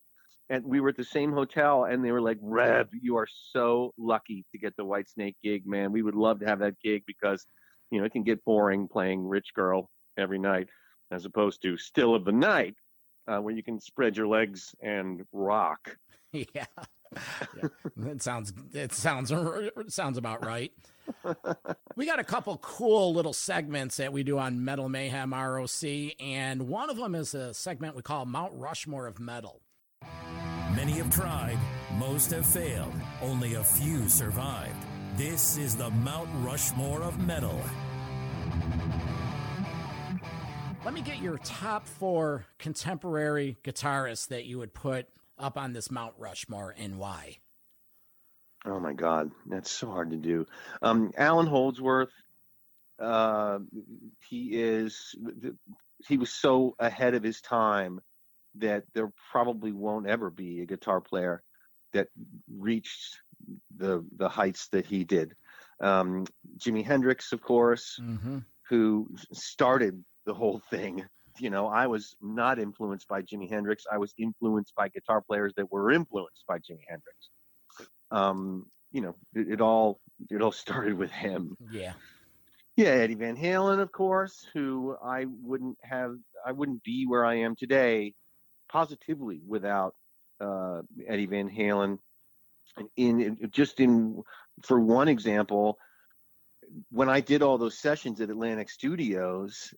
and 0.49 0.63
we 0.63 0.79
were 0.79 0.89
at 0.89 0.97
the 0.97 1.03
same 1.03 1.31
hotel 1.31 1.85
and 1.85 2.03
they 2.03 2.11
were 2.11 2.21
like 2.21 2.37
reb 2.41 2.89
you 3.01 3.17
are 3.17 3.27
so 3.51 3.93
lucky 3.97 4.45
to 4.51 4.57
get 4.57 4.75
the 4.77 4.85
Whitesnake 4.85 5.35
gig 5.43 5.65
man. 5.65 5.91
We 5.91 6.01
would 6.01 6.15
love 6.15 6.39
to 6.39 6.45
have 6.45 6.59
that 6.59 6.79
gig 6.81 7.03
because 7.07 7.45
you 7.91 7.99
know 7.99 8.05
it 8.05 8.11
can 8.11 8.23
get 8.23 8.43
boring 8.45 8.87
playing 8.87 9.27
rich 9.27 9.53
girl 9.53 9.89
every 10.17 10.39
night 10.39 10.69
as 11.11 11.25
opposed 11.25 11.61
to 11.61 11.77
still 11.77 12.15
of 12.15 12.25
the 12.25 12.31
night 12.31 12.75
uh, 13.27 13.37
where 13.37 13.53
you 13.53 13.63
can 13.63 13.79
spread 13.79 14.17
your 14.17 14.27
legs 14.27 14.75
and 14.81 15.23
rock. 15.31 15.97
Yeah, 16.53 16.65
yeah. 17.55 17.69
that 17.95 18.21
sounds 18.21 18.51
it 18.73 18.91
sounds 18.91 19.31
it 19.31 19.93
sounds 19.93 20.17
about 20.17 20.45
right. 20.45 20.73
We 21.95 22.05
got 22.05 22.19
a 22.19 22.25
couple 22.25 22.57
cool 22.57 23.13
little 23.13 23.31
segments 23.31 23.95
that 23.97 24.11
we 24.11 24.23
do 24.23 24.37
on 24.37 24.65
metal 24.65 24.89
mayhem 24.89 25.33
roc 25.33 25.69
and 26.19 26.67
one 26.67 26.89
of 26.89 26.97
them 26.97 27.15
is 27.15 27.33
a 27.33 27.53
segment 27.53 27.95
we 27.95 28.01
call 28.01 28.25
mount 28.25 28.51
rushmore 28.55 29.07
of 29.07 29.17
metal 29.17 29.61
Many 30.75 30.93
have 30.93 31.09
tried, 31.09 31.57
most 31.97 32.31
have 32.31 32.45
failed, 32.45 32.93
only 33.21 33.55
a 33.55 33.63
few 33.63 34.09
survived. 34.09 34.85
This 35.15 35.57
is 35.57 35.75
the 35.75 35.89
Mount 35.89 36.29
Rushmore 36.43 37.01
of 37.01 37.17
metal. 37.19 37.61
Let 40.83 40.93
me 40.93 41.01
get 41.01 41.19
your 41.19 41.37
top 41.39 41.87
four 41.87 42.45
contemporary 42.59 43.57
guitarists 43.63 44.27
that 44.27 44.45
you 44.45 44.59
would 44.59 44.73
put 44.73 45.07
up 45.37 45.57
on 45.57 45.73
this 45.73 45.89
Mount 45.89 46.13
Rushmore 46.17 46.75
and 46.77 46.99
why. 46.99 47.37
Oh 48.65 48.79
my 48.79 48.93
God, 48.93 49.31
that's 49.47 49.71
so 49.71 49.87
hard 49.87 50.11
to 50.11 50.17
do. 50.17 50.45
Um, 50.81 51.11
Allan 51.17 51.47
Holdsworth, 51.47 52.11
uh, 52.99 53.59
he 54.27 54.49
is 54.61 55.15
he 56.07 56.17
was 56.17 56.31
so 56.31 56.75
ahead 56.79 57.13
of 57.13 57.23
his 57.23 57.41
time 57.41 58.01
that 58.59 58.83
there 58.93 59.11
probably 59.31 59.71
won't 59.71 60.07
ever 60.07 60.29
be 60.29 60.61
a 60.61 60.65
guitar 60.65 61.01
player 61.01 61.43
that 61.93 62.07
reached 62.57 63.19
the 63.77 64.05
the 64.17 64.29
heights 64.29 64.67
that 64.69 64.85
he 64.85 65.03
did. 65.03 65.33
Um, 65.81 66.25
Jimi 66.57 66.83
Hendrix, 66.83 67.31
of 67.31 67.41
course, 67.41 67.97
Mm-hmm. 68.01 68.39
who 68.69 69.07
started 69.33 70.03
the 70.25 70.33
whole 70.33 70.59
thing. 70.69 71.05
You 71.37 71.49
know, 71.49 71.67
I 71.67 71.87
was 71.87 72.15
not 72.21 72.59
influenced 72.59 73.09
by 73.09 73.21
Jimi 73.21 73.49
Hendrix. 73.49 73.83
I 73.91 73.97
was 73.97 74.13
influenced 74.17 74.73
by 74.73 74.87
guitar 74.87 75.21
players 75.21 75.51
that 75.57 75.69
were 75.69 75.91
influenced 75.91 76.45
by 76.47 76.59
Jimi 76.59 76.85
Hendrix. 76.87 77.29
Um, 78.09 78.67
you 78.93 79.01
know, 79.01 79.15
it, 79.33 79.49
it 79.55 79.61
all 79.61 79.99
it 80.29 80.41
all 80.41 80.51
started 80.65 80.93
with 80.93 81.11
him. 81.11 81.57
Yeah. 81.69 81.91
Yeah, 82.77 82.87
Eddie 82.91 83.15
Van 83.15 83.35
Halen, 83.35 83.79
of 83.81 83.91
course, 83.91 84.47
who 84.53 84.95
I 85.03 85.25
wouldn't 85.43 85.77
have, 85.83 86.15
I 86.45 86.53
wouldn't 86.53 86.83
be 86.83 87.05
where 87.05 87.25
I 87.25 87.35
am 87.35 87.55
today, 87.57 88.13
positively 88.69 89.41
without 89.47 89.95
uh, 90.39 90.81
Eddie 91.07 91.27
Van 91.27 91.49
Halen. 91.49 91.99
In, 92.97 93.21
in 93.21 93.49
just 93.51 93.79
in, 93.79 94.21
for 94.63 94.79
one 94.79 95.07
example, 95.07 95.77
when 96.91 97.09
I 97.09 97.21
did 97.21 97.41
all 97.41 97.57
those 97.57 97.79
sessions 97.79 98.21
at 98.21 98.29
Atlantic 98.29 98.69
Studios 98.69 99.73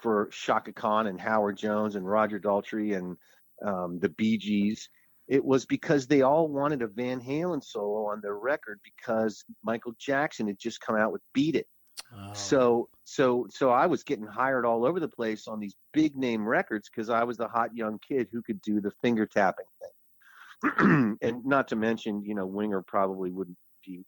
for 0.00 0.28
Chaka 0.32 0.72
Khan 0.72 1.06
and 1.06 1.20
Howard 1.20 1.56
Jones 1.56 1.96
and 1.96 2.06
Roger 2.06 2.40
Daltrey 2.40 2.96
and 2.96 3.16
um, 3.64 3.98
the 4.00 4.08
Bee 4.08 4.38
Gees, 4.38 4.88
it 5.28 5.44
was 5.44 5.64
because 5.64 6.06
they 6.06 6.22
all 6.22 6.48
wanted 6.48 6.82
a 6.82 6.86
Van 6.86 7.20
Halen 7.20 7.62
solo 7.62 8.06
on 8.10 8.20
their 8.20 8.36
record 8.36 8.80
because 8.84 9.44
Michael 9.62 9.94
Jackson 9.98 10.46
had 10.46 10.58
just 10.58 10.80
come 10.80 10.96
out 10.96 11.12
with 11.12 11.22
Beat 11.32 11.56
It. 11.56 11.66
Oh. 12.12 12.32
So 12.34 12.88
so 13.04 13.46
so 13.50 13.70
I 13.70 13.86
was 13.86 14.02
getting 14.02 14.26
hired 14.26 14.64
all 14.64 14.84
over 14.84 15.00
the 15.00 15.08
place 15.08 15.46
on 15.46 15.60
these 15.60 15.74
big 15.92 16.16
name 16.16 16.46
records 16.46 16.88
because 16.88 17.10
I 17.10 17.24
was 17.24 17.36
the 17.36 17.48
hot 17.48 17.74
young 17.74 17.98
kid 18.06 18.28
who 18.32 18.42
could 18.42 18.60
do 18.62 18.80
the 18.80 18.92
finger 19.02 19.26
tapping 19.26 19.66
thing. 19.80 21.18
and 21.22 21.44
not 21.44 21.68
to 21.68 21.76
mention, 21.76 22.24
you 22.24 22.34
know, 22.34 22.46
Winger 22.46 22.82
probably 22.82 23.30
wouldn't 23.30 23.58
be 23.86 24.04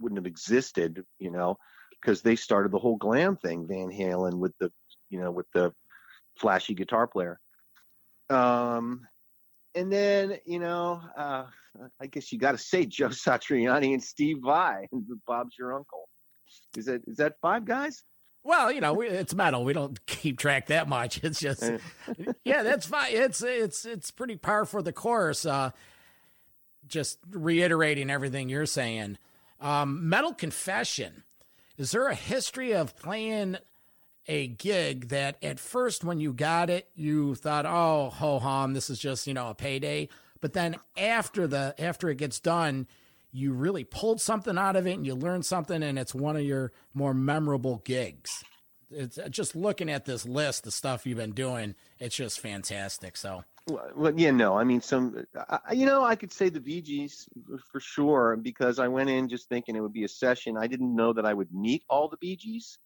wouldn't 0.00 0.18
have 0.18 0.26
existed, 0.26 1.04
you 1.18 1.30
know, 1.30 1.56
because 2.00 2.22
they 2.22 2.36
started 2.36 2.72
the 2.72 2.78
whole 2.78 2.96
glam 2.96 3.36
thing, 3.36 3.66
Van 3.66 3.90
Halen 3.90 4.38
with 4.38 4.52
the 4.58 4.72
you 5.10 5.20
know, 5.20 5.30
with 5.30 5.46
the 5.52 5.72
flashy 6.36 6.74
guitar 6.74 7.06
player. 7.06 7.38
Um 8.30 9.06
and 9.74 9.92
then, 9.92 10.38
you 10.46 10.58
know, 10.58 11.02
uh 11.16 11.46
I 12.00 12.06
guess 12.06 12.32
you 12.32 12.38
gotta 12.38 12.58
say 12.58 12.86
Joe 12.86 13.08
Satriani 13.08 13.92
and 13.92 14.02
Steve 14.02 14.38
Vai 14.42 14.88
Bob's 15.26 15.56
your 15.58 15.74
uncle. 15.74 16.07
Is 16.76 16.86
that 16.86 17.02
is 17.06 17.16
that 17.18 17.40
five 17.40 17.64
guys? 17.64 18.02
Well, 18.44 18.72
you 18.72 18.80
know, 18.80 18.94
we, 18.94 19.08
it's 19.08 19.34
metal. 19.34 19.64
We 19.64 19.72
don't 19.72 20.04
keep 20.06 20.38
track 20.38 20.68
that 20.68 20.88
much. 20.88 21.20
It's 21.28 21.40
just, 21.40 21.70
yeah, 22.44 22.62
that's 22.62 22.86
fine. 22.86 23.12
It's 23.12 23.42
it's 23.42 23.84
it's 23.84 24.10
pretty 24.10 24.36
par 24.36 24.64
for 24.64 24.80
the 24.80 24.92
course. 24.92 25.44
Uh, 25.44 25.70
just 26.86 27.18
reiterating 27.30 28.10
everything 28.10 28.48
you're 28.48 28.66
saying. 28.66 29.18
Um, 29.60 30.08
metal 30.08 30.32
confession. 30.32 31.24
Is 31.76 31.90
there 31.90 32.08
a 32.08 32.14
history 32.14 32.72
of 32.72 32.96
playing 32.96 33.58
a 34.26 34.46
gig 34.46 35.08
that 35.08 35.36
at 35.42 35.58
first 35.58 36.04
when 36.04 36.20
you 36.20 36.32
got 36.32 36.70
it 36.70 36.88
you 36.94 37.34
thought, 37.34 37.66
oh 37.66 38.10
ho 38.10 38.38
hum, 38.38 38.74
this 38.74 38.90
is 38.90 38.98
just 38.98 39.26
you 39.26 39.34
know 39.34 39.50
a 39.50 39.54
payday, 39.54 40.08
but 40.40 40.52
then 40.52 40.76
after 40.96 41.46
the 41.46 41.74
after 41.78 42.08
it 42.08 42.16
gets 42.16 42.40
done, 42.40 42.86
you 43.32 43.52
really 43.52 43.84
pulled 43.84 44.20
something 44.20 44.56
out 44.56 44.76
of 44.76 44.86
it 44.86 44.92
and 44.92 45.06
you 45.06 45.14
learned 45.14 45.44
something 45.44 45.82
and 45.82 45.98
it's 45.98 46.14
one 46.14 46.36
of 46.36 46.42
your 46.42 46.72
more 46.94 47.14
memorable 47.14 47.82
gigs. 47.84 48.42
It's 48.90 49.18
uh, 49.18 49.28
just 49.28 49.54
looking 49.54 49.90
at 49.90 50.06
this 50.06 50.26
list, 50.26 50.64
the 50.64 50.70
stuff 50.70 51.06
you've 51.06 51.18
been 51.18 51.32
doing, 51.32 51.74
it's 51.98 52.16
just 52.16 52.40
fantastic. 52.40 53.16
So, 53.18 53.44
Well, 53.66 54.14
yeah, 54.16 54.30
no, 54.30 54.56
I 54.56 54.64
mean, 54.64 54.80
some, 54.80 55.26
I, 55.36 55.72
you 55.72 55.84
know, 55.84 56.02
I 56.02 56.16
could 56.16 56.32
say 56.32 56.48
the 56.48 56.60
Gees 56.60 57.28
for 57.70 57.80
sure 57.80 58.36
because 58.36 58.78
I 58.78 58.88
went 58.88 59.10
in 59.10 59.28
just 59.28 59.48
thinking 59.48 59.76
it 59.76 59.80
would 59.80 59.92
be 59.92 60.04
a 60.04 60.08
session. 60.08 60.56
I 60.56 60.66
didn't 60.66 60.94
know 60.96 61.12
that 61.12 61.26
I 61.26 61.34
would 61.34 61.52
meet 61.52 61.84
all 61.90 62.08
the 62.08 62.36
Gees, 62.36 62.78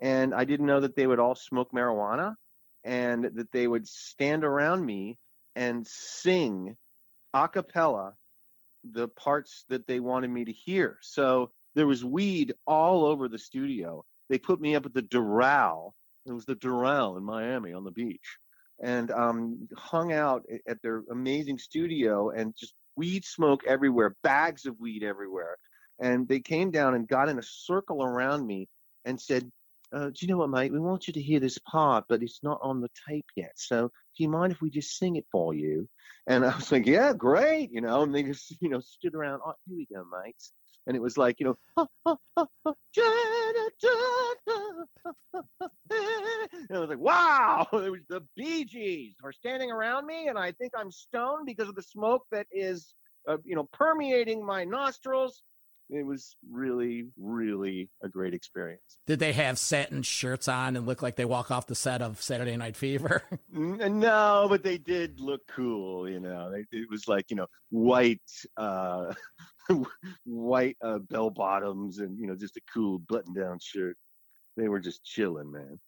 and 0.00 0.34
I 0.34 0.44
didn't 0.44 0.66
know 0.66 0.80
that 0.80 0.96
they 0.96 1.06
would 1.06 1.20
all 1.20 1.36
smoke 1.36 1.70
marijuana, 1.70 2.34
and 2.82 3.24
that 3.36 3.52
they 3.52 3.68
would 3.68 3.86
stand 3.86 4.44
around 4.44 4.84
me 4.84 5.18
and 5.54 5.86
sing 5.86 6.76
a 7.32 7.48
cappella 7.48 8.14
the 8.92 9.08
parts 9.08 9.64
that 9.68 9.86
they 9.86 10.00
wanted 10.00 10.30
me 10.30 10.44
to 10.44 10.52
hear. 10.52 10.98
So 11.02 11.50
there 11.74 11.86
was 11.86 12.04
weed 12.04 12.54
all 12.66 13.04
over 13.04 13.28
the 13.28 13.38
studio. 13.38 14.04
They 14.28 14.38
put 14.38 14.60
me 14.60 14.74
up 14.74 14.86
at 14.86 14.94
the 14.94 15.02
Doral. 15.02 15.92
It 16.26 16.32
was 16.32 16.44
the 16.44 16.56
Doral 16.56 17.16
in 17.16 17.24
Miami 17.24 17.72
on 17.72 17.84
the 17.84 17.90
beach 17.90 18.38
and 18.82 19.10
um, 19.10 19.68
hung 19.76 20.12
out 20.12 20.44
at 20.68 20.80
their 20.82 21.02
amazing 21.10 21.58
studio 21.58 22.30
and 22.30 22.54
just 22.56 22.74
weed 22.96 23.24
smoke 23.24 23.62
everywhere, 23.66 24.16
bags 24.22 24.66
of 24.66 24.78
weed 24.80 25.02
everywhere. 25.02 25.56
And 26.00 26.26
they 26.26 26.40
came 26.40 26.70
down 26.70 26.94
and 26.94 27.06
got 27.06 27.28
in 27.28 27.38
a 27.38 27.42
circle 27.42 28.02
around 28.02 28.46
me 28.46 28.68
and 29.04 29.20
said, 29.20 29.50
uh, 29.94 30.06
Do 30.06 30.14
you 30.20 30.28
know 30.28 30.38
what, 30.38 30.50
mate? 30.50 30.72
We 30.72 30.80
want 30.80 31.06
you 31.06 31.12
to 31.14 31.22
hear 31.22 31.40
this 31.40 31.58
part, 31.58 32.04
but 32.08 32.22
it's 32.22 32.42
not 32.42 32.58
on 32.62 32.80
the 32.80 32.90
tape 33.08 33.26
yet. 33.36 33.52
So 33.56 33.88
do 33.88 34.22
you 34.22 34.28
mind 34.28 34.52
if 34.52 34.60
we 34.60 34.70
just 34.70 34.98
sing 34.98 35.16
it 35.16 35.26
for 35.32 35.54
you? 35.54 35.88
And 36.26 36.44
I 36.44 36.54
was 36.56 36.72
like, 36.72 36.86
Yeah, 36.86 37.12
great. 37.12 37.70
You 37.72 37.80
know, 37.80 38.02
and 38.02 38.14
they 38.14 38.22
just, 38.22 38.54
you 38.60 38.68
know, 38.68 38.80
stood 38.80 39.14
around, 39.14 39.40
Oh, 39.46 39.54
here 39.66 39.76
we 39.76 39.86
go, 39.94 40.04
mates. 40.24 40.52
And 40.86 40.96
it 40.96 41.00
was 41.00 41.16
like, 41.16 41.40
you 41.40 41.46
know, 41.46 41.56
"Ah, 41.78 41.86
ah, 42.04 42.16
ah, 42.36 42.46
ah, 42.66 42.74
and 45.90 46.76
I 46.76 46.78
was 46.78 46.88
like, 46.88 46.98
wow, 46.98 47.66
it 47.72 47.90
was 47.90 48.00
the 48.08 48.22
Bee 48.36 48.64
Gees 48.64 49.16
are 49.22 49.32
standing 49.32 49.70
around 49.70 50.06
me, 50.06 50.28
and 50.28 50.38
I 50.38 50.52
think 50.52 50.72
I'm 50.76 50.90
stoned 50.90 51.46
because 51.46 51.68
of 51.68 51.74
the 51.74 51.82
smoke 51.82 52.24
that 52.32 52.46
is, 52.52 52.94
uh, 53.28 53.38
you 53.44 53.54
know, 53.54 53.68
permeating 53.72 54.44
my 54.44 54.64
nostrils. 54.64 55.42
It 55.90 56.04
was 56.06 56.34
really, 56.50 57.06
really 57.18 57.90
a 58.02 58.08
great 58.08 58.32
experience. 58.34 58.98
did 59.06 59.18
they 59.18 59.32
have 59.34 59.58
satin 59.58 60.02
shirts 60.02 60.48
on 60.48 60.76
and 60.76 60.86
look 60.86 61.02
like 61.02 61.16
they 61.16 61.26
walk 61.26 61.50
off 61.50 61.66
the 61.66 61.74
set 61.74 62.00
of 62.00 62.22
Saturday 62.22 62.56
Night 62.56 62.76
Fever? 62.76 63.22
No, 63.52 64.46
but 64.48 64.62
they 64.62 64.78
did 64.78 65.20
look 65.20 65.42
cool, 65.48 66.08
you 66.08 66.18
know. 66.20 66.52
It 66.72 66.90
was 66.90 67.06
like, 67.06 67.30
you 67.30 67.36
know, 67.36 67.46
white, 67.70 68.20
uh, 68.56 69.14
white 70.24 70.76
uh, 70.82 70.98
bell 70.98 71.30
bottoms, 71.30 71.98
and 71.98 72.18
you 72.18 72.26
know, 72.26 72.34
just 72.34 72.56
a 72.56 72.60
cool 72.72 72.98
button-down 72.98 73.58
shirt. 73.60 73.96
They 74.56 74.68
were 74.68 74.80
just 74.80 75.04
chilling, 75.04 75.52
man. 75.52 75.78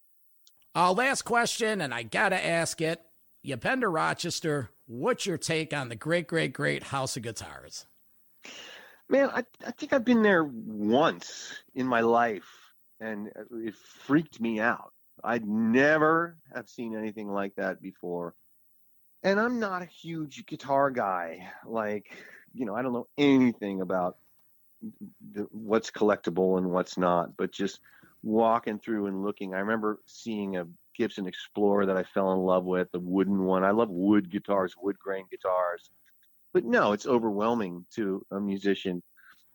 Uh, 0.74 0.92
last 0.92 1.22
question, 1.22 1.80
and 1.80 1.92
I 1.92 2.02
gotta 2.04 2.44
ask 2.44 2.80
it. 2.80 3.00
You've 3.42 3.60
been 3.60 3.80
to 3.80 3.88
Rochester. 3.88 4.70
What's 4.86 5.26
your 5.26 5.38
take 5.38 5.72
on 5.72 5.88
the 5.88 5.96
great, 5.96 6.26
great, 6.28 6.52
great 6.52 6.84
House 6.84 7.16
of 7.16 7.22
Guitars? 7.22 7.86
Man, 9.08 9.30
I, 9.32 9.44
I 9.64 9.70
think 9.70 9.92
I've 9.92 10.04
been 10.04 10.22
there 10.22 10.44
once 10.44 11.52
in 11.74 11.86
my 11.86 12.00
life, 12.00 12.48
and 13.00 13.30
it 13.52 13.74
freaked 13.74 14.40
me 14.40 14.58
out. 14.58 14.92
I'd 15.22 15.46
never 15.46 16.36
have 16.54 16.68
seen 16.68 16.96
anything 16.96 17.28
like 17.28 17.54
that 17.56 17.80
before. 17.80 18.34
And 19.22 19.40
I'm 19.40 19.60
not 19.60 19.82
a 19.82 19.86
huge 19.86 20.44
guitar 20.46 20.90
guy. 20.90 21.50
Like, 21.64 22.06
you 22.52 22.66
know, 22.66 22.74
I 22.74 22.82
don't 22.82 22.92
know 22.92 23.08
anything 23.16 23.80
about 23.80 24.16
the, 25.32 25.46
what's 25.50 25.90
collectible 25.90 26.58
and 26.58 26.70
what's 26.70 26.98
not, 26.98 27.36
but 27.36 27.52
just 27.52 27.80
walking 28.22 28.78
through 28.78 29.06
and 29.06 29.24
looking. 29.24 29.54
I 29.54 29.60
remember 29.60 30.00
seeing 30.06 30.56
a 30.56 30.66
Gibson 30.96 31.26
Explorer 31.26 31.86
that 31.86 31.96
I 31.96 32.02
fell 32.02 32.32
in 32.32 32.40
love 32.40 32.64
with, 32.64 32.90
the 32.92 33.00
wooden 33.00 33.44
one. 33.44 33.64
I 33.64 33.70
love 33.70 33.88
wood 33.88 34.30
guitars, 34.30 34.74
wood 34.80 34.98
grain 34.98 35.26
guitars 35.30 35.90
but 36.56 36.64
no, 36.64 36.92
it's 36.92 37.06
overwhelming 37.06 37.84
to 37.94 38.24
a 38.30 38.40
musician 38.40 39.02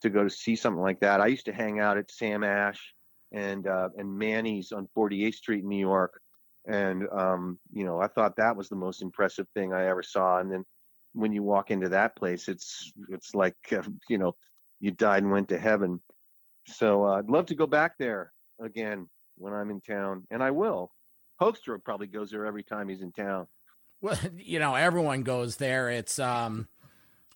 to 0.03 0.09
go 0.11 0.23
to 0.23 0.29
see 0.29 0.55
something 0.55 0.83
like 0.83 0.99
that. 0.99 1.19
I 1.19 1.25
used 1.25 1.45
to 1.45 1.51
hang 1.51 1.79
out 1.79 1.97
at 1.97 2.11
Sam 2.11 2.43
Ash 2.43 2.93
and 3.31 3.65
uh, 3.65 3.89
and 3.97 4.19
Manny's 4.19 4.71
on 4.71 4.87
48th 4.95 5.33
Street 5.33 5.63
in 5.63 5.69
New 5.69 5.79
York, 5.79 6.21
and 6.67 7.07
um, 7.11 7.57
you 7.73 7.85
know 7.85 7.99
I 7.99 8.05
thought 8.05 8.35
that 8.35 8.55
was 8.55 8.69
the 8.69 8.75
most 8.75 9.01
impressive 9.01 9.47
thing 9.55 9.73
I 9.73 9.87
ever 9.87 10.03
saw. 10.03 10.37
And 10.37 10.51
then 10.51 10.63
when 11.13 11.33
you 11.33 11.41
walk 11.41 11.71
into 11.71 11.89
that 11.89 12.15
place, 12.15 12.47
it's 12.47 12.93
it's 13.09 13.33
like 13.33 13.57
uh, 13.71 13.81
you 14.07 14.19
know 14.19 14.35
you 14.79 14.91
died 14.91 15.23
and 15.23 15.31
went 15.31 15.49
to 15.49 15.57
heaven. 15.57 15.99
So 16.67 17.03
uh, 17.07 17.17
I'd 17.17 17.31
love 17.31 17.47
to 17.47 17.55
go 17.55 17.65
back 17.65 17.97
there 17.97 18.31
again 18.61 19.09
when 19.39 19.53
I'm 19.53 19.71
in 19.71 19.81
town, 19.81 20.27
and 20.29 20.43
I 20.43 20.51
will. 20.51 20.91
Hoekstra 21.41 21.83
probably 21.83 22.05
goes 22.05 22.29
there 22.29 22.45
every 22.45 22.61
time 22.61 22.89
he's 22.89 23.01
in 23.01 23.11
town. 23.11 23.47
Well, 24.01 24.19
you 24.37 24.59
know, 24.59 24.75
everyone 24.75 25.23
goes 25.23 25.55
there. 25.55 25.89
It's 25.89 26.19
um, 26.19 26.67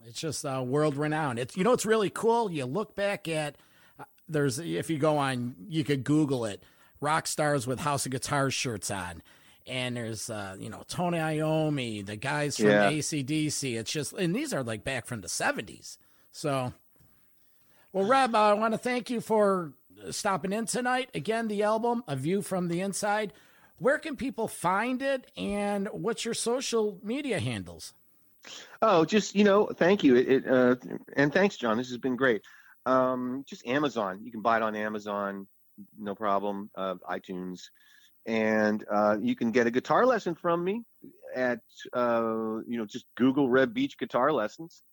it's 0.08 0.20
just 0.20 0.46
uh, 0.46 0.64
world 0.66 0.96
renowned. 0.98 1.40
It's 1.40 1.56
you 1.58 1.64
know, 1.64 1.74
it's 1.74 1.86
really 1.86 2.10
cool. 2.10 2.52
You 2.52 2.66
look 2.66 2.96
back 2.96 3.28
at 3.28 3.56
uh, 4.00 4.04
there's 4.28 4.60
if 4.60 4.90
you 4.90 4.98
go 4.98 5.18
on, 5.18 5.56
you 5.70 5.84
could 5.84 6.04
Google 6.04 6.46
it. 6.46 6.64
Rock 7.02 7.28
stars 7.28 7.68
with 7.68 7.80
House 7.82 8.06
of 8.06 8.12
Guitars 8.12 8.54
shirts 8.54 8.90
on. 8.90 9.22
And 9.68 9.98
there's, 9.98 10.30
uh, 10.30 10.56
you 10.60 10.70
know, 10.70 10.84
Tony 10.88 11.18
Iommi, 11.18 12.06
the 12.06 12.16
guys 12.16 12.56
from 12.58 12.68
Yeah. 12.68 12.92
ACDC. 12.92 13.76
It's 13.78 13.92
just, 13.92 14.14
and 14.14 14.36
these 14.36 14.54
are 14.54 14.64
like 14.64 14.84
back 14.84 15.08
from 15.08 15.22
the 15.22 15.28
70s. 15.28 15.98
So, 16.32 16.72
well, 17.92 18.06
Reb, 18.06 18.36
I 18.36 18.54
want 18.54 18.74
to 18.74 18.78
thank 18.78 19.10
you 19.10 19.22
for 19.22 19.74
stopping 20.12 20.54
in 20.54 20.66
tonight. 20.68 21.10
Again, 21.16 21.48
the 21.48 21.64
album, 21.64 22.04
A 22.08 22.16
View 22.16 22.42
from 22.44 22.68
the 22.68 22.80
Inside. 22.82 23.34
Where 23.80 23.98
can 23.98 24.16
people 24.16 24.48
find 24.48 25.02
it 25.02 25.30
and 25.36 25.88
what's 25.92 26.26
your 26.26 26.34
social 26.36 27.00
media 27.04 27.40
handles? 27.40 27.94
Oh, 28.82 29.06
just 29.06 29.36
you 29.36 29.44
know, 29.44 29.68
thank 29.68 30.04
you. 30.04 30.16
It, 30.16 30.28
it 30.28 30.48
uh, 30.48 30.76
and 31.16 31.34
thanks, 31.34 31.58
John. 31.58 31.78
This 31.78 31.90
has 31.90 31.98
been 31.98 32.16
great. 32.16 32.42
Um, 32.86 33.44
just 33.48 33.66
Amazon. 33.66 34.20
You 34.24 34.32
can 34.32 34.42
buy 34.42 34.58
it 34.58 34.64
on 34.64 34.76
Amazon, 34.76 35.48
no 35.98 36.16
problem. 36.16 36.70
Uh, 36.76 36.96
iTunes, 37.10 37.62
and 38.26 38.84
uh, 38.92 39.18
you 39.20 39.36
can 39.36 39.52
get 39.52 39.68
a 39.68 39.72
guitar 39.72 40.06
lesson 40.06 40.36
from 40.36 40.64
me 40.64 40.84
at 41.36 41.60
uh, 41.94 42.60
you 42.68 42.78
know 42.78 42.86
just 42.86 43.06
Google 43.16 43.50
Reb 43.50 43.74
Beach 43.74 43.98
guitar 43.98 44.32
lessons, 44.32 44.84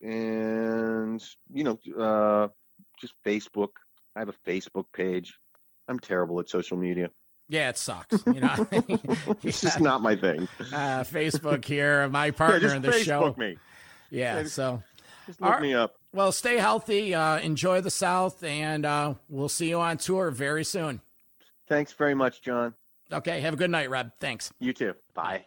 and 0.00 1.22
you 1.52 1.64
know 1.64 1.78
uh, 1.98 2.48
just 3.00 3.14
Facebook. 3.24 3.70
I 4.16 4.20
have 4.20 4.28
a 4.28 4.50
Facebook 4.50 4.86
page. 4.94 5.38
I'm 5.88 5.98
terrible 5.98 6.40
at 6.40 6.48
social 6.48 6.76
media. 6.76 7.10
Yeah, 7.48 7.68
it 7.68 7.78
sucks. 7.78 8.22
You 8.26 8.40
know, 8.40 8.66
it's 9.42 9.60
just 9.60 9.80
not 9.80 10.02
my 10.02 10.16
thing. 10.16 10.48
Uh, 10.60 11.04
Facebook 11.04 11.64
here, 11.64 12.08
my 12.08 12.30
partner 12.30 12.68
yeah, 12.68 12.76
in 12.76 12.82
the 12.82 12.88
Facebook 12.88 13.04
show. 13.04 13.34
Me. 13.36 13.56
Yeah, 14.10 14.38
yeah, 14.38 14.44
so 14.46 14.82
just 15.26 15.40
look 15.40 15.60
me 15.60 15.74
up. 15.74 15.96
Well, 16.12 16.32
stay 16.32 16.58
healthy. 16.58 17.14
Uh, 17.14 17.38
enjoy 17.38 17.80
the 17.80 17.90
South, 17.90 18.42
and 18.44 18.86
uh, 18.86 19.14
we'll 19.28 19.48
see 19.48 19.68
you 19.68 19.80
on 19.80 19.98
tour 19.98 20.30
very 20.30 20.64
soon. 20.64 21.00
Thanks 21.68 21.92
very 21.92 22.14
much, 22.14 22.42
John. 22.42 22.74
Okay, 23.12 23.40
have 23.40 23.54
a 23.54 23.56
good 23.56 23.70
night, 23.70 23.90
Rob. 23.90 24.12
Thanks. 24.20 24.52
You 24.60 24.72
too. 24.72 24.94
Bye. 25.14 25.46